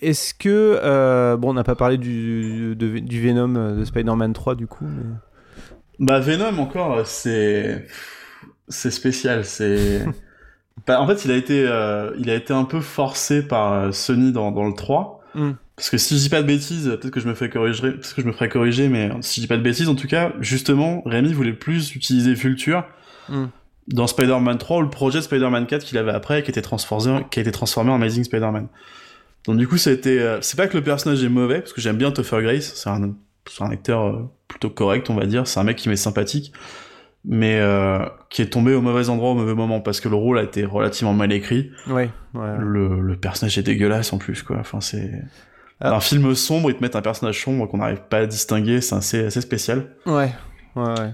Est-ce 0.00 0.34
que, 0.34 1.36
bon, 1.36 1.50
on 1.50 1.54
n'a 1.54 1.64
pas 1.64 1.76
parlé 1.76 1.96
du, 1.96 2.74
de- 2.76 2.98
du 2.98 3.20
Venom 3.20 3.74
de 3.74 3.84
Spider-Man 3.84 4.32
3 4.32 4.54
du 4.54 4.66
coup, 4.66 4.84
mais... 4.86 5.04
Bah 5.98 6.18
Venom 6.20 6.58
encore, 6.58 7.06
c'est 7.06 7.86
c'est 8.68 8.90
spécial. 8.90 9.44
C'est 9.44 10.04
Bah, 10.86 11.00
en 11.00 11.06
fait, 11.06 11.24
il 11.24 11.30
a 11.30 11.36
été 11.36 11.60
il 12.18 12.30
a 12.30 12.34
été 12.34 12.52
un 12.52 12.64
peu 12.64 12.80
forcé 12.80 13.46
par 13.46 13.94
Sony 13.94 14.32
dans, 14.32 14.50
dans 14.52 14.66
le 14.66 14.74
3. 14.74 15.20
Mm. 15.34 15.50
Parce 15.82 15.90
que 15.90 15.98
si 15.98 16.16
je 16.16 16.20
dis 16.20 16.28
pas 16.28 16.42
de 16.42 16.46
bêtises, 16.46 16.84
peut-être 16.84 17.10
que 17.10 17.18
je 17.18 17.26
me 17.26 17.34
fais 17.34 17.48
corriger, 17.48 17.82
peut-être 17.82 18.14
que 18.14 18.22
je 18.22 18.26
me 18.28 18.32
ferai 18.32 18.48
corriger, 18.48 18.88
mais 18.88 19.10
si 19.20 19.40
je 19.40 19.46
dis 19.46 19.48
pas 19.48 19.56
de 19.56 19.62
bêtises, 19.62 19.88
en 19.88 19.96
tout 19.96 20.06
cas, 20.06 20.32
justement, 20.38 21.02
Rémi 21.04 21.32
voulait 21.32 21.52
plus 21.52 21.96
utiliser 21.96 22.34
Vulture 22.34 22.84
Mm. 23.28 23.46
dans 23.88 24.06
Spider-Man 24.06 24.58
3 24.58 24.78
ou 24.78 24.82
le 24.82 24.90
projet 24.90 25.18
de 25.18 25.24
Spider-Man 25.24 25.66
4 25.66 25.84
qu'il 25.84 25.98
avait 25.98 26.12
après, 26.12 26.42
qui, 26.42 26.50
était 26.50 26.62
transformé, 26.62 27.24
qui 27.30 27.40
a 27.40 27.42
été 27.42 27.50
transformé 27.50 27.90
en 27.90 27.96
Amazing 27.96 28.24
Spider-Man. 28.24 28.68
Donc 29.46 29.56
du 29.56 29.66
coup, 29.66 29.76
été, 29.76 30.20
euh, 30.20 30.38
c'est 30.40 30.56
pas 30.56 30.68
que 30.68 30.76
le 30.76 30.84
personnage 30.84 31.24
est 31.24 31.28
mauvais, 31.28 31.60
parce 31.60 31.72
que 31.72 31.80
j'aime 31.80 31.96
bien 31.96 32.12
Topher 32.12 32.42
Grace, 32.42 32.72
c'est 32.74 32.88
un, 32.88 33.14
c'est 33.50 33.64
un 33.64 33.70
acteur 33.70 34.06
euh, 34.06 34.30
plutôt 34.46 34.70
correct, 34.70 35.10
on 35.10 35.14
va 35.14 35.26
dire, 35.26 35.46
c'est 35.46 35.58
un 35.58 35.64
mec 35.64 35.76
qui 35.76 35.88
m'est 35.88 35.96
sympathique, 35.96 36.52
mais 37.24 37.58
euh, 37.60 38.04
qui 38.30 38.42
est 38.42 38.46
tombé 38.46 38.74
au 38.74 38.82
mauvais 38.82 39.08
endroit 39.08 39.30
au 39.30 39.34
mauvais 39.34 39.54
moment, 39.54 39.80
parce 39.80 40.00
que 40.00 40.08
le 40.08 40.16
rôle 40.16 40.38
a 40.38 40.44
été 40.44 40.64
relativement 40.64 41.12
mal 41.12 41.32
écrit. 41.32 41.70
Ouais, 41.88 42.10
ouais. 42.34 42.56
Le, 42.58 43.00
le 43.00 43.16
personnage 43.16 43.58
est 43.58 43.62
dégueulasse 43.62 44.12
en 44.12 44.18
plus, 44.18 44.42
quoi. 44.42 44.58
Enfin, 44.60 44.80
c'est... 44.80 45.10
Ah. 45.84 45.96
Un 45.96 46.00
film 46.00 46.34
sombre, 46.36 46.70
ils 46.70 46.76
te 46.76 46.82
mettent 46.82 46.94
un 46.96 47.02
personnage 47.02 47.42
sombre 47.42 47.66
qu'on 47.66 47.78
n'arrive 47.78 48.02
pas 48.08 48.18
à 48.18 48.26
distinguer, 48.26 48.80
c'est 48.80 48.94
assez, 48.94 49.24
assez 49.26 49.40
spécial. 49.40 49.96
Ouais, 50.06 50.32
ouais, 50.76 50.82
ouais. 51.00 51.10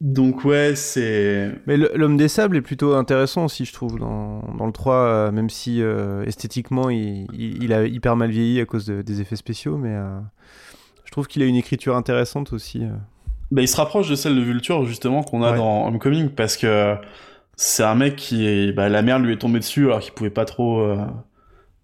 Donc 0.00 0.44
ouais, 0.44 0.74
c'est... 0.74 1.52
Mais 1.66 1.76
l'homme 1.76 2.16
des 2.16 2.26
sables 2.28 2.56
est 2.56 2.60
plutôt 2.62 2.94
intéressant 2.94 3.44
aussi, 3.44 3.64
je 3.64 3.72
trouve, 3.72 3.98
dans, 4.00 4.40
dans 4.58 4.66
le 4.66 4.72
3, 4.72 4.94
euh, 4.94 5.30
même 5.30 5.48
si 5.50 5.80
euh, 5.82 6.24
esthétiquement 6.24 6.90
il, 6.90 7.26
il, 7.32 7.62
il 7.62 7.72
a 7.72 7.84
hyper 7.84 8.16
mal 8.16 8.30
vieilli 8.30 8.60
à 8.60 8.64
cause 8.64 8.86
de- 8.86 9.02
des 9.02 9.20
effets 9.20 9.36
spéciaux, 9.36 9.76
mais 9.76 9.94
euh, 9.94 10.18
je 11.04 11.12
trouve 11.12 11.28
qu'il 11.28 11.40
a 11.42 11.46
une 11.46 11.54
écriture 11.54 11.94
intéressante 11.94 12.52
aussi. 12.52 12.82
euh. 12.82 12.88
Bah, 13.52 13.60
il 13.62 13.68
se 13.68 13.76
rapproche 13.76 14.08
de 14.08 14.16
celle 14.16 14.34
de 14.34 14.40
Vulture, 14.40 14.84
justement, 14.86 15.22
qu'on 15.22 15.42
a 15.44 15.52
Ouais. 15.52 15.58
dans 15.58 15.86
Homecoming, 15.86 16.30
parce 16.30 16.56
que 16.56 16.96
c'est 17.54 17.84
un 17.84 17.94
mec 17.94 18.16
qui 18.16 18.48
est... 18.48 18.72
Bah, 18.72 18.88
la 18.88 19.02
merde 19.02 19.22
lui 19.22 19.34
est 19.34 19.38
tombée 19.38 19.58
dessus, 19.60 19.84
alors 19.84 20.00
qu'il 20.00 20.14
pouvait 20.14 20.30
pas 20.30 20.46
trop... 20.46 20.80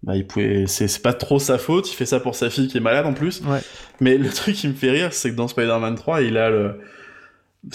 Bah, 0.03 0.15
il 0.15 0.25
pouvait... 0.25 0.65
C'est 0.67 0.87
c'est 0.87 1.01
pas 1.01 1.13
trop 1.13 1.39
sa 1.39 1.57
faute, 1.57 1.91
il 1.91 1.95
fait 1.95 2.05
ça 2.05 2.19
pour 2.19 2.35
sa 2.35 2.49
fille 2.49 2.67
qui 2.67 2.77
est 2.77 2.81
malade 2.81 3.05
en 3.05 3.13
plus. 3.13 3.41
Ouais. 3.41 3.59
Mais 3.99 4.17
le 4.17 4.29
truc 4.29 4.55
qui 4.55 4.67
me 4.67 4.73
fait 4.73 4.91
rire, 4.91 5.13
c'est 5.13 5.31
que 5.31 5.35
dans 5.35 5.47
Spider-Man 5.47 5.95
3, 5.95 6.21
il 6.21 6.37
a 6.37 6.49
le... 6.49 6.79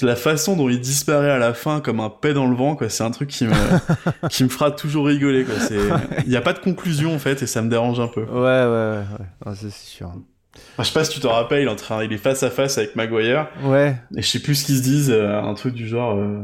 La 0.01 0.17
façon 0.17 0.57
dont 0.57 0.71
il 0.71 0.81
disparaît 0.81 1.31
à 1.31 1.37
la 1.37 1.53
fin 1.53 1.83
comme 1.83 2.01
un 2.01 2.09
paix 2.09 2.33
dans 2.33 2.47
le 2.47 2.57
vent, 2.57 2.75
quoi, 2.75 2.89
c'est 2.89 3.05
un 3.05 3.11
truc 3.11 3.29
qui 3.29 3.45
me, 3.45 3.53
qui 4.31 4.43
me 4.43 4.49
fera 4.49 4.71
toujours 4.71 5.07
rigoler, 5.07 5.45
quoi. 5.45 5.57
C'est, 5.61 5.77
il 6.25 6.33
y 6.33 6.37
a 6.37 6.41
pas 6.41 6.55
de 6.55 6.59
conclusion, 6.59 7.15
en 7.15 7.19
fait, 7.19 7.43
et 7.43 7.47
ça 7.47 7.61
me 7.61 7.69
dérange 7.69 8.01
un 8.01 8.09
peu. 8.09 8.23
Ouais, 8.23 8.33
ouais, 8.33 8.99
ouais, 8.99 9.05
ouais. 9.45 9.55
C'est 9.55 9.71
sûr. 9.71 10.09
Enfin, 10.09 10.83
je 10.83 10.85
sais 10.85 10.95
pas 10.95 11.05
si 11.05 11.13
tu 11.13 11.21
t'en 11.21 11.33
rappelles, 11.33 11.63
il 11.63 11.67
est 11.67 11.71
en 11.71 11.77
train, 11.77 12.03
il 12.03 12.13
est 12.13 12.19
face 12.19 12.43
à 12.43 12.51
face 12.51 12.79
avec 12.79 12.97
Maguire, 12.97 13.49
Ouais, 13.65 13.97
et 14.17 14.23
je 14.23 14.27
sais 14.27 14.39
plus 14.39 14.55
ce 14.55 14.65
qu'ils 14.65 14.79
se 14.79 14.83
disent, 14.83 15.11
euh, 15.11 15.39
un 15.39 15.53
truc 15.55 15.75
du 15.75 15.87
genre, 15.87 16.17
euh, 16.17 16.43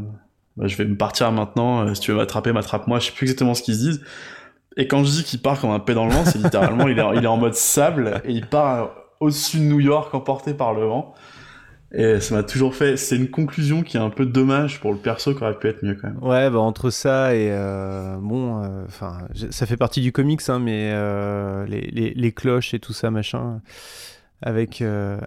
bah, 0.57 0.67
je 0.67 0.77
vais 0.77 0.85
me 0.85 0.97
partir 0.97 1.31
maintenant, 1.33 1.87
euh, 1.87 1.95
si 1.95 2.01
tu 2.01 2.11
veux 2.11 2.17
m'attraper, 2.17 2.53
m'attrape-moi, 2.53 2.99
je 2.99 3.07
sais 3.07 3.13
plus 3.13 3.25
exactement 3.25 3.55
ce 3.55 3.63
qu'ils 3.63 3.77
se 3.77 3.81
disent. 3.81 4.03
Et 4.77 4.87
quand 4.87 5.03
je 5.05 5.11
dis 5.11 5.25
qu'il 5.25 5.41
part 5.43 5.61
comme 5.61 5.71
un 5.71 5.81
paix 5.81 5.95
dans 5.95 6.07
le 6.07 6.13
vent, 6.13 6.25
c'est 6.25 6.39
littéralement, 6.39 6.87
il 6.89 6.99
est, 6.99 7.03
en- 7.03 7.13
il 7.13 7.25
est 7.25 7.29
en 7.29 7.37
mode 7.37 7.55
sable, 7.55 8.21
et 8.25 8.33
il 8.33 8.47
part 8.47 8.91
au-dessus 9.21 9.59
de 9.59 9.65
New 9.65 9.81
York, 9.81 10.15
emporté 10.15 10.55
par 10.55 10.73
le 10.75 10.85
vent. 10.87 11.15
Et 11.93 12.21
ça 12.21 12.37
m'a 12.37 12.45
toujours 12.45 12.77
fait, 12.77 12.97
c'est 12.97 13.17
une 13.17 13.29
conclusion 13.31 13.83
qui 13.83 13.97
est 13.97 14.01
un 14.01 14.11
peu 14.11 14.25
dommage 14.25 14.79
pour 14.81 14.93
le 14.93 14.99
perso 14.99 15.35
qui 15.35 15.43
aurait 15.43 15.59
pu 15.59 15.67
être 15.67 15.83
mieux 15.83 15.97
quand 16.01 16.07
même. 16.07 16.23
ouais, 16.23 16.49
bah 16.49 16.61
entre 16.61 16.91
ça 16.91 17.35
et 17.35 17.49
euh, 17.51 18.17
bon, 18.21 18.63
euh, 18.63 18.85
enfin, 18.87 19.19
ça 19.51 19.67
fait 19.67 19.77
partie 19.77 20.01
du 20.01 20.13
comics, 20.13 20.41
hein, 20.49 20.61
mais 20.61 20.93
euh, 20.95 21.67
les, 21.67 21.81
les, 21.91 22.15
les 22.15 22.33
cloches 22.33 22.75
et 22.75 22.79
tout 22.79 22.93
ça, 22.93 23.11
machin, 23.11 23.61
avec 24.41 24.83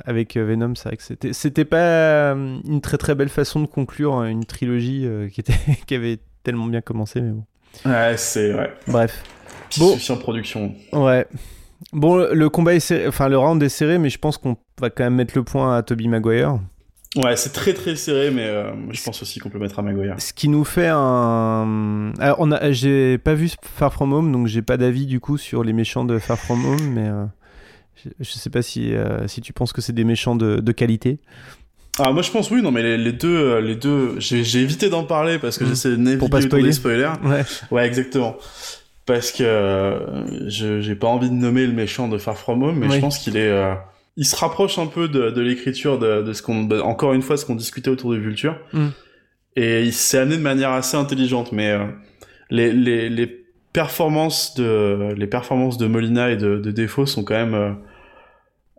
avec 0.06 0.38
Venom, 0.38 0.74
c'est 0.76 0.88
vrai 0.88 0.96
que 0.98 1.04
c'était 1.04 1.34
c'était 1.34 1.66
pas 1.66 2.32
une 2.32 2.80
très 2.82 2.98
très 2.98 3.14
belle 3.14 3.30
façon 3.30 3.60
de 3.60 3.68
conclure 3.68 4.16
hein, 4.16 4.28
une 4.28 4.46
trilogie 4.46 5.06
qui 5.34 5.42
était 5.42 5.54
qui 5.86 5.96
avait 5.96 6.20
tellement 6.44 6.68
bien 6.68 6.82
commencé, 6.82 7.20
mais 7.20 7.32
bon. 7.32 7.44
Ouais, 7.86 8.16
c'est, 8.18 8.54
ouais. 8.54 8.72
Bref. 8.88 9.24
Bon. 9.78 9.98
en 10.10 10.18
production. 10.18 10.74
Ouais. 10.92 11.26
Bon, 11.92 12.16
le- 12.16 12.34
le 12.34 12.50
combat 12.50 12.74
est 12.76 12.80
serré, 12.80 13.08
enfin 13.08 13.28
le 13.28 13.38
round 13.38 13.62
est 13.62 13.70
serré, 13.70 13.98
mais 13.98 14.10
je 14.10 14.18
pense 14.18 14.38
qu'on 14.38 14.56
va 14.80 14.90
quand 14.90 15.04
même 15.04 15.16
mettre 15.16 15.34
le 15.36 15.44
point 15.44 15.76
à 15.78 15.84
Toby 15.84 16.08
Maguire. 16.08 16.60
Ouais, 17.16 17.36
c'est 17.36 17.52
très 17.52 17.74
très 17.74 17.96
serré, 17.96 18.32
mais 18.32 18.46
euh, 18.48 18.72
je 18.92 19.04
pense 19.04 19.22
aussi 19.22 19.40
qu'on 19.40 19.50
peut 19.50 19.60
mettre 19.60 19.78
à 19.78 19.82
Maguire. 19.84 20.16
Ce 20.18 20.34
qui 20.34 20.48
nous 20.48 20.64
fait 20.64 20.88
un. 20.92 22.12
Alors, 22.20 22.38
on 22.40 22.52
a, 22.52 22.72
j'ai 22.72 23.18
pas 23.20 23.34
vu 23.36 23.50
Far 23.62 23.94
From 23.94 24.14
Home, 24.14 24.32
donc 24.32 24.48
j'ai 24.48 24.62
pas 24.62 24.78
d'avis 24.78 25.06
du 25.06 25.20
coup 25.20 25.38
sur 25.38 25.64
les 25.64 25.74
méchants 25.74 26.06
de 26.06 26.18
Far 26.20 26.40
From 26.40 26.66
Home, 26.66 26.90
mais 26.94 27.08
euh, 27.08 27.26
je, 28.04 28.10
je 28.20 28.32
sais 28.32 28.50
pas 28.50 28.62
si, 28.64 28.96
euh, 28.96 29.28
si 29.28 29.42
tu 29.42 29.54
penses 29.54 29.74
que 29.74 29.82
c'est 29.82 29.94
des 29.94 30.06
méchants 30.06 30.36
de, 30.36 30.56
de 30.60 30.72
qualité. 30.72 31.20
Ah, 32.00 32.12
moi 32.12 32.24
je 32.24 32.32
pense 32.32 32.50
oui, 32.50 32.62
non, 32.62 32.72
mais 32.72 32.82
les, 32.82 32.98
les 32.98 33.12
deux, 33.12 33.36
euh, 33.38 33.62
les 33.62 33.76
deux, 33.76 34.16
j'ai 34.20 34.44
j'ai 34.44 34.60
évité 34.62 34.90
d'en 34.90 35.04
parler 35.04 35.38
parce 35.38 35.58
que 35.58 35.64
Mm. 35.64 35.68
j'essaie 35.68 35.90
de 35.92 35.96
naviguer 35.98 36.18
Pour 36.20 36.30
pas 36.30 36.42
spoiler. 36.42 36.66
des 36.66 36.72
spoilers. 36.74 37.12
Ouais. 37.24 37.44
Ouais, 37.72 37.86
exactement. 37.86 38.36
Parce 39.06 39.32
que 39.32 39.44
euh, 39.44 40.50
je 40.50 40.82
j'ai 40.82 40.96
pas 40.96 41.08
envie 41.08 41.30
de 41.30 41.36
nommer 41.36 41.68
le 41.68 41.74
méchant 41.74 42.08
de 42.08 42.18
Far 42.18 42.38
From 42.38 42.64
Home, 42.64 42.78
mais 42.80 42.88
Oui. 42.88 42.96
je 42.96 43.00
pense 43.00 43.20
qu'il 43.20 43.38
est, 43.38 43.50
euh, 43.50 43.74
il 44.18 44.26
se 44.26 44.36
rapproche 44.36 44.80
un 44.80 44.88
peu 44.88 45.08
de, 45.08 45.30
de 45.30 45.42
l'écriture 45.42 46.00
de, 46.00 46.22
de 46.24 46.34
ce 46.34 46.42
qu'on, 46.42 46.64
de- 46.64 46.80
encore 46.80 47.14
une 47.14 47.22
fois, 47.22 47.38
ce 47.38 47.46
qu'on 47.46 47.56
discutait 47.56 47.90
autour 47.90 48.12
de 48.12 48.18
Vulture. 48.18 48.58
Mm. 48.74 48.88
Et 49.56 49.84
il 49.84 49.94
s'est 49.94 50.18
amené 50.18 50.38
de 50.38 50.42
manière 50.42 50.72
assez 50.72 50.98
intelligente, 50.98 51.52
mais 51.52 51.70
euh, 51.72 51.86
les, 52.50 52.72
les, 52.74 53.08
les 53.10 53.46
performances 53.72 54.56
de, 54.56 55.14
les 55.16 55.28
performances 55.28 55.78
de 55.78 55.86
Molina 55.88 56.32
et 56.32 56.38
de, 56.38 56.58
de 56.58 56.72
Defoe 56.72 57.06
sont 57.06 57.24
quand 57.24 57.36
même 57.36 57.54
euh, 57.54 57.72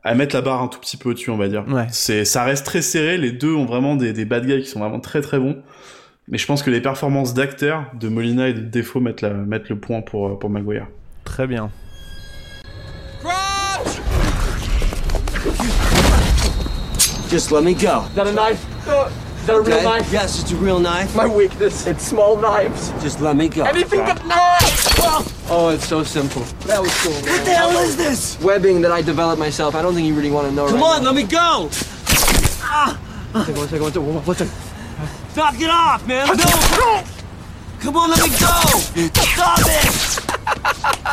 à 0.04 0.14
mettre 0.14 0.36
la 0.36 0.42
barre 0.42 0.62
un 0.62 0.68
tout 0.68 0.78
petit 0.78 0.96
peu 0.98 1.10
au-dessus, 1.10 1.30
on 1.30 1.36
va 1.36 1.48
dire. 1.48 1.64
Ouais. 1.66 1.86
C'est, 1.90 2.24
ça 2.24 2.44
reste 2.44 2.66
très 2.66 2.82
serré. 2.82 3.16
Les 3.16 3.32
deux 3.32 3.54
ont 3.54 3.64
vraiment 3.64 3.96
des, 3.96 4.12
des 4.12 4.26
bad 4.26 4.46
guys 4.46 4.62
qui 4.62 4.68
sont 4.68 4.80
vraiment 4.80 5.00
très 5.00 5.22
très 5.22 5.38
bons. 5.38 5.62
Mais 6.28 6.38
je 6.38 6.46
pense 6.46 6.62
que 6.62 6.70
les 6.70 6.80
performances 6.80 7.34
d'acteurs 7.34 7.86
de 7.98 8.08
Molina 8.08 8.48
et 8.48 8.54
de 8.54 8.60
Defoe 8.60 9.00
mettent, 9.00 9.22
la, 9.22 9.30
mettent 9.30 9.68
le 9.68 9.78
point 9.78 10.02
pour, 10.02 10.38
pour 10.38 10.50
Maguire. 10.50 10.86
Très 11.24 11.46
bien. 11.46 11.70
Just 17.30 17.50
let 17.50 17.62
me 17.62 17.74
go. 17.74 18.04
Is 18.10 18.14
that 18.14 18.26
a 18.26 18.32
knife? 18.32 18.64
Is 18.86 19.46
that 19.46 19.56
a 19.56 19.60
real 19.60 19.74
Okay? 19.76 19.84
knife? 19.84 20.12
Yes, 20.12 20.40
it's 20.40 20.52
a 20.52 20.56
real 20.56 20.78
knife. 20.78 21.16
My 21.16 21.26
weakness. 21.26 21.86
It's 21.86 22.06
small 22.06 22.36
knives. 22.36 22.92
Just 23.02 23.20
let 23.20 23.36
me 23.36 23.48
go. 23.48 23.64
Anything 23.64 24.04
but 24.04 24.24
knives! 24.24 25.33
Oh, 25.50 25.68
it's 25.68 25.86
so 25.86 26.02
simple. 26.02 26.42
That 26.66 26.80
was 26.80 26.90
cool. 27.02 27.12
What 27.12 27.44
the 27.44 27.52
hell 27.52 27.70
is 27.78 27.96
this? 27.96 28.38
Webbing 28.40 28.80
that 28.82 28.92
I 28.92 29.02
developed 29.02 29.38
myself. 29.38 29.74
I 29.74 29.82
don't 29.82 29.94
think 29.94 30.06
you 30.06 30.14
really 30.14 30.30
want 30.30 30.48
to 30.48 30.54
know 30.54 30.66
Come 30.68 30.80
right 30.80 30.98
on, 30.98 31.04
let 31.04 31.14
me 31.14 31.22
go. 31.24 31.68
now. 32.62 32.96
One 33.32 33.44
second, 33.44 33.58
one 33.58 33.68
second, 33.68 33.82
one 33.82 33.92
second. 33.92 34.26
One 34.26 34.36
second. 34.36 34.50
Knock 35.36 35.60
it 35.60 35.68
off, 35.70 36.06
man. 36.06 36.26
No. 36.28 37.02
Come 37.80 37.96
on, 37.96 38.10
let 38.10 38.22
me 38.22 38.28
go. 38.30 38.62
Stop 39.12 39.58
it. 39.60 40.20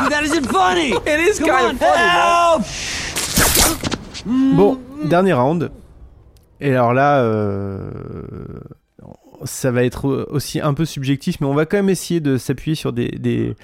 Dude, 0.00 0.12
that 0.12 0.22
isn't 0.24 0.44
funny. 0.46 0.92
It 1.06 1.20
is 1.20 1.38
Come 1.38 1.48
kind 1.48 1.66
on, 1.66 1.70
of 1.72 1.78
funny, 1.78 1.96
man. 1.96 2.62
help. 2.62 2.62
Bon, 4.56 4.78
dernier 5.08 5.32
round. 5.34 5.70
Et 6.60 6.70
alors 6.70 6.94
là, 6.94 7.20
euh, 7.22 8.60
ça 9.44 9.70
va 9.72 9.82
être 9.84 10.26
aussi 10.30 10.60
un 10.60 10.74
peu 10.74 10.84
subjectif, 10.84 11.40
mais 11.40 11.46
on 11.46 11.54
va 11.54 11.66
quand 11.66 11.76
même 11.76 11.90
essayer 11.90 12.20
de 12.20 12.38
s'appuyer 12.38 12.76
sur 12.76 12.92
des, 12.92 13.08
des, 13.08 13.56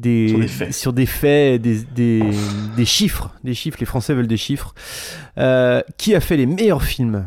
des, 0.00 0.28
Sur 0.28 0.38
des 0.40 0.48
faits. 0.48 0.74
sur 0.74 0.92
des 0.92 1.06
faits, 1.06 1.62
des, 1.62 1.78
des, 1.94 2.22
des 2.76 2.84
chiffres. 2.84 3.30
Des 3.44 3.54
chiffres, 3.54 3.76
les 3.80 3.86
Français 3.86 4.14
veulent 4.14 4.26
des 4.26 4.36
chiffres. 4.36 4.74
Euh, 5.38 5.80
qui 5.98 6.14
a 6.14 6.20
fait 6.20 6.36
les 6.36 6.46
meilleurs 6.46 6.82
films? 6.82 7.26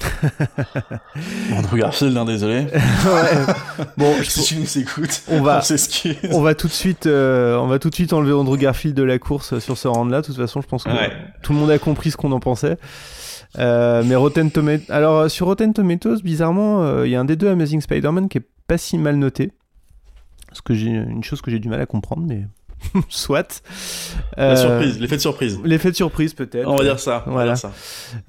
Andrew 1.52 1.76
Garfield, 1.76 2.16
hein, 2.16 2.24
désolé. 2.24 2.60
Ouais. 2.72 3.86
Bon, 3.96 4.14
je- 4.22 4.30
si 4.30 4.42
tu 4.44 4.56
nous 4.56 4.78
écoutes, 4.78 5.22
on 5.28 5.42
va- 5.42 5.60
on 6.32 6.40
va 6.40 6.54
tout 6.54 6.68
de 6.68 6.72
suite, 6.72 7.06
euh, 7.06 7.56
on 7.56 7.66
va 7.66 7.78
tout 7.78 7.90
de 7.90 7.94
suite 7.94 8.12
enlever 8.12 8.32
Andrew 8.32 8.56
Garfield 8.56 8.96
de 8.96 9.02
la 9.02 9.18
course 9.18 9.58
sur 9.58 9.76
ce 9.76 9.88
round-là. 9.88 10.20
De 10.20 10.26
toute 10.26 10.36
façon, 10.36 10.60
je 10.60 10.66
pense 10.68 10.84
que 10.84 10.90
Ouais. 10.90 11.10
tout 11.42 11.52
le 11.52 11.58
monde 11.58 11.70
a 11.70 11.78
compris 11.78 12.10
ce 12.10 12.16
qu'on 12.16 12.32
en 12.32 12.40
pensait. 12.40 12.76
Euh, 13.58 14.02
mais 14.04 14.14
Rotten 14.14 14.50
Tomatoes, 14.50 14.84
alors 14.92 15.30
sur 15.30 15.46
Rotten 15.46 15.72
Tomatoes, 15.72 16.20
bizarrement, 16.22 17.02
il 17.02 17.10
y 17.10 17.16
a 17.16 17.20
un 17.20 17.24
des 17.24 17.36
deux 17.36 17.48
Amazing 17.48 17.80
Spider-Man 17.80 18.28
qui 18.28 18.38
est 18.38 18.46
pas 18.66 18.78
si 18.78 18.98
mal 18.98 19.16
noté. 19.16 19.50
Ce 20.52 20.62
que 20.62 20.74
j'ai 20.74 20.88
une 20.88 21.22
chose 21.24 21.40
que 21.42 21.50
j'ai 21.50 21.58
du 21.58 21.68
mal 21.68 21.80
à 21.80 21.86
comprendre, 21.86 22.24
mais 22.26 22.46
soit. 23.08 23.62
La 24.36 24.52
Euh, 24.52 24.56
surprise, 24.56 25.00
l'effet 25.00 25.16
de 25.16 25.20
surprise. 25.20 25.60
L'effet 25.64 25.90
de 25.90 25.96
surprise 25.96 26.34
peut-être. 26.34 26.68
On 26.68 26.76
va 26.76 26.84
dire 26.84 26.98
ça. 27.00 27.22
on 27.26 27.30
va 27.30 27.34
Voilà. 27.44 27.52
dire 27.54 27.58
ça. 27.58 27.72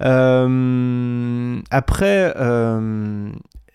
Euh, 0.02 1.60
après, 1.70 2.32
euh, 2.36 3.30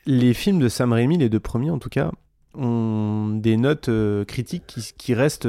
les 0.05 0.33
films 0.33 0.59
de 0.59 0.67
Sam 0.69 0.93
Raimi, 0.93 1.17
les 1.17 1.29
deux 1.29 1.39
premiers 1.39 1.71
en 1.71 1.79
tout 1.79 1.89
cas, 1.89 2.11
ont 2.57 3.29
des 3.33 3.57
notes 3.57 3.89
critiques 4.27 4.63
qui, 4.67 4.91
qui 4.97 5.13
restent 5.13 5.47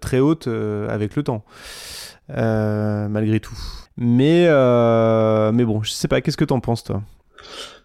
très 0.00 0.20
hautes 0.20 0.48
avec 0.88 1.16
le 1.16 1.22
temps, 1.24 1.44
malgré 2.28 3.40
tout. 3.40 3.58
Mais, 3.96 4.46
mais 5.52 5.64
bon, 5.64 5.82
je 5.82 5.90
sais 5.90 6.08
pas, 6.08 6.20
qu'est-ce 6.20 6.36
que 6.36 6.44
t'en 6.44 6.60
penses 6.60 6.84
toi? 6.84 7.02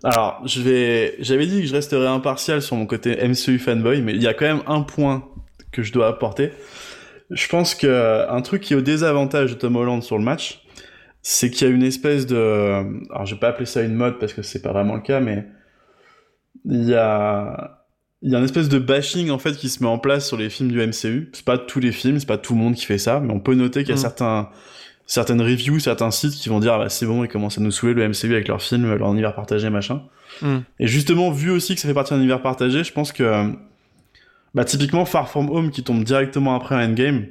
Alors, 0.04 0.42
je 0.46 0.62
vais. 0.62 1.16
J'avais 1.20 1.46
dit 1.46 1.62
que 1.62 1.68
je 1.68 1.74
resterais 1.74 2.08
impartial 2.08 2.62
sur 2.62 2.76
mon 2.76 2.86
côté 2.86 3.18
MCU 3.28 3.60
fanboy, 3.60 4.02
mais 4.02 4.14
il 4.14 4.22
y 4.22 4.28
a 4.28 4.34
quand 4.34 4.46
même 4.46 4.62
un 4.68 4.82
point 4.82 5.28
que 5.72 5.84
je 5.84 5.92
dois 5.92 6.08
apporter. 6.08 6.52
Je 7.32 7.48
pense 7.48 7.76
que 7.76 8.28
un 8.30 8.42
truc 8.42 8.62
qui 8.62 8.74
est 8.74 8.78
au 8.78 8.82
désavantage 8.82 9.52
de 9.52 9.56
Tom 9.56 9.76
Holland 9.76 10.02
sur 10.02 10.18
le 10.18 10.24
match, 10.24 10.62
c'est 11.22 11.50
qu'il 11.52 11.68
y 11.68 11.72
a 11.72 11.74
une 11.74 11.84
espèce 11.84 12.26
de. 12.26 12.36
Alors, 13.12 13.26
je 13.26 13.36
vais 13.36 13.40
pas 13.40 13.50
appeler 13.50 13.66
ça 13.66 13.82
une 13.82 13.94
mode 13.94 14.20
parce 14.20 14.34
que 14.34 14.42
c'est 14.42 14.62
pas 14.62 14.72
vraiment 14.72 14.96
le 14.96 15.02
cas, 15.02 15.20
mais 15.20 15.46
il 16.66 16.86
y 16.86 16.96
a. 16.96 17.76
Il 18.22 18.32
y 18.32 18.36
a 18.36 18.40
une 18.40 18.44
espèce 18.46 18.68
de 18.68 18.80
bashing 18.80 19.30
en 19.30 19.40
fait 19.40 19.56
qui 19.56 19.70
se 19.70 19.82
met 19.82 19.88
en 19.90 19.98
place 19.98 20.28
sur 20.28 20.36
les 20.36 20.50
films 20.50 20.70
du 20.72 20.80
MCU. 20.86 21.30
C'est 21.34 21.46
pas 21.46 21.58
tous 21.58 21.80
les 21.80 21.94
films, 21.94 22.20
c'est 22.20 22.28
pas 22.28 22.38
tout 22.38 22.54
le 22.54 22.60
monde 22.60 22.76
qui 22.76 22.86
fait 22.86 22.98
ça, 22.98 23.22
mais 23.22 23.32
on 23.32 23.40
peut 23.40 23.54
noter 23.56 23.82
qu'il 23.84 23.90
y 23.90 23.94
a 23.94 23.96
Mm. 23.96 23.98
certains 23.98 24.50
certaines 25.10 25.42
reviews, 25.42 25.80
certains 25.80 26.12
sites 26.12 26.36
qui 26.36 26.48
vont 26.48 26.62
dire 26.62 26.76
ah 26.76 26.78
bah, 26.78 26.90
c'est 26.90 27.06
bon, 27.06 27.26
ils 27.26 27.28
commencent 27.28 27.58
à 27.58 27.62
nous 27.62 27.72
saouler 27.72 27.94
le 27.94 28.08
MCU 28.08 28.34
avec 28.34 28.48
leurs 28.48 28.62
films, 28.62 28.96
leur 28.96 29.12
univers 29.12 29.36
partagé, 29.36 29.70
machin. 29.70 30.04
Mm. 30.42 30.60
Et 30.80 30.88
justement, 30.88 31.32
vu 31.32 31.52
aussi 31.52 31.76
que 31.76 31.82
ça 31.82 31.88
fait 31.90 31.94
partie 31.94 32.14
d'un 32.14 32.20
univers 32.20 32.42
partagé, 32.42 32.86
je 32.86 32.94
pense 32.94 33.12
que 33.12 33.52
bah, 34.54 34.64
typiquement 34.64 35.04
Far 35.04 35.28
From 35.28 35.50
Home 35.50 35.72
qui 35.72 35.84
tombe 35.84 36.06
directement 36.06 36.56
après 36.56 36.76
Endgame, 36.76 37.26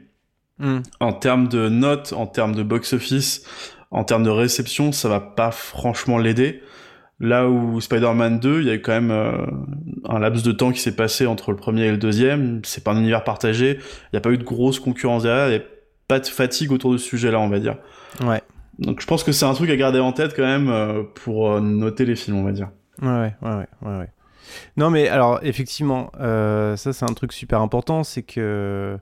Mm. 0.58 0.78
en 0.98 1.12
termes 1.12 1.48
de 1.48 1.68
notes, 1.68 2.12
en 2.12 2.26
termes 2.26 2.54
de 2.54 2.62
box-office, 2.62 3.44
en 3.90 4.04
termes 4.04 4.24
de 4.24 4.30
réception, 4.30 4.92
ça 4.92 5.08
va 5.08 5.20
pas 5.20 5.50
franchement 5.50 6.18
l'aider. 6.18 6.62
Là 7.20 7.48
où 7.48 7.80
Spider-Man 7.80 8.38
2, 8.38 8.60
il 8.60 8.66
y 8.66 8.70
a 8.70 8.74
eu 8.74 8.82
quand 8.82 8.92
même 8.92 9.10
euh, 9.10 9.46
un 10.04 10.18
laps 10.20 10.44
de 10.44 10.52
temps 10.52 10.70
qui 10.70 10.80
s'est 10.80 10.94
passé 10.94 11.26
entre 11.26 11.50
le 11.50 11.56
premier 11.56 11.86
et 11.86 11.90
le 11.90 11.96
deuxième. 11.96 12.60
C'est 12.64 12.84
pas 12.84 12.92
un 12.92 12.98
univers 12.98 13.24
partagé. 13.24 13.78
Il 13.78 14.10
n'y 14.14 14.18
a 14.18 14.20
pas 14.20 14.30
eu 14.30 14.38
de 14.38 14.44
grosse 14.44 14.78
concurrence 14.78 15.24
derrière. 15.24 15.48
Il 15.48 15.50
n'y 15.50 15.56
a 15.56 15.64
pas 16.08 16.18
de 16.18 16.26
fatigue 16.26 16.72
autour 16.72 16.92
de 16.92 16.98
ce 16.98 17.06
sujet-là, 17.06 17.38
on 17.38 17.48
va 17.48 17.60
dire. 17.60 17.76
Ouais. 18.24 18.42
Donc 18.78 19.00
je 19.00 19.06
pense 19.06 19.22
que 19.22 19.32
c'est 19.32 19.44
un 19.44 19.54
truc 19.54 19.70
à 19.70 19.76
garder 19.76 20.00
en 20.00 20.12
tête 20.12 20.34
quand 20.34 20.44
même 20.44 20.68
euh, 20.68 21.02
pour 21.14 21.50
euh, 21.50 21.60
noter 21.60 22.04
les 22.04 22.16
films, 22.16 22.38
on 22.38 22.44
va 22.44 22.52
dire. 22.52 22.70
Ouais, 23.02 23.08
ouais, 23.08 23.34
ouais, 23.42 23.50
ouais, 23.50 23.66
ouais, 23.82 23.98
ouais. 23.98 24.08
Non, 24.76 24.90
mais 24.90 25.08
alors, 25.08 25.40
effectivement, 25.42 26.10
euh, 26.20 26.76
ça, 26.76 26.92
c'est 26.92 27.04
un 27.04 27.14
truc 27.14 27.32
super 27.32 27.60
important, 27.60 28.02
c'est 28.02 28.22
que 28.22 28.98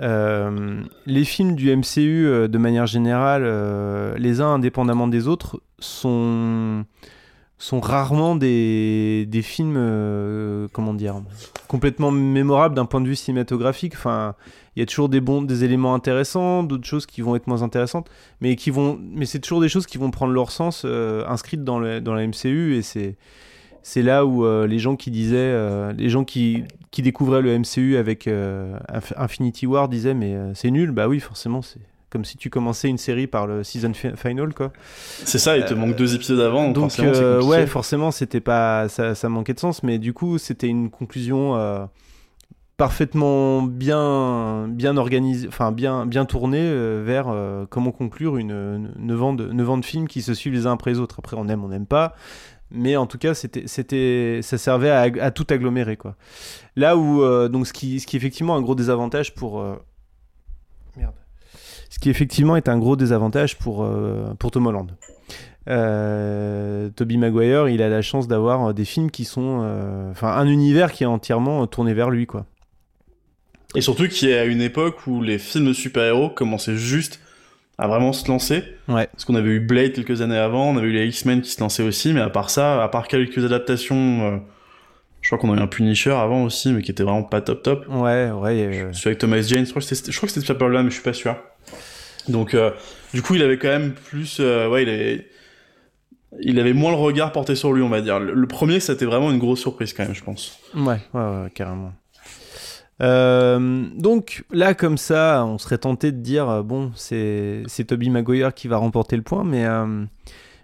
euh, 0.00 0.82
les 1.06 1.24
films 1.24 1.56
du 1.56 1.74
MCU, 1.74 2.48
de 2.48 2.58
manière 2.58 2.86
générale, 2.86 3.42
euh, 3.44 4.16
les 4.16 4.40
uns 4.40 4.54
indépendamment 4.54 5.08
des 5.08 5.28
autres, 5.28 5.60
sont, 5.78 6.84
sont 7.60 7.78
rarement 7.78 8.36
des, 8.36 9.26
des 9.28 9.42
films, 9.42 9.74
euh, 9.76 10.66
comment 10.72 10.94
dire, 10.94 11.22
complètement 11.68 12.10
mémorables 12.10 12.74
d'un 12.74 12.86
point 12.86 13.00
de 13.02 13.06
vue 13.06 13.14
cinématographique. 13.16 13.92
Enfin, 13.94 14.34
il 14.74 14.80
y 14.80 14.82
a 14.82 14.86
toujours 14.86 15.10
des 15.10 15.20
bons, 15.20 15.42
des 15.42 15.62
éléments 15.62 15.94
intéressants, 15.94 16.62
d'autres 16.62 16.86
choses 16.86 17.04
qui 17.04 17.20
vont 17.20 17.36
être 17.36 17.46
moins 17.46 17.62
intéressantes, 17.62 18.08
mais 18.40 18.56
qui 18.56 18.70
vont, 18.70 18.98
mais 19.02 19.26
c'est 19.26 19.40
toujours 19.40 19.60
des 19.60 19.68
choses 19.68 19.84
qui 19.86 19.98
vont 19.98 20.10
prendre 20.10 20.32
leur 20.32 20.50
sens 20.50 20.82
euh, 20.86 21.22
inscrites 21.28 21.62
dans 21.62 21.78
le, 21.78 22.00
dans 22.00 22.14
la 22.14 22.26
MCU 22.26 22.76
et 22.76 22.82
c'est 22.82 23.16
c'est 23.82 24.02
là 24.02 24.26
où 24.26 24.44
euh, 24.44 24.66
les 24.66 24.78
gens 24.78 24.94
qui 24.96 25.10
disaient, 25.10 25.92
les 25.94 26.10
gens 26.10 26.24
qui, 26.24 26.64
qui 26.90 27.00
découvraient 27.02 27.40
le 27.40 27.58
MCU 27.58 27.96
avec 27.96 28.26
Inf- 28.26 29.14
Infinity 29.16 29.66
War 29.66 29.88
disaient 29.88 30.14
mais 30.14 30.34
c'est 30.54 30.70
nul, 30.70 30.90
bah 30.92 31.08
oui 31.08 31.18
forcément 31.20 31.62
c'est 31.62 31.80
comme 32.10 32.24
si 32.24 32.36
tu 32.36 32.50
commençais 32.50 32.88
une 32.88 32.98
série 32.98 33.26
par 33.26 33.46
le 33.46 33.62
season 33.64 33.94
fi- 33.94 34.16
final 34.16 34.52
quoi. 34.52 34.72
C'est 35.24 35.38
ça, 35.38 35.56
il 35.56 35.64
te 35.64 35.74
manque 35.74 35.96
deux 35.96 36.14
épisodes 36.14 36.40
avant, 36.40 36.70
donc, 36.70 36.90
forcément, 36.90 37.12
euh, 37.14 37.42
ouais 37.42 37.66
forcément 37.66 38.10
c'était 38.10 38.40
pas 38.40 38.88
ça, 38.88 39.14
ça 39.14 39.28
manquait 39.28 39.54
de 39.54 39.60
sens, 39.60 39.82
mais 39.82 39.98
du 39.98 40.12
coup 40.12 40.36
c'était 40.38 40.66
une 40.68 40.90
conclusion 40.90 41.56
euh, 41.56 41.84
parfaitement 42.76 43.62
bien 43.62 44.66
bien 44.68 44.96
organisée, 44.96 45.46
enfin 45.48 45.70
bien 45.70 46.06
bien 46.06 46.24
tournée 46.24 46.62
euh, 46.62 47.02
vers 47.04 47.26
euh, 47.28 47.66
comment 47.68 47.92
conclure 47.92 48.36
une, 48.38 48.50
une 48.50 48.92
neuf 49.06 49.22
ans 49.22 49.32
de 49.34 49.46
neuf 49.52 49.68
ans 49.68 49.78
de 49.78 49.84
films 49.84 50.08
qui 50.08 50.22
se 50.22 50.34
suivent 50.34 50.54
les 50.54 50.66
uns 50.66 50.72
après 50.72 50.90
les 50.92 50.98
autres. 50.98 51.16
Après 51.18 51.36
on 51.38 51.46
aime 51.48 51.62
on 51.62 51.68
n'aime 51.68 51.86
pas, 51.86 52.14
mais 52.70 52.96
en 52.96 53.06
tout 53.06 53.18
cas 53.18 53.34
c'était 53.34 53.64
c'était 53.66 54.40
ça 54.42 54.56
servait 54.56 54.90
à, 54.90 55.02
à 55.24 55.30
tout 55.30 55.46
agglomérer 55.50 55.96
quoi. 55.98 56.16
Là 56.74 56.96
où 56.96 57.22
euh, 57.22 57.48
donc 57.48 57.66
ce 57.66 57.72
qui 57.74 58.00
ce 58.00 58.06
qui 58.06 58.16
est 58.16 58.18
effectivement 58.18 58.56
un 58.56 58.62
gros 58.62 58.74
désavantage 58.74 59.34
pour 59.34 59.60
euh. 59.60 59.76
Ce 61.90 61.98
qui 61.98 62.08
effectivement 62.08 62.56
est 62.56 62.68
un 62.68 62.78
gros 62.78 62.96
désavantage 62.96 63.58
pour 63.58 63.84
euh, 63.84 64.32
pour 64.38 64.50
Tom 64.50 64.66
Holland. 64.66 64.92
Euh, 65.68 66.88
Toby 66.96 67.18
Maguire, 67.18 67.68
il 67.68 67.82
a 67.82 67.88
la 67.88 68.00
chance 68.00 68.26
d'avoir 68.26 68.70
euh, 68.70 68.72
des 68.72 68.86
films 68.86 69.10
qui 69.10 69.24
sont, 69.24 69.60
euh, 69.62 70.10
enfin, 70.10 70.28
un 70.28 70.46
univers 70.46 70.90
qui 70.90 71.04
est 71.04 71.06
entièrement 71.06 71.62
euh, 71.62 71.66
tourné 71.66 71.92
vers 71.92 72.10
lui, 72.10 72.26
quoi. 72.26 72.46
Et 73.76 73.82
surtout 73.82 74.08
qu'il 74.08 74.30
y 74.30 74.32
a 74.32 74.46
une 74.46 74.62
époque 74.62 75.06
où 75.06 75.22
les 75.22 75.38
films 75.38 75.66
de 75.66 75.72
super-héros 75.72 76.30
commençaient 76.30 76.76
juste 76.76 77.20
à 77.78 77.86
vraiment 77.86 78.12
se 78.12 78.26
lancer. 78.26 78.64
Ouais. 78.88 79.06
Parce 79.12 79.24
qu'on 79.24 79.34
avait 79.34 79.50
eu 79.50 79.60
Blade 79.60 79.92
quelques 79.92 80.22
années 80.22 80.38
avant, 80.38 80.70
on 80.70 80.76
avait 80.76 80.88
eu 80.88 80.92
les 80.92 81.06
X-Men 81.06 81.42
qui 81.42 81.50
se 81.50 81.60
lançaient 81.60 81.82
aussi, 81.84 82.12
mais 82.12 82.20
à 82.20 82.30
part 82.30 82.50
ça, 82.50 82.82
à 82.82 82.88
part 82.88 83.06
quelques 83.06 83.44
adaptations, 83.44 84.22
euh, 84.22 84.36
je 85.20 85.28
crois 85.28 85.38
qu'on 85.38 85.52
a 85.54 85.56
eu 85.56 85.62
un 85.62 85.66
Punisher 85.68 86.12
avant 86.12 86.44
aussi, 86.44 86.72
mais 86.72 86.82
qui 86.82 86.90
était 86.90 87.04
vraiment 87.04 87.22
pas 87.22 87.42
top 87.42 87.62
top. 87.62 87.86
Ouais, 87.88 88.30
ouais. 88.30 88.88
Celui 88.92 89.08
avec 89.10 89.18
Thomas 89.18 89.42
Jane, 89.42 89.66
je 89.66 89.70
crois 89.70 89.82
que 89.82 89.94
c'était, 89.94 90.10
Spider-Man, 90.12 90.84
mais 90.84 90.90
je 90.90 90.94
suis 90.94 91.04
pas 91.04 91.12
sûr. 91.12 91.36
Donc, 92.28 92.54
euh, 92.54 92.70
du 93.14 93.22
coup, 93.22 93.34
il 93.34 93.42
avait 93.42 93.58
quand 93.58 93.68
même 93.68 93.92
plus, 93.94 94.38
euh, 94.40 94.68
ouais, 94.68 94.82
il 94.82 94.88
avait, 94.88 95.26
il 96.40 96.58
avait 96.60 96.72
moins 96.72 96.90
le 96.92 96.96
regard 96.98 97.32
porté 97.32 97.54
sur 97.54 97.72
lui, 97.72 97.82
on 97.82 97.88
va 97.88 98.00
dire. 98.00 98.20
Le, 98.20 98.34
le 98.34 98.46
premier, 98.46 98.78
c'était 98.80 99.04
vraiment 99.06 99.30
une 99.30 99.38
grosse 99.38 99.60
surprise 99.60 99.92
quand 99.92 100.04
même, 100.04 100.14
je 100.14 100.22
pense. 100.24 100.58
Ouais, 100.74 100.98
ouais, 101.14 101.20
ouais, 101.20 101.50
carrément. 101.54 101.92
Euh, 103.02 103.84
donc 103.96 104.44
là, 104.52 104.74
comme 104.74 104.98
ça, 104.98 105.44
on 105.46 105.56
serait 105.58 105.78
tenté 105.78 106.12
de 106.12 106.18
dire 106.18 106.62
bon, 106.62 106.92
c'est 106.94 107.62
c'est 107.66 107.84
Toby 107.84 108.10
Maguire 108.10 108.52
qui 108.52 108.68
va 108.68 108.76
remporter 108.76 109.16
le 109.16 109.22
point, 109.22 109.42
mais 109.42 109.64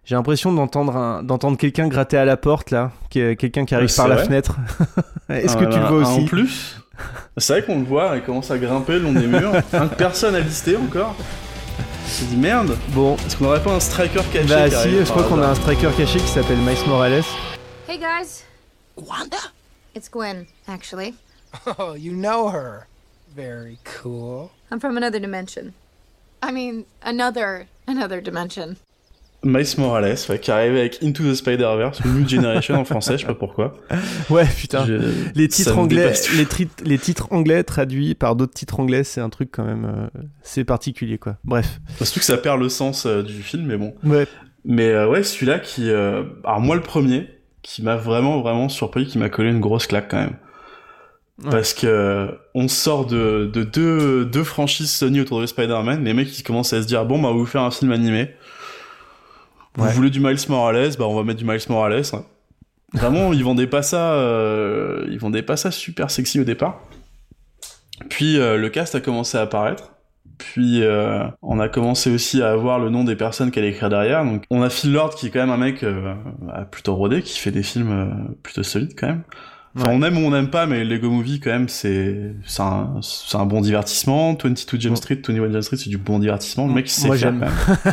j'ai 0.04 0.14
l'impression 0.14 0.52
d'entendre 0.52 1.22
d'entendre 1.22 1.56
quelqu'un 1.56 1.88
gratter 1.88 2.18
à 2.18 2.26
la 2.26 2.36
porte 2.36 2.70
là, 2.70 2.92
que- 3.10 3.32
quelqu'un 3.32 3.64
qui 3.64 3.74
arrive 3.74 3.94
par 3.96 4.08
la 4.08 4.18
fenêtre. 4.18 4.58
Est-ce 5.30 5.56
Ah, 5.56 5.60
que 5.64 5.72
tu 5.72 5.78
le 5.78 5.86
vois 5.86 5.98
aussi 5.98 6.20
En 6.20 6.24
plus, 6.26 6.80
c'est 7.38 7.54
vrai 7.54 7.62
qu'on 7.64 7.78
le 7.78 7.86
voit, 7.86 8.12
il 8.16 8.22
commence 8.22 8.50
à 8.50 8.58
grimper 8.58 8.94
le 8.94 8.98
long 9.00 9.12
des 9.12 9.26
murs. 9.26 9.52
que 9.72 9.94
personne 9.96 10.34
a 10.34 10.40
listé 10.40 10.76
encore? 10.76 11.16
S'est 12.06 12.24
dit 12.26 12.36
merde. 12.36 12.76
Bon, 12.88 13.16
est-ce 13.16 13.36
qu'on 13.36 13.46
aurait 13.46 13.62
pas 13.62 13.72
un 13.74 13.80
striker 13.80 14.22
caché 14.32 14.48
Bah 14.48 14.64
qui 14.64 14.70
si, 14.70 14.76
arrive 14.76 15.00
je 15.00 15.12
par 15.12 15.16
crois 15.16 15.24
qu'on 15.24 15.38
a 15.42 15.48
hasard 15.48 15.50
un 15.50 15.54
striker 15.74 15.90
caché 15.96 16.18
qui 16.18 16.28
s'appelle 16.28 16.58
Miles 16.58 16.86
Morales. 16.86 17.24
Hey 17.88 17.98
guys. 17.98 18.44
Wanda? 18.96 19.36
It's 19.94 20.08
Gwen, 20.08 20.46
actually. 20.68 21.14
Oh, 21.78 21.94
you 21.94 22.12
know 22.12 22.48
her. 22.50 22.86
Very 23.34 23.78
cool. 23.84 24.50
I'm 24.70 24.78
from 24.78 24.96
another 24.96 25.18
dimension. 25.18 25.72
I 26.42 26.52
mean, 26.52 26.84
another 27.02 27.66
another 27.86 28.20
dimension. 28.20 28.76
Miles 29.46 29.66
Morales, 29.78 30.16
ouais, 30.28 30.38
qui 30.38 30.50
arrive 30.50 30.76
avec 30.76 31.02
Into 31.02 31.22
the 31.22 31.34
Spider-Verse, 31.34 32.04
New 32.04 32.28
Generation 32.28 32.74
en 32.76 32.84
français, 32.84 33.12
je 33.14 33.22
sais 33.22 33.26
pas 33.26 33.34
pourquoi. 33.34 33.74
Ouais, 34.30 34.44
putain. 34.44 34.84
Je- 34.86 34.94
Les 35.34 35.48
titres 35.48 35.78
anglais, 35.78 36.12
les, 36.36 36.46
tri- 36.46 36.68
les 36.84 36.98
titres 36.98 37.28
anglais 37.30 37.62
traduits 37.64 38.14
par 38.14 38.36
d'autres 38.36 38.54
titres 38.54 38.80
anglais, 38.80 39.04
c'est 39.04 39.20
un 39.20 39.30
truc 39.30 39.50
quand 39.52 39.64
même, 39.64 39.84
euh, 39.84 40.20
c'est 40.42 40.64
particulier 40.64 41.18
quoi. 41.18 41.36
Bref. 41.44 41.80
Surtout 42.02 42.20
que 42.20 42.26
ça 42.26 42.36
perd 42.38 42.60
le 42.60 42.68
sens 42.68 43.06
euh, 43.06 43.22
du 43.22 43.42
film, 43.42 43.64
mais 43.66 43.76
bon. 43.76 43.94
Ouais. 44.04 44.26
Mais 44.64 44.88
euh, 44.88 45.08
ouais, 45.08 45.22
celui-là 45.22 45.58
qui, 45.60 45.90
alors 45.90 46.60
moi 46.60 46.74
le 46.74 46.82
premier, 46.82 47.28
qui 47.62 47.82
m'a 47.82 47.96
vraiment 47.96 48.40
vraiment 48.40 48.68
surpris, 48.68 49.06
qui 49.06 49.18
m'a 49.18 49.28
collé 49.28 49.50
une 49.50 49.60
grosse 49.60 49.86
claque 49.86 50.08
quand 50.10 50.18
même. 50.20 50.36
Parce 51.50 51.74
que 51.74 52.30
on 52.54 52.66
sort 52.66 53.04
de, 53.04 53.50
de 53.52 53.62
deux, 53.62 54.24
deux 54.24 54.42
franchises 54.44 54.90
Sony 54.90 55.20
autour 55.20 55.40
de 55.42 55.46
Spider-Man, 55.46 56.02
les 56.02 56.14
mecs 56.14 56.30
qui 56.30 56.42
commencent 56.42 56.72
à 56.72 56.80
se 56.80 56.86
dire 56.86 57.04
bon 57.04 57.20
bah 57.20 57.28
on 57.28 57.32
va 57.34 57.38
vous 57.38 57.44
faire 57.46 57.60
un 57.60 57.70
film 57.70 57.92
animé. 57.92 58.30
Vous 59.76 59.84
Ouais. 59.84 59.92
voulez 59.92 60.10
du 60.10 60.20
Miles 60.20 60.36
Morales, 60.48 60.90
bah 60.98 61.04
on 61.06 61.14
va 61.14 61.22
mettre 61.22 61.38
du 61.38 61.44
Miles 61.44 61.60
Morales. 61.68 62.02
hein. 62.12 62.24
Vraiment, 62.94 63.32
ils 63.32 63.44
vendaient 63.44 63.66
pas 63.66 63.82
ça, 63.82 64.12
euh, 64.14 65.04
ils 65.10 65.18
vendaient 65.18 65.42
pas 65.42 65.56
ça 65.56 65.70
super 65.70 66.10
sexy 66.10 66.40
au 66.40 66.44
départ. 66.44 66.80
Puis 68.08 68.38
euh, 68.38 68.56
le 68.56 68.68
cast 68.68 68.94
a 68.94 69.00
commencé 69.00 69.36
à 69.38 69.42
apparaître. 69.42 69.92
Puis 70.38 70.82
euh, 70.82 71.24
on 71.42 71.58
a 71.60 71.68
commencé 71.68 72.10
aussi 72.10 72.42
à 72.42 72.50
avoir 72.50 72.78
le 72.78 72.90
nom 72.90 73.04
des 73.04 73.16
personnes 73.16 73.50
qu'elle 73.50 73.64
écrire 73.64 73.88
derrière. 73.88 74.24
Donc 74.24 74.44
on 74.50 74.62
a 74.62 74.68
Phil 74.70 74.92
Lord 74.92 75.14
qui 75.14 75.26
est 75.26 75.30
quand 75.30 75.40
même 75.40 75.50
un 75.50 75.56
mec 75.56 75.82
euh, 75.82 76.14
euh, 76.54 76.64
plutôt 76.64 76.94
rodé, 76.94 77.22
qui 77.22 77.38
fait 77.38 77.50
des 77.50 77.62
films 77.62 77.90
euh, 77.90 78.34
plutôt 78.42 78.62
solides 78.62 78.94
quand 78.98 79.06
même. 79.08 79.22
Enfin, 79.76 79.90
Ouais. 79.90 79.94
on 79.98 80.02
aime 80.02 80.16
ou 80.18 80.26
on 80.26 80.30
n'aime 80.30 80.48
pas, 80.50 80.64
mais 80.66 80.84
Lego 80.84 81.10
Movie 81.10 81.38
quand 81.38 81.50
même 81.50 81.68
c'est 81.68 82.32
c'est 82.46 82.62
un, 82.62 82.98
c'est 83.02 83.36
un 83.36 83.44
bon 83.44 83.60
divertissement. 83.60 84.32
22 84.42 84.80
Jump 84.80 84.96
Street, 84.96 85.16
21 85.26 85.52
Jump 85.52 85.62
Street 85.62 85.76
c'est 85.76 85.90
du 85.90 85.98
bon 85.98 86.18
divertissement. 86.18 86.66
Le 86.66 86.72
mec 86.74 86.86
il 86.86 86.90
sait 86.90 87.06
Moi, 87.08 87.16
j'aime. 87.16 87.44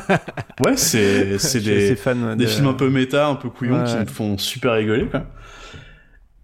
Ouais, 0.65 0.77
c'est 0.77 1.37
des 1.59 1.89
des 1.89 1.89
de- 2.35 2.45
films 2.45 2.67
un 2.67 2.73
peu 2.73 2.89
méta, 2.89 3.27
un 3.27 3.35
peu 3.35 3.49
couillons 3.49 3.79
Ouais, 3.83 3.85
qui 3.89 3.97
me 3.97 4.05
font 4.05 4.37
super 4.37 4.73
rigoler 4.73 5.07
quoi. 5.07 5.23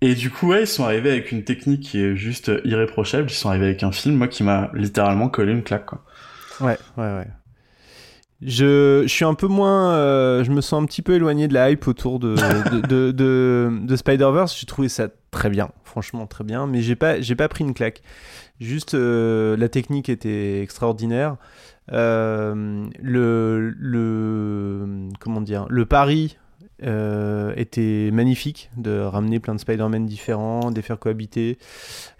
Et 0.02 0.16
du 0.16 0.30
coup, 0.30 0.48
ouais, 0.50 0.62
ils 0.64 0.68
sont 0.68 0.86
arrivés 0.86 1.12
avec 1.12 1.32
une 1.34 1.44
technique 1.44 1.82
qui 1.82 2.02
est 2.02 2.16
juste 2.16 2.50
irréprochable. 2.64 3.30
Ils 3.30 3.34
sont 3.34 3.50
arrivés 3.50 3.66
avec 3.66 3.84
un 3.84 3.92
film, 3.92 4.16
moi, 4.16 4.30
qui 4.30 4.44
m'a 4.44 4.72
littéralement 4.74 5.28
collé 5.28 5.52
une 5.52 5.62
claque, 5.62 5.86
quoi. 5.88 6.06
Ouais, 6.62 6.78
ouais, 6.98 7.04
ouais. 7.18 7.28
Je, 8.42 9.04
suis 9.08 9.26
un 9.26 9.34
peu 9.34 9.48
moins. 9.48 9.92
euh, 9.96 10.44
je 10.46 10.52
me 10.52 10.62
sens 10.62 10.82
un 10.82 10.86
petit 10.86 11.02
peu 11.02 11.16
éloigné 11.16 11.48
de 11.50 11.54
la 11.54 11.72
hype 11.72 11.88
autour 11.88 12.20
de, 12.20 12.36
de, 12.72 12.80
de, 12.88 13.12
de- 13.12 13.72
de 13.84 13.96
Spider-Verse. 13.96 14.58
J'ai 14.58 14.66
trouvé 14.66 14.88
ça 14.88 15.10
très 15.32 15.50
bien, 15.50 15.70
franchement 15.84 16.26
très 16.26 16.44
bien, 16.46 16.66
mais 16.66 16.82
j'ai 16.82 16.96
pas, 16.96 17.20
j'ai 17.20 17.36
pas 17.36 17.50
pris 17.50 17.64
une 17.66 17.74
claque. 17.74 18.02
Juste, 18.62 18.94
euh, 18.94 19.58
la 19.58 19.68
technique 19.68 20.08
était 20.10 20.62
extraordinaire. 20.62 21.36
Euh, 21.92 22.86
le. 23.02 23.76
Comment 25.20 25.42
dire 25.42 25.66
Le 25.70 25.86
pari. 25.86 26.38
était 26.82 28.10
magnifique 28.14 28.70
de 28.78 29.00
ramener 29.02 29.40
plein 29.42 29.54
de 29.54 29.60
Spider-Man 29.60 30.06
différents, 30.06 30.72
de 30.72 30.76
les 30.78 30.82
faire 30.82 30.98
cohabiter, 31.00 31.58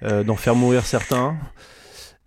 d'en 0.02 0.36
faire 0.36 0.56
mourir 0.56 0.86
certains. 0.86 1.38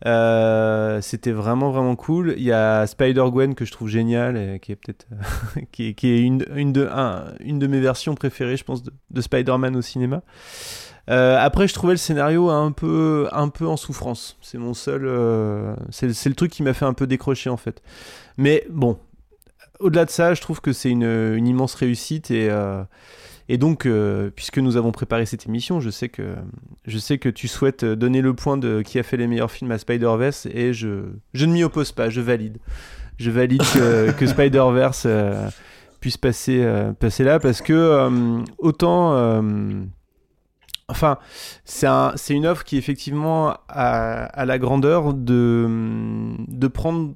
Euh, 0.04 1.00
c'était 1.00 1.30
vraiment 1.30 1.70
vraiment 1.70 1.94
cool. 1.96 2.34
Il 2.36 2.42
y 2.42 2.52
a 2.52 2.86
Spider 2.86 3.24
Gwen 3.30 3.54
que 3.54 3.64
je 3.64 3.70
trouve 3.70 3.88
génial 3.88 4.36
et 4.36 4.58
qui 4.60 4.72
est 4.72 4.76
peut-être 4.76 5.06
qui, 5.72 5.88
est, 5.88 6.20
une, 6.20 6.44
une 6.56 6.72
de 6.72 6.88
un- 6.92 7.26
une 7.40 7.58
de 7.58 7.66
mes 7.68 7.80
versions 7.80 8.14
préférées, 8.14 8.56
je 8.56 8.64
pense, 8.64 8.82
de, 8.82 8.92
de 9.10 9.20
Spider-Man 9.20 9.76
au 9.76 9.82
cinéma. 9.82 10.22
Euh, 11.10 11.36
après, 11.38 11.68
je 11.68 11.74
trouvais 11.74 11.92
le 11.94 11.98
scénario 11.98 12.48
un 12.50 12.72
peu 12.72 13.28
un 13.32 13.48
peu 13.48 13.66
en 13.66 13.76
souffrance. 13.76 14.36
C'est 14.40 14.58
mon 14.58 14.74
seul, 14.74 15.02
euh, 15.06 15.74
c'est 15.90 16.08
le 16.28 16.34
truc 16.34 16.50
qui 16.52 16.62
m'a 16.62 16.74
fait 16.74 16.84
un 16.84 16.94
peu 16.94 17.06
décrocher 17.06 17.50
en 17.50 17.56
fait. 17.56 17.82
Mais 18.38 18.64
bon, 18.70 18.98
au-delà 19.80 20.04
de 20.04 20.10
ça, 20.10 20.34
je 20.34 20.40
trouve 20.40 20.60
que 20.60 20.72
c'est 20.72 20.90
une, 20.90 21.02
une 21.02 21.46
immense 21.46 21.74
réussite 21.74 22.30
et, 22.30 22.48
euh, 22.50 22.82
et 23.48 23.58
donc, 23.58 23.86
euh, 23.86 24.30
puisque 24.34 24.58
nous 24.58 24.76
avons 24.76 24.92
préparé 24.92 25.26
cette 25.26 25.46
émission, 25.46 25.80
je 25.80 25.90
sais 25.90 26.08
que, 26.08 26.34
je 26.86 26.98
sais 26.98 27.18
que 27.18 27.28
tu 27.28 27.48
souhaites 27.48 27.84
donner 27.84 28.22
le 28.22 28.34
point 28.34 28.56
de 28.56 28.82
qui 28.82 28.98
a 28.98 29.02
fait 29.02 29.16
les 29.16 29.26
meilleurs 29.26 29.50
films 29.50 29.70
à 29.72 29.78
Spider-Verse 29.78 30.46
et 30.46 30.72
je, 30.72 31.04
je 31.34 31.46
ne 31.46 31.52
m'y 31.52 31.64
oppose 31.64 31.92
pas, 31.92 32.10
je 32.10 32.20
valide. 32.20 32.58
Je 33.18 33.30
valide 33.30 33.62
que, 33.74 34.10
que 34.18 34.26
Spider-Verse 34.26 35.04
euh, 35.06 35.48
puisse 36.00 36.16
passer, 36.16 36.62
euh, 36.62 36.92
passer 36.92 37.24
là 37.24 37.38
parce 37.38 37.62
que 37.62 38.42
autant. 38.58 39.42
Enfin, 40.88 41.16
c'est 41.64 41.86
un, 41.86 42.12
une 42.28 42.46
offre 42.46 42.64
qui 42.64 42.76
effectivement 42.76 43.56
a, 43.68 44.24
a 44.24 44.44
la 44.44 44.58
grandeur 44.58 45.14
de, 45.14 45.66
de 46.48 46.66
prendre 46.68 47.14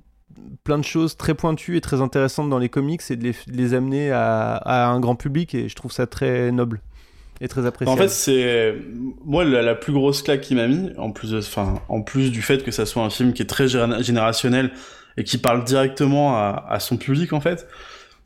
plein 0.64 0.78
de 0.78 0.84
choses 0.84 1.16
très 1.16 1.34
pointues 1.34 1.76
et 1.76 1.80
très 1.80 2.00
intéressantes 2.00 2.50
dans 2.50 2.58
les 2.58 2.68
comics 2.68 3.02
et 3.10 3.16
de 3.16 3.22
les, 3.22 3.32
de 3.32 3.56
les 3.56 3.74
amener 3.74 4.10
à, 4.10 4.54
à 4.56 4.86
un 4.86 5.00
grand 5.00 5.16
public 5.16 5.54
et 5.54 5.68
je 5.68 5.74
trouve 5.74 5.92
ça 5.92 6.06
très 6.06 6.52
noble 6.52 6.80
et 7.40 7.48
très 7.48 7.66
apprécié. 7.66 7.92
En 7.92 7.96
fait, 7.96 8.08
c'est 8.08 8.74
moi 9.24 9.44
la, 9.44 9.62
la 9.62 9.74
plus 9.74 9.92
grosse 9.92 10.22
claque 10.22 10.40
qui 10.40 10.54
m'a 10.54 10.66
mis, 10.66 10.90
en 10.96 11.12
plus, 11.12 11.32
de... 11.32 11.38
enfin, 11.38 11.80
en 11.88 12.02
plus 12.02 12.30
du 12.30 12.42
fait 12.42 12.64
que 12.64 12.70
ça 12.70 12.86
soit 12.86 13.02
un 13.02 13.10
film 13.10 13.32
qui 13.32 13.42
est 13.42 13.46
très 13.46 13.68
générationnel 13.68 14.72
et 15.16 15.24
qui 15.24 15.38
parle 15.38 15.64
directement 15.64 16.36
à, 16.36 16.66
à 16.68 16.80
son 16.80 16.96
public, 16.96 17.32
en 17.32 17.40
fait, 17.40 17.66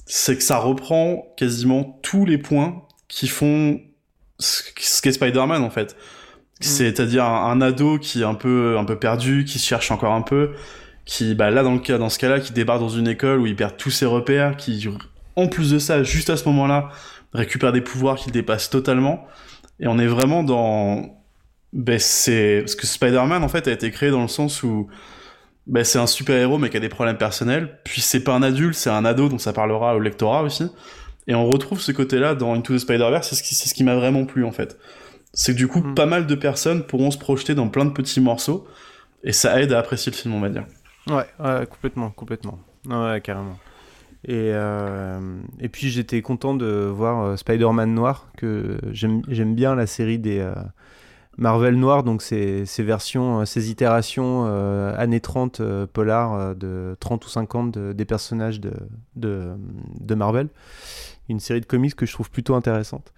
c'est 0.07 0.37
que 0.37 0.43
ça 0.43 0.59
reprend 0.59 1.27
quasiment 1.37 1.99
tous 2.03 2.25
les 2.25 2.39
points 2.39 2.83
qui 3.09 3.29
font 3.29 3.81
ce 4.39 4.63
ce 4.79 5.03
qu'est 5.03 5.13
Spider-Man, 5.13 5.63
en 5.63 5.71
fait. 5.71 5.97
C'est-à-dire 6.61 7.25
un, 7.25 7.51
un 7.51 7.61
ado 7.63 7.99
qui 7.99 8.21
est 8.21 8.25
un 8.25 8.35
peu, 8.35 8.77
un 8.79 8.85
peu 8.85 8.99
perdu, 8.99 9.45
qui 9.45 9.59
se 9.59 9.67
cherche 9.67 9.91
encore 9.91 10.13
un 10.13 10.23
peu, 10.23 10.51
qui, 11.11 11.35
bah 11.35 11.51
là, 11.51 11.65
dans 11.65 11.73
le 11.73 11.81
cas, 11.81 11.99
dans 11.99 12.09
ce 12.09 12.21
cas-là, 12.21 12.39
qui 12.39 12.53
débarque 12.53 12.79
dans 12.79 12.89
une 12.89 13.09
école 13.09 13.41
où 13.41 13.47
il 13.47 13.57
perd 13.57 13.77
tous 13.77 13.91
ses 13.91 14.07
repères, 14.07 14.57
qui, 14.57 14.89
en 15.35 15.49
plus 15.49 15.73
de 15.73 15.81
ça, 15.81 16.05
juste 16.05 16.31
à 16.31 16.37
ce 16.37 16.49
moment-là, 16.49 16.91
récupère 17.33 17.73
des 17.73 17.81
pouvoirs 17.81 18.15
qu'il 18.15 18.31
dépasse 18.31 18.71
totalement. 18.71 19.27
Et 19.81 19.89
on 19.89 19.99
est 19.99 20.07
vraiment 20.07 20.45
dans, 20.45 21.21
ben 21.73 21.99
c'est 21.99 22.61
parce 22.61 22.77
que 22.77 22.87
Spider-Man 22.87 23.43
en 23.43 23.49
fait 23.49 23.67
a 23.67 23.73
été 23.73 23.91
créé 23.91 24.11
dans 24.11 24.23
le 24.23 24.29
sens 24.29 24.63
où 24.63 24.87
ben 25.67 25.83
c'est 25.83 25.99
un 25.99 26.07
super-héros 26.07 26.59
mais 26.59 26.71
qui 26.71 26.77
a 26.77 26.81
des 26.81 26.89
problèmes 26.89 27.19
personnels. 27.19 27.81
Puis 27.83 28.03
c'est 28.03 28.23
pas 28.23 28.33
un 28.33 28.43
adulte, 28.43 28.75
c'est 28.75 28.91
un 28.91 29.05
ado, 29.05 29.29
donc 29.29 29.41
ça 29.41 29.53
parlera 29.53 29.97
au 29.97 29.99
lectorat 29.99 30.45
aussi. 30.45 30.71
Et 31.27 31.35
on 31.35 31.45
retrouve 31.49 31.81
ce 31.81 31.91
côté-là 31.91 32.37
dans 32.37 32.55
Into 32.55 32.77
the 32.77 32.79
Spider-Verse, 32.79 33.29
c'est 33.29 33.35
ce 33.35 33.43
qui, 33.43 33.57
c'est 33.57 33.69
ce 33.69 33.75
qui 33.75 33.83
m'a 33.83 33.97
vraiment 33.97 34.27
plu 34.27 34.45
en 34.45 34.53
fait. 34.53 34.79
C'est 35.33 35.55
que 35.55 35.59
du 35.59 35.67
coup, 35.67 35.83
pas 35.83 36.07
mal 36.07 36.29
de 36.29 36.35
personnes 36.37 36.85
pourront 36.85 37.11
se 37.11 37.19
projeter 37.19 37.57
dans 37.57 37.69
plein 37.69 37.85
de 37.85 37.91
petits 37.91 38.21
morceaux, 38.21 38.69
et 39.25 39.33
ça 39.33 39.61
aide 39.61 39.73
à 39.73 39.81
apprécier 39.81 40.13
le 40.13 40.17
film, 40.17 40.35
on 40.35 40.41
va 40.41 40.49
dire. 40.51 40.67
Ouais, 41.09 41.27
ouais, 41.39 41.67
complètement, 41.67 42.11
complètement. 42.11 42.59
Ouais, 42.89 43.21
carrément. 43.23 43.59
Et, 44.25 44.51
euh, 44.53 45.19
et 45.61 45.69
puis 45.71 45.89
j'étais 45.89 46.21
content 46.21 46.55
de 46.55 46.67
voir 46.93 47.23
euh, 47.25 47.37
Spider-Man 47.37 47.95
Noir, 47.95 48.27
que 48.37 48.79
j'aime 48.93 49.55
bien 49.55 49.75
la 49.75 49.87
série 49.87 50.19
des 50.19 50.39
euh, 50.41 50.53
Marvel 51.39 51.77
Noir, 51.77 52.03
donc 52.03 52.21
ces, 52.21 52.67
ces 52.67 52.83
versions, 52.83 53.47
ces 53.47 53.71
itérations 53.71 54.45
euh, 54.47 54.95
années 54.99 55.21
30 55.21 55.61
euh, 55.61 55.87
polar 55.87 56.55
de 56.55 56.97
30 57.01 57.25
ou 57.25 57.29
50 57.31 57.73
de- 57.73 57.93
des 57.95 58.05
personnages 58.05 58.61
de, 58.61 58.73
de, 59.17 59.53
de 60.01 60.15
Marvel. 60.15 60.49
Une 61.31 61.41
série 61.41 61.61
de 61.63 61.67
comics 61.67 61.95
que 61.97 62.05
je 62.05 62.13
trouve 62.13 62.31
plutôt 62.31 62.55
intéressante. 62.55 63.13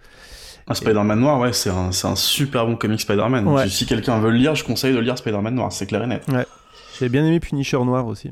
Un 0.67 0.75
Spider-Man 0.75 1.19
noir, 1.19 1.39
ouais, 1.39 1.51
c'est 1.51 1.69
un, 1.71 1.89
un 1.89 2.15
super 2.15 2.65
bon 2.65 2.77
comic 2.77 3.01
Spider-Man. 3.01 3.45
Ouais. 3.47 3.67
Si 3.67 3.85
quelqu'un 3.85 4.19
veut 4.19 4.29
le 4.31 4.37
lire, 4.37 4.55
je 4.55 4.63
conseille 4.63 4.93
de 4.93 4.99
lire 4.99 5.17
Spider-Man 5.17 5.53
noir, 5.55 5.73
c'est 5.73 5.85
clair 5.87 6.03
et 6.03 6.07
net. 6.07 6.25
Ouais. 6.29 6.45
J'avais 6.99 7.09
bien 7.09 7.25
aimé 7.25 7.39
Punisher 7.39 7.77
Noir 7.79 8.07
aussi. 8.07 8.31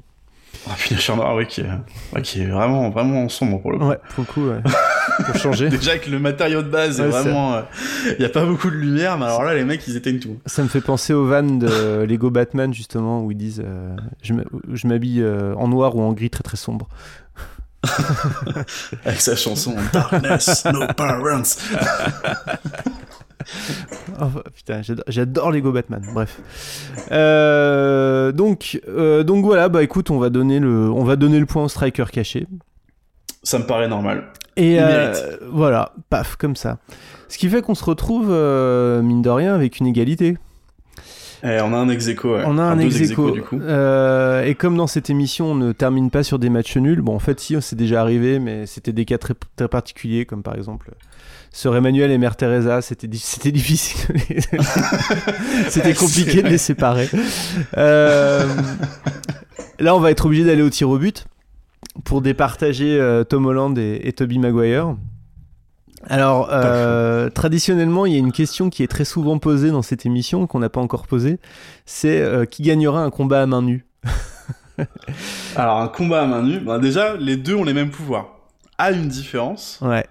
Ah, 0.70 0.76
Punisher 0.78 1.16
noir, 1.16 1.36
oui, 1.36 1.48
qui 1.48 1.62
est, 1.62 1.70
ouais, 2.14 2.22
qui 2.22 2.42
est 2.42 2.46
vraiment, 2.46 2.90
vraiment 2.90 3.28
sombre 3.30 3.62
pour 3.62 3.72
le 3.72 3.80
coup. 3.80 3.86
Ouais, 3.88 3.98
pour 4.14 4.26
le 4.28 4.32
coup, 4.32 4.48
ouais. 4.48 4.62
pour 5.26 5.36
changer. 5.36 5.70
Déjà 5.70 5.98
que 5.98 6.10
le 6.10 6.20
matériau 6.20 6.62
de 6.62 6.70
base 6.70 7.00
est 7.00 7.04
Ouais, 7.04 7.10
vraiment, 7.10 7.62
il 8.06 8.22
y 8.22 8.26
a 8.26 8.30
pas 8.30 8.46
beaucoup 8.46 8.70
de 8.70 8.76
lumière, 8.76 9.18
mais 9.18 9.26
alors 9.26 9.44
là, 9.44 9.56
les 9.56 9.64
mecs, 9.64 9.88
ils 9.88 9.96
éteignent 9.96 10.20
tout. 10.20 10.38
Ça 10.46 10.62
me 10.62 10.68
fait 10.68 10.82
penser 10.82 11.14
aux 11.14 11.26
vannes 11.26 11.60
de 11.60 12.04
Lego 12.04 12.30
Batman, 12.30 12.74
justement, 12.74 13.24
où 13.24 13.32
ils 13.32 13.38
disent 13.38 13.64
euh, 13.66 13.96
je 14.22 14.88
m'habille 14.88 15.22
euh, 15.22 15.56
en 15.56 15.68
noir 15.68 15.96
ou 15.96 16.02
en 16.02 16.14
gris 16.14 16.30
très 16.30 16.44
très 16.44 16.58
sombre. 16.58 16.90
Avec 19.06 19.22
sa 19.22 19.36
chanson 19.36 19.76
Darkness, 19.92 20.66
No 20.66 20.86
Parents. 20.96 21.42
Oh, 24.22 24.26
putain, 24.54 24.82
j'adore- 25.08 25.52
Lego 25.52 25.72
Batman. 25.72 26.04
Bref. 26.14 26.40
Euh, 27.12 28.32
donc, 28.32 28.80
euh, 28.88 29.24
donc 29.24 29.44
voilà, 29.46 29.70
bah 29.70 29.84
écoute, 29.84 30.10
on 30.12 30.20
va 30.20 30.30
donner 30.30 30.60
le, 30.60 30.90
on 30.92 31.04
va 31.04 31.16
donner 31.16 31.40
le 31.40 31.46
point 31.46 31.64
au 31.64 31.70
striker 31.70 32.06
caché. 32.12 32.48
Ça 33.44 33.58
me 33.60 33.64
paraît 33.66 33.88
normal. 33.88 34.26
Et 34.58 34.78
euh, 34.80 35.14
voilà, 35.52 35.94
paf, 36.10 36.36
comme 36.36 36.56
ça. 36.56 36.78
Ce 37.30 37.38
qui 37.38 37.50
fait 37.50 37.62
qu'on 37.62 37.76
se 37.76 37.84
retrouve, 37.86 38.28
mine 38.28 39.22
de 39.22 39.30
rien, 39.30 39.56
avec 39.56 39.80
une 39.80 39.88
égalité. 39.88 40.38
Eh, 41.44 41.60
on 41.62 41.74
a 41.74 41.78
un 41.78 41.90
ex 41.90 42.08
aequo, 42.08 42.36
ouais. 42.36 42.44
On 42.46 42.58
a 42.58 42.64
un 42.64 42.78
ex 42.80 42.96
ex 43.00 43.12
aequo. 43.12 43.28
aequo, 43.28 43.36
du 43.36 43.42
coup. 43.42 43.60
Euh, 43.62 44.44
et 44.44 44.54
comme 44.56 44.78
dans 44.78 44.88
cette 44.88 45.10
émission, 45.10 45.52
on 45.52 45.56
ne 45.56 45.72
termine 45.72 46.10
pas 46.12 46.24
sur 46.24 46.38
des 46.40 46.50
matchs 46.50 46.78
nuls. 46.78 47.02
Bon, 47.02 47.16
en 47.16 47.20
fait, 47.20 47.40
si, 47.40 47.56
c'est 47.62 47.76
déjà 47.76 48.02
arrivé, 48.02 48.40
mais 48.40 48.66
c'était 48.68 48.94
des 48.94 49.06
cas 49.06 49.18
très, 49.18 49.34
très 49.56 49.68
particuliers, 49.68 50.26
comme 50.26 50.44
par 50.44 50.56
exemple 50.56 50.92
Sœur 51.52 51.76
Emmanuel 51.76 52.12
et 52.12 52.18
Mère 52.18 52.36
Teresa. 52.36 52.82
C'était 52.82 53.08
di- 53.08 53.18
c'était 53.18 53.52
difficile. 53.52 54.16
c'était 55.70 55.94
compliqué 55.94 56.42
de 56.44 56.48
les 56.50 56.58
séparer. 56.58 57.10
Euh, 57.78 58.46
là, 59.80 59.96
on 59.96 60.00
va 60.00 60.12
être 60.12 60.26
obligé 60.26 60.44
d'aller 60.46 60.62
au 60.62 60.70
tir 60.70 60.90
au 60.90 60.98
but 60.98 61.26
pour 62.06 62.22
départager 62.22 63.00
euh, 63.00 63.24
Tom 63.24 63.46
Holland 63.46 63.78
et, 63.78 64.00
et 64.04 64.14
Tobey 64.14 64.38
Maguire. 64.38 64.96
Alors, 66.08 66.50
euh, 66.52 67.30
traditionnellement, 67.30 68.06
il 68.06 68.14
y 68.14 68.16
a 68.16 68.20
une 68.20 68.32
question 68.32 68.70
qui 68.70 68.84
est 68.84 68.88
très 68.88 69.06
souvent 69.06 69.38
posée 69.40 69.72
dans 69.72 69.82
cette 69.82 70.06
émission, 70.06 70.48
qu'on 70.48 70.60
n'a 70.60 70.70
pas 70.70 70.82
encore 70.82 71.08
posée, 71.08 71.40
c'est 71.86 72.20
euh, 72.22 72.46
qui 72.46 72.64
gagnera 72.64 73.04
un 73.04 73.10
combat 73.10 73.42
à 73.42 73.46
main 73.46 73.62
nue? 73.62 73.86
Alors, 75.56 75.80
un 75.80 75.88
combat 75.88 76.24
à 76.24 76.26
main 76.26 76.42
nue, 76.44 76.60
bah, 76.60 76.80
déjà, 76.80 77.16
les 77.18 77.38
deux 77.38 77.56
ont 77.56 77.64
les 77.64 77.74
mêmes 77.74 77.92
pouvoirs. 77.92 78.36
A 78.78 78.92
une 78.92 79.08
différence, 79.08 79.80
Ouais. 79.82 80.06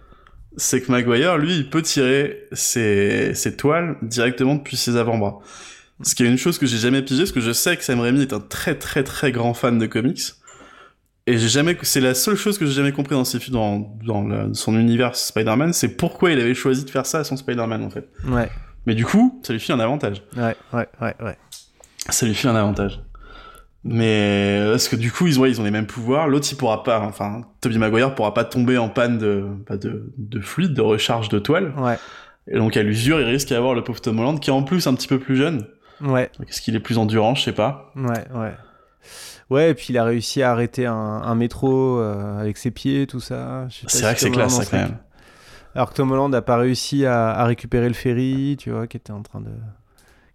c'est 0.57 0.81
que 0.81 0.93
Maguire, 0.93 1.37
lui, 1.39 1.57
il 1.57 1.71
peut 1.71 1.83
tirer 1.83 2.45
ses, 2.53 3.35
ses 3.35 3.57
toiles 3.57 3.97
directement 4.03 4.55
depuis 4.55 4.77
ses 4.77 4.97
avant-bras. 4.97 5.41
Ce 6.03 6.15
qui 6.15 6.23
est 6.23 6.27
une 6.29 6.39
chose 6.39 6.57
que 6.59 6.67
j'ai 6.67 6.79
jamais 6.79 7.03
pigé, 7.03 7.23
parce 7.25 7.33
que 7.33 7.41
je 7.41 7.53
sais 7.53 7.77
que 7.77 7.85
Sam 7.85 8.01
Raimi 8.01 8.23
est 8.23 8.33
un 8.33 8.41
très 8.41 8.75
très 8.75 9.03
très 9.05 9.33
grand 9.33 9.53
fan 9.55 9.79
de 9.79 9.87
comics. 9.87 10.21
Et 11.27 11.39
j'ai 11.39 11.49
jamais, 11.49 11.77
c'est 11.83 12.01
la 12.01 12.15
seule 12.15 12.37
chose 12.37 12.59
que 12.59 12.67
j'ai 12.67 12.73
jamais 12.73 12.93
compris 12.93 13.15
dans 13.15 13.25
ses 13.25 13.39
films, 13.39 13.55
dans, 13.55 13.79
dans 14.05 14.23
le- 14.23 14.55
son 14.55 14.77
univers 14.79 15.15
Spider-Man, 15.15 15.73
c'est 15.73 15.97
pourquoi 15.97 16.31
il 16.33 16.41
avait 16.41 16.55
choisi 16.55 16.85
de 16.85 16.91
faire 16.91 17.07
ça 17.07 17.19
à 17.21 17.25
son 17.25 17.37
Spider-Man, 17.37 17.85
en 17.85 17.91
fait. 17.91 18.09
Ouais. 18.27 18.49
Mais 18.87 18.95
du 18.95 19.05
coup, 19.05 19.41
ça 19.45 19.53
lui 19.53 19.61
fait 19.61 19.73
un 19.75 19.81
avantage. 19.81 20.23
Ouais, 20.37 20.57
ouais, 20.73 20.89
ouais, 21.01 21.15
ouais. 21.23 21.37
Ça 22.09 22.27
lui 22.27 22.35
fait 22.35 22.49
un 22.49 22.57
avantage. 22.57 23.01
Mais 23.85 24.61
parce 24.71 24.89
que 24.89 24.97
du 24.97 25.11
coup, 25.11 25.27
ils 25.27 25.41
ont, 25.41 25.47
ils 25.47 25.61
ont 25.61 25.65
les 25.65 25.71
mêmes 25.71 25.87
pouvoirs. 25.87 26.29
L'autre, 26.29 26.47
il 26.51 26.57
pourra 26.57 26.83
pas. 26.83 27.01
Enfin, 27.01 27.43
Tobey 27.61 27.79
Maguire 27.79 28.15
pourra 28.15 28.35
pas 28.35 28.45
tomber 28.45 28.77
en 28.79 28.89
panne 28.89 29.19
de, 29.19 29.45
bah, 29.69 29.77
de, 29.77 30.13
de 30.19 30.41
fluide, 30.41 30.75
de 30.75 30.83
recharge 30.83 31.29
de 31.31 31.39
toile. 31.39 31.73
Ouais. 31.79 31.99
Et 32.49 32.57
donc, 32.59 32.77
à 32.77 32.83
l'usure, 32.83 33.21
il 33.21 33.27
risque 33.27 33.49
d'y 33.49 33.55
avoir 33.55 33.75
le 33.75 33.83
pauvre 33.85 34.01
Tom 34.01 34.19
Holland, 34.19 34.39
qui 34.41 34.51
est 34.51 34.53
en 34.53 34.63
plus 34.63 34.87
un 34.87 34.95
petit 34.95 35.09
peu 35.09 35.19
plus 35.19 35.37
jeune. 35.37 35.67
Ouais. 36.03 36.31
Est-ce 36.49 36.61
qu'il 36.61 36.75
est 36.77 36.81
plus 36.81 36.99
endurant 36.99 37.35
Je 37.35 37.43
sais 37.43 37.53
pas. 37.53 37.93
Ouais, 37.97 38.25
ouais. 38.35 38.53
Ouais, 39.51 39.71
et 39.71 39.75
puis 39.75 39.87
il 39.91 39.99
a 39.99 40.05
réussi 40.05 40.43
à 40.43 40.53
arrêter 40.53 40.87
un, 40.87 40.95
un 40.95 41.35
métro 41.35 41.99
euh, 41.99 42.41
avec 42.41 42.57
ses 42.57 42.71
pieds, 42.71 43.07
tout 43.07 43.21
ça. 43.21 43.67
C'est 43.71 43.91
si 43.91 44.03
vrai 44.03 44.15
que 44.15 44.21
c'est 44.21 44.31
classe, 44.31 44.57
ça, 44.57 44.65
quand 44.65 44.77
même. 44.77 44.97
Alors 45.75 45.91
que 45.91 45.95
Tom 45.95 46.11
Holland 46.13 46.31
n'a 46.31 46.43
pas 46.43 46.57
réussi 46.57 47.05
à, 47.07 47.31
à 47.31 47.45
récupérer 47.45 47.89
le 47.89 47.95
ferry, 47.95 48.57
tu 48.59 48.71
vois, 48.71 48.87
qui 48.87 48.97
était 48.97 49.13
en 49.13 49.23
train 49.23 49.41
de, 49.41 49.51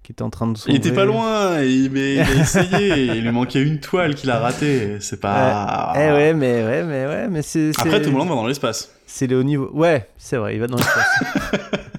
qui 0.03 0.11
était 0.11 0.21
en 0.21 0.29
train 0.29 0.47
de. 0.47 0.57
Il 0.67 0.75
était 0.75 0.91
pas 0.93 1.05
loin, 1.05 1.59
et- 1.61 1.89
mais 1.89 2.15
il 2.15 2.19
a 2.21 2.31
essayé. 2.41 3.05
il 3.15 3.21
lui 3.23 3.31
manquait 3.31 3.61
une 3.61 3.79
toile 3.79 4.15
qu'il 4.15 4.29
a 4.31 4.39
ratée. 4.39 4.97
C'est 5.01 5.19
pas. 5.19 5.93
Eh 5.95 6.11
ouais, 6.11 6.33
mais 6.33 6.63
ouais, 6.63 6.83
mais 6.83 7.05
ouais, 7.05 7.27
mais 7.29 7.41
c'est. 7.41 7.71
Après, 7.77 8.01
Tom 8.01 8.15
Holland 8.15 8.29
va 8.29 8.35
dans 8.35 8.47
l'espace. 8.47 8.91
C'est 9.07 9.27
le 9.27 9.39
haut 9.39 9.43
niveau. 9.43 9.69
Ouais, 9.73 10.07
c'est 10.17 10.37
vrai, 10.37 10.55
il 10.55 10.59
va 10.59 10.67
dans 10.67 10.77
l'espace. 10.77 11.21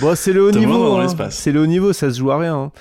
bon, 0.00 0.14
c'est 0.14 0.32
le 0.32 0.42
haut 0.44 0.50
niveau. 0.50 0.96
hein. 0.96 1.06
C'est 1.30 1.52
le 1.52 1.60
haut 1.62 1.66
niveau, 1.66 1.92
ça 1.92 2.10
se 2.10 2.18
joue 2.18 2.30
à 2.30 2.38
rien. 2.38 2.54
hein. 2.56 2.72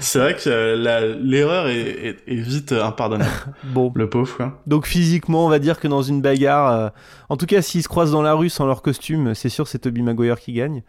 C'est 0.00 0.18
vrai 0.18 0.34
que 0.34 0.40
euh, 0.48 1.16
l'erreur 1.22 1.68
est, 1.68 1.80
est- 1.80 2.16
est 2.26 2.36
vite 2.40 2.72
impardonnable. 2.72 3.30
Bon. 3.64 3.92
Le 3.94 4.08
pauvre, 4.10 4.36
quoi. 4.36 4.60
Donc 4.66 4.86
physiquement, 4.86 5.46
on 5.46 5.48
va 5.48 5.58
dire 5.58 5.78
que 5.80 5.88
dans 5.88 6.02
une 6.02 6.20
bagarre, 6.22 6.72
euh, 6.72 6.88
En 7.28 7.36
tout 7.36 7.46
cas, 7.46 7.62
s'ils 7.62 7.82
se 7.82 7.88
croisent 7.88 8.12
dans 8.12 8.22
la 8.22 8.34
rue 8.34 8.50
sans 8.50 8.66
leur 8.66 8.82
costume, 8.82 9.34
c'est 9.34 9.48
sûr 9.48 9.66
c'est 9.66 9.78
Toby 9.78 10.02
Maguire 10.02 10.38
qui 10.38 10.52
gagne. 10.52 10.82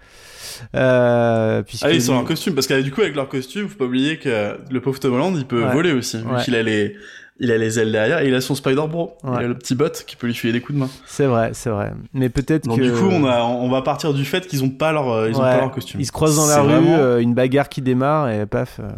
Euh, 0.75 1.61
puisque 1.63 1.85
Ah, 1.85 1.91
ils 1.91 2.01
sont 2.01 2.13
en 2.13 2.23
costume, 2.23 2.53
parce 2.55 2.67
que 2.67 2.81
du 2.81 2.91
coup, 2.91 3.01
avec 3.01 3.15
leur 3.15 3.29
costume, 3.29 3.67
faut 3.69 3.77
pas 3.77 3.85
oublier 3.85 4.17
que 4.17 4.57
le 4.69 4.81
pauvre 4.81 4.99
Tom 4.99 5.13
Holland, 5.13 5.35
il 5.37 5.45
peut 5.45 5.63
Ouais. 5.63 5.71
voler 5.73 5.91
aussi, 5.93 6.17
vu 6.17 6.25
Ouais. 6.25 6.43
qu'il 6.43 6.55
a 6.55 6.63
les, 6.63 6.95
il 7.39 7.51
a 7.51 7.57
les 7.57 7.79
ailes 7.79 7.91
derrière, 7.91 8.19
et 8.21 8.27
il 8.27 8.35
a 8.35 8.41
son 8.41 8.55
Spider 8.55 8.83
Bro. 8.87 9.17
Ouais. 9.23 9.31
Il 9.39 9.45
a 9.45 9.47
le 9.47 9.57
petit 9.57 9.75
bot 9.75 9.89
qui 10.05 10.15
peut 10.15 10.27
lui 10.27 10.33
filer 10.33 10.53
des 10.53 10.61
coups 10.61 10.75
de 10.75 10.79
main. 10.83 10.89
C'est 11.05 11.25
vrai, 11.25 11.49
c'est 11.53 11.69
vrai. 11.69 11.91
Mais 12.13 12.29
peut-être 12.29 12.67
que 12.67 12.81
du 12.81 12.91
coup, 12.91 13.09
on 13.11 13.25
a, 13.25 13.41
on 13.41 13.69
va 13.69 13.81
partir 13.81 14.13
du 14.13 14.23
fait 14.25 14.47
qu'ils 14.47 14.63
ont 14.63 14.69
pas 14.69 14.91
leur, 14.91 15.09
euh, 15.09 15.29
ils 15.29 15.35
ont 15.37 15.43
Ouais. 15.43 15.51
pas 15.51 15.57
leur 15.61 15.71
costume. 15.71 15.99
Ils 15.99 16.05
se 16.05 16.11
croisent 16.11 16.35
dans 16.37 16.47
la 16.47 16.61
rue, 16.61 16.67
vraiment- 16.69 16.95
euh, 16.97 17.17
une 17.19 17.33
bagarre 17.33 17.69
qui 17.69 17.81
démarre 17.81 18.29
et 18.29 18.45
paf. 18.45 18.79
euh, 18.79 18.89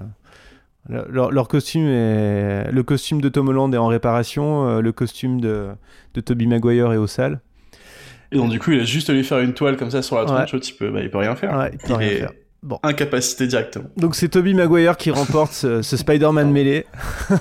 leur, 1.09 1.47
costume 1.47 1.87
est... 1.87 2.71
Le 2.71 2.83
costume 2.83 3.19
de 3.21 3.29
Tom 3.29 3.47
Holland 3.47 3.73
est 3.73 3.77
en 3.77 3.87
réparation, 3.87 4.67
euh, 4.67 4.81
le 4.81 4.91
costume 4.91 5.41
de, 5.41 5.67
de 6.13 6.21
Toby 6.21 6.45
Maguire 6.45 6.91
est 6.93 6.97
au 6.97 7.07
sale. 7.07 7.39
Et 8.31 8.37
donc 8.37 8.49
du 8.51 8.59
coup, 8.59 8.71
il 8.71 8.81
a 8.81 8.83
juste 8.83 9.09
à 9.09 9.13
lui 9.13 9.23
faire 9.23 9.39
une 9.39 9.53
toile 9.53 9.77
comme 9.77 9.89
ça 9.91 10.01
sur 10.01 10.17
la 10.17 10.23
Ouais. 10.23 10.45
tronche, 10.45 10.67
il 10.69 10.73
peut, 10.73 10.91
bah, 10.91 10.99
il 11.01 11.09
peut 11.09 11.17
rien 11.19 11.35
faire. 11.35 11.57
Ouais, 11.57 11.71
il 11.73 11.79
peut 11.79 11.93
rien 11.93 12.09
est 12.09 12.15
faire. 12.17 12.31
Bon. 12.61 12.79
Incapacité 12.83 13.45
directement. 13.47 13.85
Donc 13.97 14.15
c'est 14.15 14.27
Toby 14.29 14.53
Maguire 14.55 14.97
qui 14.97 15.11
remporte 15.11 15.53
ce, 15.53 15.81
ce 15.83 15.97
Spider-Man 15.97 16.51
mêlé. 16.51 16.85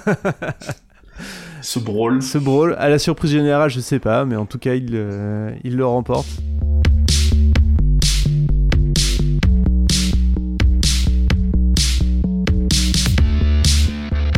Ce 1.64 1.78
brawl. 1.78 2.20
Ce. 2.20 2.36
À 2.76 2.90
la 2.90 2.98
surprise 2.98 3.30
générale, 3.30 3.70
je 3.70 3.80
sais 3.80 3.98
pas, 3.98 4.26
mais 4.26 4.36
en 4.36 4.44
tout 4.44 4.58
cas, 4.58 4.74
il, 4.74 4.90
euh, 4.92 5.50
il 5.64 5.76
le 5.76 5.86
remporte. 5.86 6.26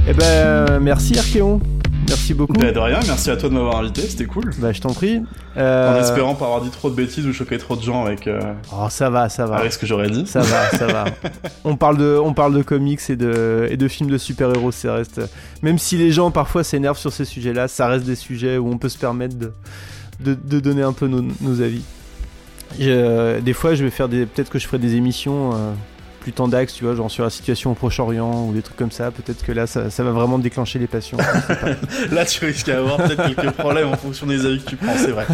Eh 0.08 0.14
ben, 0.14 0.78
merci 0.80 1.18
Archéon. 1.18 1.60
Merci 2.08 2.34
beaucoup. 2.34 2.52
Bah, 2.54 2.70
de 2.72 2.78
rien, 2.78 3.00
merci 3.06 3.30
à 3.30 3.36
toi 3.36 3.48
de 3.48 3.54
m'avoir 3.54 3.78
invité, 3.78 4.02
c'était 4.02 4.26
cool. 4.26 4.50
Bah, 4.58 4.72
je 4.72 4.80
t'en 4.80 4.92
prie. 4.92 5.18
En 5.18 5.24
Euh, 5.60 6.00
espérant 6.00 6.34
pas 6.34 6.44
avoir 6.46 6.60
dit 6.60 6.70
trop 6.70 6.90
de 6.90 6.94
bêtises 6.94 7.26
ou 7.26 7.32
choquer 7.32 7.58
trop 7.58 7.76
de 7.76 7.82
gens 7.82 8.04
avec, 8.04 8.26
euh, 8.26 8.40
Oh, 8.72 8.86
ça 8.90 9.10
va, 9.10 9.28
ça 9.28 9.46
va. 9.46 9.56
avec 9.56 9.72
ce 9.72 9.78
que 9.78 9.86
j'aurais 9.86 10.10
dit. 10.10 10.26
Ça 10.26 10.40
va, 10.40 10.70
ça 10.70 10.86
va. 10.86 11.04
On 11.64 11.76
parle 11.76 11.96
de, 11.98 12.18
on 12.22 12.32
parle 12.34 12.54
de 12.54 12.62
comics 12.62 13.00
et 13.08 13.16
de, 13.16 13.66
et 13.70 13.76
de 13.76 13.88
films 13.88 14.10
de 14.10 14.18
super-héros, 14.18 14.70
ça 14.72 14.94
reste. 14.94 15.20
Même 15.62 15.78
si 15.78 15.96
les 15.96 16.10
gens 16.12 16.30
parfois 16.30 16.62
s'énervent 16.64 16.98
sur 16.98 17.12
ces 17.12 17.24
sujets-là, 17.24 17.68
ça 17.68 17.88
reste 17.88 18.04
des 18.06 18.14
sujets 18.16 18.56
où 18.58 18.68
on 18.70 18.78
peut 18.78 18.88
se 18.88 18.98
permettre 18.98 19.36
de, 19.36 19.52
de, 20.20 20.34
de 20.34 20.60
donner 20.60 20.82
un 20.82 20.92
peu 20.92 21.06
nos, 21.08 21.22
nos 21.40 21.60
avis. 21.62 21.82
Je- 22.78 23.40
des 23.40 23.52
fois, 23.52 23.74
je 23.74 23.84
vais 23.84 23.90
faire 23.90 24.08
des, 24.08 24.26
peut-être 24.26 24.50
que 24.50 24.58
je 24.58 24.66
ferai 24.66 24.78
des 24.78 24.94
émissions 24.96 25.52
euh, 25.54 25.72
plus 26.26 26.32
tendax, 26.32 26.74
tu 26.74 26.82
vois, 26.82 26.96
genre 26.96 27.08
sur 27.08 27.22
la 27.22 27.30
situation 27.30 27.70
au 27.70 27.74
Proche-Orient 27.74 28.48
ou 28.48 28.52
des 28.52 28.60
trucs 28.60 28.76
comme 28.76 28.90
ça. 28.90 29.12
Peut-être 29.12 29.44
que 29.44 29.52
là, 29.52 29.68
ça, 29.68 29.90
ça 29.90 30.02
va 30.02 30.10
vraiment 30.10 30.40
déclencher 30.40 30.80
les 30.80 30.88
passions. 30.88 31.18
Là, 32.10 32.24
tu 32.24 32.44
risques 32.44 32.66
d'avoir 32.66 32.96
peut-être 32.96 33.36
quelques 33.36 33.52
problèmes 33.52 33.86
en 33.86 33.96
fonction 33.96 34.26
des 34.26 34.44
avis 34.44 34.58
que 34.58 34.70
tu 34.70 34.74
prends, 34.74 34.96
c'est 34.98 35.12
vrai. 35.12 35.24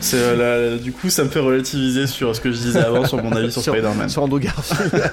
C'est, 0.00 0.18
euh, 0.18 0.74
là, 0.74 0.76
du 0.76 0.92
coup, 0.92 1.08
ça 1.08 1.24
me 1.24 1.30
fait 1.30 1.40
relativiser 1.40 2.06
sur 2.06 2.36
ce 2.36 2.42
que 2.42 2.52
je 2.52 2.58
disais 2.58 2.80
avant 2.80 3.06
sur 3.06 3.22
mon 3.22 3.32
avis 3.32 3.50
sur, 3.50 3.62
Spider-Man. 3.62 4.10
Sur 4.10 4.24
Andrew 4.24 4.38
Garfield. 4.38 5.10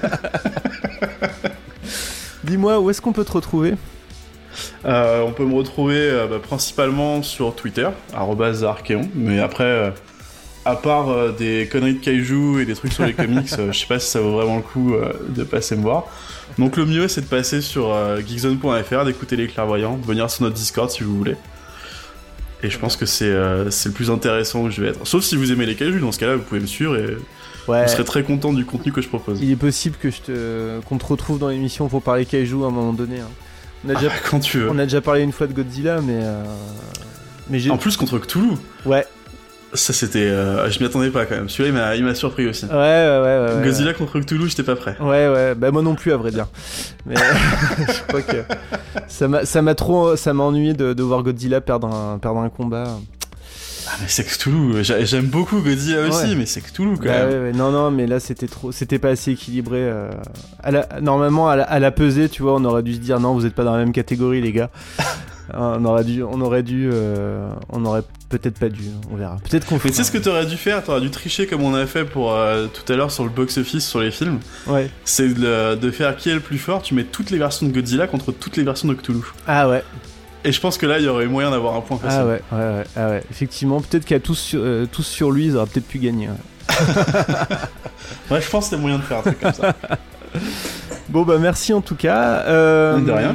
Dis-moi, 2.44 2.78
où 2.78 2.90
est-ce 2.90 3.00
qu'on 3.00 3.14
peut 3.14 3.24
te 3.24 3.32
retrouver? 3.32 3.74
Euh, 4.84 5.22
on 5.22 5.32
peut 5.32 5.44
me 5.44 5.54
retrouver 5.54 5.96
euh, 5.98 6.26
bah, 6.26 6.38
principalement 6.42 7.22
sur 7.22 7.54
Twitter, 7.54 7.88
Archeon, 8.14 9.08
mais 9.14 9.40
après, 9.40 9.64
euh, 9.64 9.90
à 10.66 10.76
part 10.76 11.08
euh, 11.10 11.32
des 11.32 11.68
conneries 11.70 11.94
de 11.94 12.00
kaiju 12.04 12.60
et 12.60 12.64
des 12.66 12.74
trucs 12.74 12.92
sur 12.92 13.04
les 13.06 13.14
comics, 13.14 13.48
euh, 13.58 13.72
je 13.72 13.78
sais 13.78 13.86
pas 13.86 13.98
si 13.98 14.08
ça 14.10 14.20
vaut 14.20 14.32
vraiment 14.32 14.56
le 14.56 14.62
coup 14.62 14.94
euh, 14.94 15.12
de 15.28 15.44
passer 15.44 15.76
me 15.76 15.82
voir. 15.82 16.04
Donc 16.58 16.76
le 16.76 16.84
mieux, 16.86 17.08
c'est 17.08 17.20
de 17.22 17.26
passer 17.26 17.60
sur 17.60 17.92
euh, 17.92 18.18
geekzone.fr, 18.20 19.04
d'écouter 19.04 19.36
les 19.36 19.46
clairvoyants, 19.46 19.96
de 19.96 20.04
venir 20.06 20.30
sur 20.30 20.42
notre 20.44 20.54
Discord 20.56 20.90
si 20.90 21.02
vous 21.04 21.16
voulez. 21.16 21.36
Et 22.62 22.70
je 22.70 22.78
pense 22.78 22.96
que 22.96 23.06
c'est 23.06 23.28
le 23.30 23.90
plus 23.92 24.10
intéressant 24.10 24.62
où 24.62 24.70
je 24.70 24.80
vais 24.82 24.88
être. 24.88 25.06
Sauf 25.06 25.22
si 25.22 25.36
vous 25.36 25.52
aimez 25.52 25.66
les 25.66 25.74
kaiju, 25.76 26.00
dans 26.00 26.10
ce 26.12 26.18
cas-là, 26.18 26.36
vous 26.36 26.42
pouvez 26.42 26.60
me 26.60 26.66
suivre 26.66 26.96
et 26.96 27.16
Ouais. 27.68 27.82
vous 27.82 27.88
serez 27.90 28.04
très 28.04 28.22
content 28.22 28.52
du 28.52 28.64
contenu 28.64 28.92
que 28.92 29.02
je 29.02 29.08
propose. 29.08 29.40
Il 29.42 29.50
est 29.50 29.56
possible 29.56 29.96
que 30.00 30.08
je 30.10 30.20
te 30.20 30.80
qu'on 30.82 30.98
te 30.98 31.04
retrouve 31.06 31.40
dans 31.40 31.48
l'émission 31.48 31.88
pour 31.88 32.00
parler 32.00 32.24
kaiju 32.24 32.62
à 32.62 32.68
un 32.68 32.70
moment 32.70 32.92
donné. 32.92 33.18
hein. 33.18 33.28
On 33.84 33.90
a 33.90 33.94
déjà 33.94 34.08
Ah, 34.14 34.18
quand 34.30 34.38
tu 34.40 34.58
veux. 34.58 34.70
on 34.70 34.78
a 34.78 34.84
déjà 34.84 35.00
parlé 35.00 35.22
une 35.22 35.32
fois 35.32 35.48
de 35.48 35.52
Godzilla, 35.52 36.00
mais 36.00 36.20
euh, 36.22 36.44
mais 37.50 37.58
j'ai 37.58 37.70
En 37.70 37.76
plus, 37.76 37.96
contre 37.96 38.18
Cthulhu, 38.18 38.52
ouais 38.84 39.04
ça 39.74 39.92
c'était. 39.92 40.20
euh, 40.20 40.70
je 40.70 40.78
m'y 40.80 40.86
attendais 40.86 41.10
pas 41.10 41.26
quand 41.26 41.34
même. 41.36 41.48
Celui-là, 41.48 41.68
il 41.68 41.74
m'a- 41.74 41.96
il 41.96 42.04
m'a 42.04 42.14
surpris 42.14 42.46
aussi. 42.46 42.64
ouais 42.66 42.72
ouais 42.72 42.76
ouais, 42.76 43.20
ouais, 43.48 43.54
ouais. 43.58 43.64
Godzilla 43.64 43.92
contre 43.94 44.20
Cthulhu, 44.20 44.48
j'étais 44.48 44.62
pas 44.62 44.76
prêt. 44.76 44.96
Ouais 45.00 45.28
ouais 45.28 45.54
bah 45.54 45.70
moi 45.70 45.82
non 45.82 45.94
plus 45.94 46.12
à 46.12 46.16
vrai 46.16 46.30
dire. 46.30 46.46
Mais 47.04 47.14
je 47.88 48.02
crois 48.08 48.22
que 48.22 48.36
ça 49.44 49.62
m'a 49.62 49.74
trop 49.74 50.16
ça 50.16 50.32
m'a 50.32 50.44
ennuyé 50.44 50.74
de, 50.74 50.92
de 50.92 51.02
voir 51.02 51.22
Godzilla 51.22 51.60
perdre 51.60 51.88
un 51.88 52.18
perdre 52.18 52.40
un 52.40 52.48
combat. 52.48 52.84
Ah, 53.88 53.92
mais 54.00 54.08
c'est 54.08 54.24
Cthulhu. 54.24 54.82
J'a- 54.82 55.04
J'aime 55.04 55.26
beaucoup 55.26 55.60
Godzilla 55.60 56.08
aussi, 56.08 56.34
mais 56.34 56.44
c'est 56.46 56.60
Cthulhu 56.60 56.96
quand 56.96 57.04
Bah 57.04 57.26
même. 57.26 57.28
ouais, 57.28 57.38
ouais. 57.38 57.52
Non, 57.52 57.70
non, 57.70 57.92
mais 57.92 58.08
là 58.08 58.18
c'était 58.18 58.48
trop, 58.48 58.72
c'était 58.72 58.98
pas 58.98 59.10
assez 59.10 59.30
équilibré. 59.30 59.78
euh, 59.80 60.10
à 60.60 60.72
la- 60.72 60.88
Normalement, 61.00 61.48
à 61.48 61.54
la, 61.54 61.62
à 61.62 61.78
la 61.78 61.92
pesée, 61.92 62.28
tu 62.28 62.42
vois, 62.42 62.54
on 62.56 62.64
aurait 62.64 62.82
dû 62.82 62.94
se 62.94 62.98
dire 62.98 63.20
non, 63.20 63.34
vous 63.34 63.46
êtes 63.46 63.54
pas 63.54 63.62
dans 63.62 63.72
la 63.72 63.78
même 63.78 63.92
catégorie, 63.92 64.40
les 64.42 64.50
gars. 64.52 64.70
On 65.54 65.84
aurait 65.84 66.04
dû, 66.04 66.22
on 66.22 66.40
aurait 66.40 66.62
dû, 66.62 66.90
euh, 66.92 67.48
on 67.70 67.84
aurait 67.84 68.02
peut-être 68.28 68.58
pas 68.58 68.68
dû, 68.68 68.82
on 69.12 69.16
verra. 69.16 69.36
Peut-être 69.48 69.66
qu'on 69.66 69.76
Mais 69.76 69.90
tu 69.90 69.92
sais 69.92 70.04
ce 70.04 70.10
que 70.10 70.18
t'aurais 70.18 70.46
dû 70.46 70.56
faire? 70.56 70.82
T'aurais 70.82 71.00
dû 71.00 71.10
tricher 71.10 71.46
comme 71.46 71.62
on 71.62 71.74
a 71.74 71.86
fait 71.86 72.04
pour 72.04 72.32
euh, 72.32 72.66
tout 72.66 72.90
à 72.92 72.96
l'heure 72.96 73.10
sur 73.10 73.24
le 73.24 73.30
box-office 73.30 73.86
sur 73.86 74.00
les 74.00 74.10
films. 74.10 74.38
Ouais. 74.66 74.90
C'est 75.04 75.28
de, 75.34 75.74
de 75.76 75.90
faire 75.90 76.16
qui 76.16 76.30
est 76.30 76.34
le 76.34 76.40
plus 76.40 76.58
fort. 76.58 76.82
Tu 76.82 76.94
mets 76.94 77.04
toutes 77.04 77.30
les 77.30 77.38
versions 77.38 77.66
de 77.66 77.72
Godzilla 77.72 78.06
contre 78.06 78.32
toutes 78.32 78.56
les 78.56 78.64
versions 78.64 78.88
de 78.88 78.94
Cthulhu. 78.94 79.20
Ah 79.46 79.68
ouais. 79.68 79.82
Et 80.44 80.52
je 80.52 80.60
pense 80.60 80.78
que 80.78 80.86
là, 80.86 80.98
il 80.98 81.04
y 81.04 81.08
aurait 81.08 81.24
eu 81.24 81.28
moyen 81.28 81.50
d'avoir 81.50 81.74
un 81.74 81.80
point 81.80 81.96
facile. 81.98 82.20
Ah 82.22 82.26
ouais, 82.26 82.40
ouais, 82.52 82.58
ouais, 82.78 82.84
ah 82.96 83.08
ouais. 83.08 83.22
Effectivement, 83.30 83.80
peut-être 83.80 84.04
qu'à 84.04 84.20
tous, 84.20 84.34
sur- 84.36 84.60
euh, 84.62 84.86
tous 84.90 85.02
sur 85.02 85.30
lui, 85.32 85.46
ils 85.46 85.56
auraient 85.56 85.66
peut-être 85.66 85.88
pu 85.88 85.98
gagner. 85.98 86.28
ouais. 86.28 86.34
Je 88.40 88.48
pense 88.50 88.68
qu'il 88.68 88.76
y 88.76 88.80
a 88.80 88.82
moyen 88.82 88.98
de 88.98 89.02
faire 89.02 89.18
un 89.18 89.22
truc 89.22 89.40
comme 89.40 89.52
ça. 89.52 89.74
Bon 91.08 91.22
bah 91.22 91.38
merci 91.40 91.72
en 91.72 91.80
tout 91.80 91.94
cas. 91.94 92.42
Euh, 92.46 92.98
De 92.98 93.10
rien. 93.12 93.34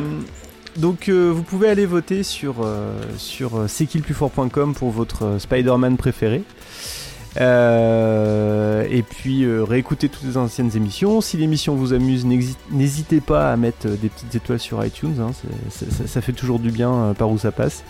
Donc 0.77 1.09
euh, 1.09 1.29
vous 1.29 1.43
pouvez 1.43 1.69
aller 1.69 1.85
voter 1.85 2.23
sur 2.23 2.55
euh, 2.63 2.93
sur 3.17 3.57
euh, 3.57 3.65
c'est 3.67 3.85
qui 3.85 3.97
le 3.97 4.03
plus 4.03 4.13
fort.com 4.13 4.73
pour 4.73 4.89
votre 4.91 5.25
euh, 5.25 5.39
Spider-Man 5.39 5.97
préféré. 5.97 6.43
Euh, 7.39 8.85
et 8.89 9.03
puis 9.03 9.43
euh, 9.43 9.63
réécouter 9.63 10.09
toutes 10.09 10.23
les 10.23 10.37
anciennes 10.37 10.71
émissions. 10.75 11.21
Si 11.21 11.37
l'émission 11.37 11.75
vous 11.75 11.93
amuse, 11.93 12.25
n'hésitez 12.71 13.21
pas 13.21 13.51
à 13.51 13.57
mettre 13.57 13.87
euh, 13.87 13.95
des 13.95 14.09
petites 14.09 14.35
étoiles 14.35 14.59
sur 14.59 14.83
iTunes. 14.85 15.15
hein, 15.21 15.31
ça, 15.69 15.85
ça 16.07 16.21
fait 16.21 16.33
toujours 16.33 16.59
du 16.59 16.71
bien 16.71 16.91
euh, 16.93 17.13
par 17.13 17.29
où 17.29 17.37
ça 17.37 17.51
passe. 17.51 17.83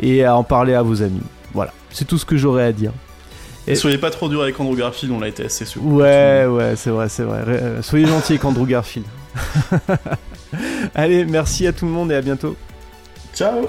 Et 0.00 0.24
à 0.24 0.36
en 0.36 0.44
parler 0.44 0.74
à 0.74 0.82
vos 0.82 1.02
amis. 1.02 1.22
Voilà, 1.54 1.72
c'est 1.90 2.04
tout 2.06 2.18
ce 2.18 2.24
que 2.24 2.36
j'aurais 2.36 2.64
à 2.64 2.72
dire. 2.72 2.92
Et 3.66 3.74
soyez 3.74 3.98
pas 3.98 4.10
trop 4.10 4.28
dur 4.28 4.42
avec 4.42 4.58
Andrew 4.60 4.76
Garfield, 4.76 5.12
on 5.12 5.20
l'a 5.20 5.28
été 5.28 5.44
assez 5.44 5.64
souvent. 5.64 5.90
Ouais, 5.96 6.46
ouais, 6.46 6.74
c'est 6.76 6.90
vrai, 6.90 7.08
c'est 7.08 7.24
vrai. 7.24 7.42
Euh, 7.48 7.82
soyez 7.82 8.06
gentil 8.06 8.34
avec 8.34 8.44
Andrew 8.44 8.64
Garfield. 8.66 9.06
Allez, 10.94 11.24
merci 11.24 11.66
à 11.66 11.72
tout 11.72 11.86
le 11.86 11.92
monde 11.92 12.12
et 12.12 12.14
à 12.14 12.22
bientôt. 12.22 12.56
Ciao 13.34 13.68